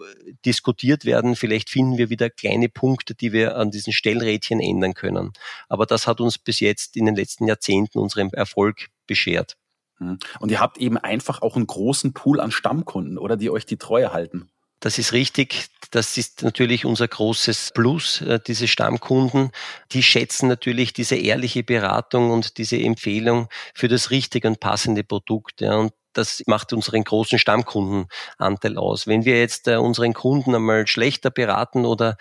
diskutiert 0.45 1.07
werden. 1.07 1.35
Vielleicht 1.35 1.71
finden 1.71 1.97
wir 1.97 2.11
wieder 2.11 2.29
kleine 2.29 2.69
Punkte, 2.69 3.15
die 3.15 3.33
wir 3.33 3.57
an 3.57 3.71
diesen 3.71 3.95
Stellrädchen 3.95 4.61
ändern 4.61 4.93
können. 4.93 5.33
Aber 5.71 5.87
das 5.87 6.07
hat 6.07 6.21
uns 6.21 6.37
bis 6.37 6.61
jetzt 6.61 6.95
in 6.99 7.07
den 7.07 7.17
letzten 7.17 7.47
Jahrzehnten 7.47 7.99
unseren 7.99 8.31
Erfolg 8.35 8.89
beschert. 9.07 9.57
Hm. 9.97 10.19
Und 10.41 10.51
ihr 10.51 10.61
habt 10.61 10.77
eben 10.77 10.99
einfach 10.99 11.41
auch 11.41 11.57
einen 11.57 11.67
großen 11.67 12.13
Pool 12.13 12.39
an 12.39 12.51
Stammkunden, 12.51 13.17
oder 13.17 13.39
die 13.39 13.49
euch 13.49 13.65
die 13.65 13.79
Treue 13.79 14.13
halten. 14.13 14.51
Das 14.81 14.99
ist 14.99 15.13
richtig. 15.13 15.67
Das 15.91 16.19
ist 16.19 16.43
natürlich 16.43 16.85
unser 16.85 17.09
großes 17.09 17.73
Plus, 17.75 18.21
äh, 18.21 18.39
diese 18.47 18.69
Stammkunden. 18.69 19.51
Die 19.93 20.03
schätzen 20.03 20.49
natürlich 20.49 20.93
diese 20.93 21.17
ehrliche 21.17 21.65
Beratung 21.65 22.31
und 22.31 22.59
diese 22.59 22.77
Empfehlung 22.79 23.49
für 23.75 23.89
das 23.89 24.11
richtige 24.11 24.49
und 24.49 24.61
passende 24.61 25.03
Produkt. 25.03 25.63
Und 25.63 25.93
das 26.13 26.43
macht 26.47 26.73
unseren 26.73 27.05
großen 27.05 27.39
Stammkundenanteil 27.39 28.77
aus. 28.77 29.07
Wenn 29.07 29.25
wir 29.25 29.39
jetzt 29.39 29.67
äh, 29.67 29.77
unseren 29.77 30.15
Kunden 30.15 30.55
einmal 30.55 30.87
schlechter 30.87 31.31
beraten 31.31 31.87
oder 31.87 32.17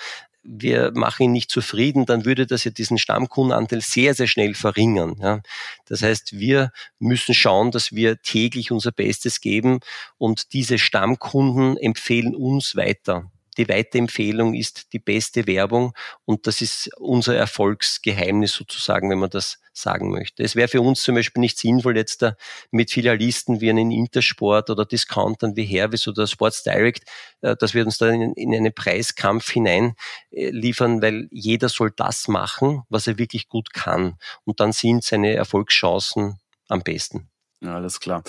wir 0.48 0.92
machen 0.94 1.24
ihn 1.24 1.32
nicht 1.34 1.52
zufrieden, 1.52 2.06
dann 2.06 2.24
würde 2.24 2.48
das 2.48 2.64
ja 2.64 2.72
diesen 2.72 2.98
Stammkundenanteil 2.98 3.82
sehr, 3.82 4.14
sehr 4.14 4.28
schnell 4.28 4.54
verringern. 4.54 5.18
Ja. 5.20 5.42
Das 5.86 6.02
heißt, 6.02 6.40
wir 6.40 6.72
müssen 7.00 7.36
schauen, 7.36 7.72
dass 7.72 7.92
wir 7.92 8.22
täglich 8.22 8.72
unser 8.72 8.92
Bestes 8.92 9.42
geben 9.42 9.82
und 10.18 10.54
diese 10.54 10.80
Stammkunden 10.80 11.76
empfehlen 11.78 12.34
uns 12.34 12.76
weiter 12.76 13.30
die 13.58 13.68
Weiterempfehlung 13.68 14.54
ist 14.54 14.94
die 14.94 15.00
beste 15.00 15.48
Werbung 15.48 15.94
und 16.26 16.48
das 16.48 16.62
ist 16.62 16.90
unser 16.98 17.36
Erfolgsgeheimnis 17.36 18.54
sozusagen, 18.54 19.10
wenn 19.10 19.20
man 19.20 19.30
das 19.30 19.60
sagen 19.74 20.12
möchte. 20.12 20.44
Es 20.44 20.56
wäre 20.56 20.68
für 20.68 20.82
uns 20.82 21.04
zum 21.04 21.16
Beispiel 21.16 21.42
nicht 21.42 21.58
sinnvoll, 21.58 21.98
jetzt 21.98 22.22
da 22.22 22.36
mit 22.72 22.92
Filialisten 22.92 23.62
wie 23.62 23.70
einen 23.70 23.92
Intersport 23.92 24.70
oder 24.70 24.86
Discountern 24.86 25.56
wie 25.56 25.66
Hervis 25.66 26.08
oder 26.08 26.28
Sports 26.28 26.64
Direct, 26.64 27.04
äh, 27.42 27.56
dass 27.56 27.74
wir 27.74 27.86
uns 27.86 27.98
da 27.98 28.10
in, 28.10 28.34
in 28.34 28.54
einen 28.54 28.74
Preiskampf 28.74 29.50
hinein 29.52 29.96
äh, 30.32 30.50
liefern, 30.50 31.02
weil 31.02 31.28
jeder 31.32 31.70
soll 31.70 31.92
das 31.96 32.28
machen, 32.28 32.84
was 32.90 33.08
er 33.08 33.18
wirklich 33.18 33.50
gut 33.50 33.74
kann. 33.74 34.18
Und 34.46 34.60
dann 34.60 34.72
sind 34.72 35.04
seine 35.04 35.34
Erfolgschancen 35.34 36.40
am 36.68 36.82
besten. 36.82 37.30
Ja, 37.64 37.76
alles 37.76 38.00
klar. 38.00 38.24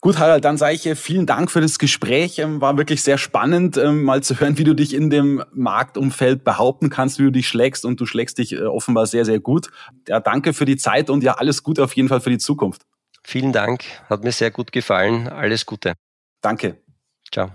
Gut, 0.00 0.18
Harald, 0.18 0.44
dann 0.44 0.56
sage 0.56 0.74
ich 0.74 0.82
dir 0.82 0.96
vielen 0.96 1.26
Dank 1.26 1.50
für 1.50 1.60
das 1.60 1.78
Gespräch. 1.78 2.38
Ähm, 2.38 2.60
war 2.60 2.76
wirklich 2.76 3.02
sehr 3.02 3.18
spannend, 3.18 3.76
ähm, 3.76 4.02
mal 4.02 4.22
zu 4.22 4.38
hören, 4.40 4.58
wie 4.58 4.64
du 4.64 4.74
dich 4.74 4.94
in 4.94 5.10
dem 5.10 5.44
Marktumfeld 5.52 6.42
behaupten 6.42 6.90
kannst, 6.90 7.18
wie 7.18 7.22
du 7.22 7.30
dich 7.30 7.46
schlägst. 7.46 7.84
Und 7.84 8.00
du 8.00 8.06
schlägst 8.06 8.38
dich 8.38 8.52
äh, 8.52 8.62
offenbar 8.62 9.06
sehr, 9.06 9.24
sehr 9.24 9.38
gut. 9.38 9.70
Ja, 10.08 10.18
danke 10.18 10.52
für 10.52 10.64
die 10.64 10.76
Zeit 10.76 11.08
und 11.08 11.22
ja, 11.22 11.34
alles 11.34 11.62
Gute 11.62 11.84
auf 11.84 11.94
jeden 11.94 12.08
Fall 12.08 12.20
für 12.20 12.30
die 12.30 12.38
Zukunft. 12.38 12.82
Vielen 13.22 13.52
Dank. 13.52 13.84
Hat 14.10 14.24
mir 14.24 14.32
sehr 14.32 14.50
gut 14.50 14.72
gefallen. 14.72 15.28
Alles 15.28 15.64
Gute. 15.64 15.94
Danke. 16.42 16.82
Ciao. 17.32 17.50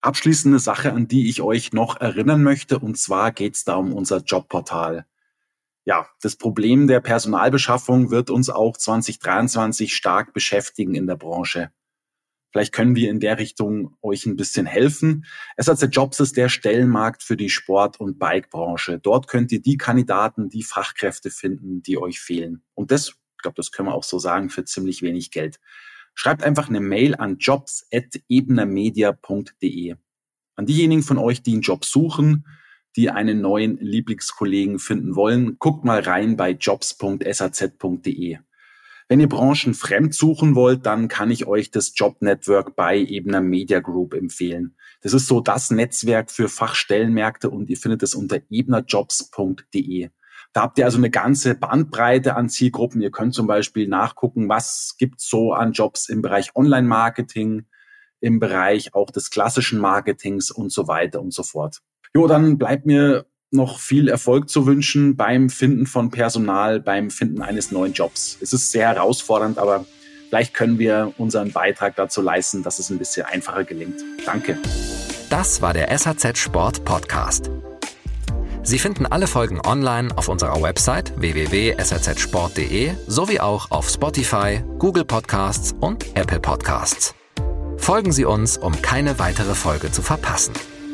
Abschließende 0.00 0.58
Sache, 0.58 0.92
an 0.92 1.08
die 1.08 1.28
ich 1.28 1.40
euch 1.40 1.72
noch 1.72 2.00
erinnern 2.00 2.42
möchte, 2.42 2.78
und 2.78 2.98
zwar 2.98 3.32
geht 3.32 3.54
es 3.54 3.64
da 3.64 3.76
um 3.76 3.92
unser 3.92 4.18
Jobportal. 4.18 5.06
Ja, 5.84 6.08
das 6.22 6.36
Problem 6.36 6.86
der 6.86 7.00
Personalbeschaffung 7.00 8.10
wird 8.10 8.30
uns 8.30 8.48
auch 8.48 8.76
2023 8.76 9.94
stark 9.94 10.32
beschäftigen 10.32 10.94
in 10.94 11.06
der 11.06 11.16
Branche. 11.16 11.70
Vielleicht 12.54 12.72
können 12.72 12.94
wir 12.94 13.10
in 13.10 13.20
der 13.20 13.38
Richtung 13.38 13.96
euch 14.00 14.24
ein 14.26 14.36
bisschen 14.36 14.64
helfen. 14.64 15.26
SAZ 15.58 15.88
Jobs 15.90 16.20
ist 16.20 16.36
der 16.36 16.48
Stellenmarkt 16.48 17.24
für 17.24 17.36
die 17.36 17.50
Sport- 17.50 17.98
und 17.98 18.16
Bikebranche. 18.18 19.00
Dort 19.00 19.26
könnt 19.26 19.50
ihr 19.50 19.60
die 19.60 19.76
Kandidaten, 19.76 20.50
die 20.50 20.62
Fachkräfte 20.62 21.30
finden, 21.30 21.82
die 21.82 21.98
euch 21.98 22.20
fehlen. 22.20 22.62
Und 22.74 22.92
das, 22.92 23.08
ich 23.08 23.42
glaube, 23.42 23.56
das 23.56 23.72
können 23.72 23.88
wir 23.88 23.94
auch 23.94 24.04
so 24.04 24.20
sagen, 24.20 24.50
für 24.50 24.64
ziemlich 24.64 25.02
wenig 25.02 25.32
Geld. 25.32 25.58
Schreibt 26.14 26.44
einfach 26.44 26.68
eine 26.68 26.80
Mail 26.80 27.16
an 27.16 27.38
jobs.ebnermedia.de. 27.38 29.96
An 30.54 30.66
diejenigen 30.66 31.02
von 31.02 31.18
euch, 31.18 31.42
die 31.42 31.54
einen 31.54 31.62
Job 31.62 31.84
suchen, 31.84 32.46
die 32.96 33.10
einen 33.10 33.40
neuen 33.40 33.78
Lieblingskollegen 33.78 34.78
finden 34.78 35.16
wollen, 35.16 35.58
guckt 35.58 35.84
mal 35.84 36.00
rein 36.00 36.36
bei 36.36 36.50
jobs.saz.de. 36.50 38.38
Wenn 39.06 39.20
ihr 39.20 39.28
Branchen 39.28 39.74
fremd 39.74 40.14
suchen 40.14 40.54
wollt, 40.54 40.86
dann 40.86 41.08
kann 41.08 41.30
ich 41.30 41.46
euch 41.46 41.70
das 41.70 41.92
Job 41.94 42.22
Network 42.22 42.74
bei 42.74 42.98
Ebner 42.98 43.42
Media 43.42 43.80
Group 43.80 44.14
empfehlen. 44.14 44.76
Das 45.02 45.12
ist 45.12 45.26
so 45.26 45.40
das 45.40 45.70
Netzwerk 45.70 46.30
für 46.30 46.48
Fachstellenmärkte 46.48 47.50
und 47.50 47.68
ihr 47.68 47.76
findet 47.76 48.02
es 48.02 48.14
unter 48.14 48.40
ebnerjobs.de. 48.48 50.08
Da 50.54 50.62
habt 50.62 50.78
ihr 50.78 50.86
also 50.86 50.98
eine 50.98 51.10
ganze 51.10 51.54
Bandbreite 51.54 52.36
an 52.36 52.48
Zielgruppen. 52.48 53.02
Ihr 53.02 53.10
könnt 53.10 53.34
zum 53.34 53.46
Beispiel 53.46 53.88
nachgucken, 53.88 54.48
was 54.48 54.94
gibt's 54.98 55.28
so 55.28 55.52
an 55.52 55.72
Jobs 55.72 56.08
im 56.08 56.22
Bereich 56.22 56.54
Online-Marketing, 56.54 57.66
im 58.20 58.38
Bereich 58.38 58.94
auch 58.94 59.10
des 59.10 59.30
klassischen 59.30 59.80
Marketings 59.80 60.50
und 60.50 60.72
so 60.72 60.88
weiter 60.88 61.20
und 61.20 61.34
so 61.34 61.42
fort. 61.42 61.82
Jo, 62.16 62.28
dann 62.28 62.58
bleibt 62.58 62.86
mir 62.86 63.26
noch 63.50 63.80
viel 63.80 64.08
Erfolg 64.08 64.48
zu 64.48 64.66
wünschen 64.66 65.16
beim 65.16 65.50
Finden 65.50 65.86
von 65.86 66.10
Personal, 66.10 66.78
beim 66.80 67.10
Finden 67.10 67.42
eines 67.42 67.72
neuen 67.72 67.92
Jobs. 67.92 68.38
Es 68.40 68.52
ist 68.52 68.70
sehr 68.70 68.88
herausfordernd, 68.88 69.58
aber 69.58 69.84
vielleicht 70.28 70.54
können 70.54 70.78
wir 70.78 71.12
unseren 71.18 71.50
Beitrag 71.50 71.96
dazu 71.96 72.22
leisten, 72.22 72.62
dass 72.62 72.78
es 72.78 72.90
ein 72.90 72.98
bisschen 72.98 73.26
einfacher 73.26 73.64
gelingt. 73.64 74.00
Danke. 74.24 74.58
Das 75.28 75.60
war 75.60 75.72
der 75.72 75.96
SAZ 75.96 76.38
Sport 76.38 76.84
Podcast. 76.84 77.50
Sie 78.62 78.78
finden 78.78 79.06
alle 79.06 79.26
Folgen 79.26 79.60
online 79.60 80.16
auf 80.16 80.28
unserer 80.28 80.62
Website 80.62 81.12
www.sazsport.de 81.20 82.92
sowie 83.08 83.40
auch 83.40 83.72
auf 83.72 83.90
Spotify, 83.90 84.62
Google 84.78 85.04
Podcasts 85.04 85.74
und 85.80 86.16
Apple 86.16 86.40
Podcasts. 86.40 87.12
Folgen 87.76 88.12
Sie 88.12 88.24
uns, 88.24 88.56
um 88.56 88.80
keine 88.82 89.18
weitere 89.18 89.54
Folge 89.54 89.90
zu 89.90 90.00
verpassen. 90.00 90.54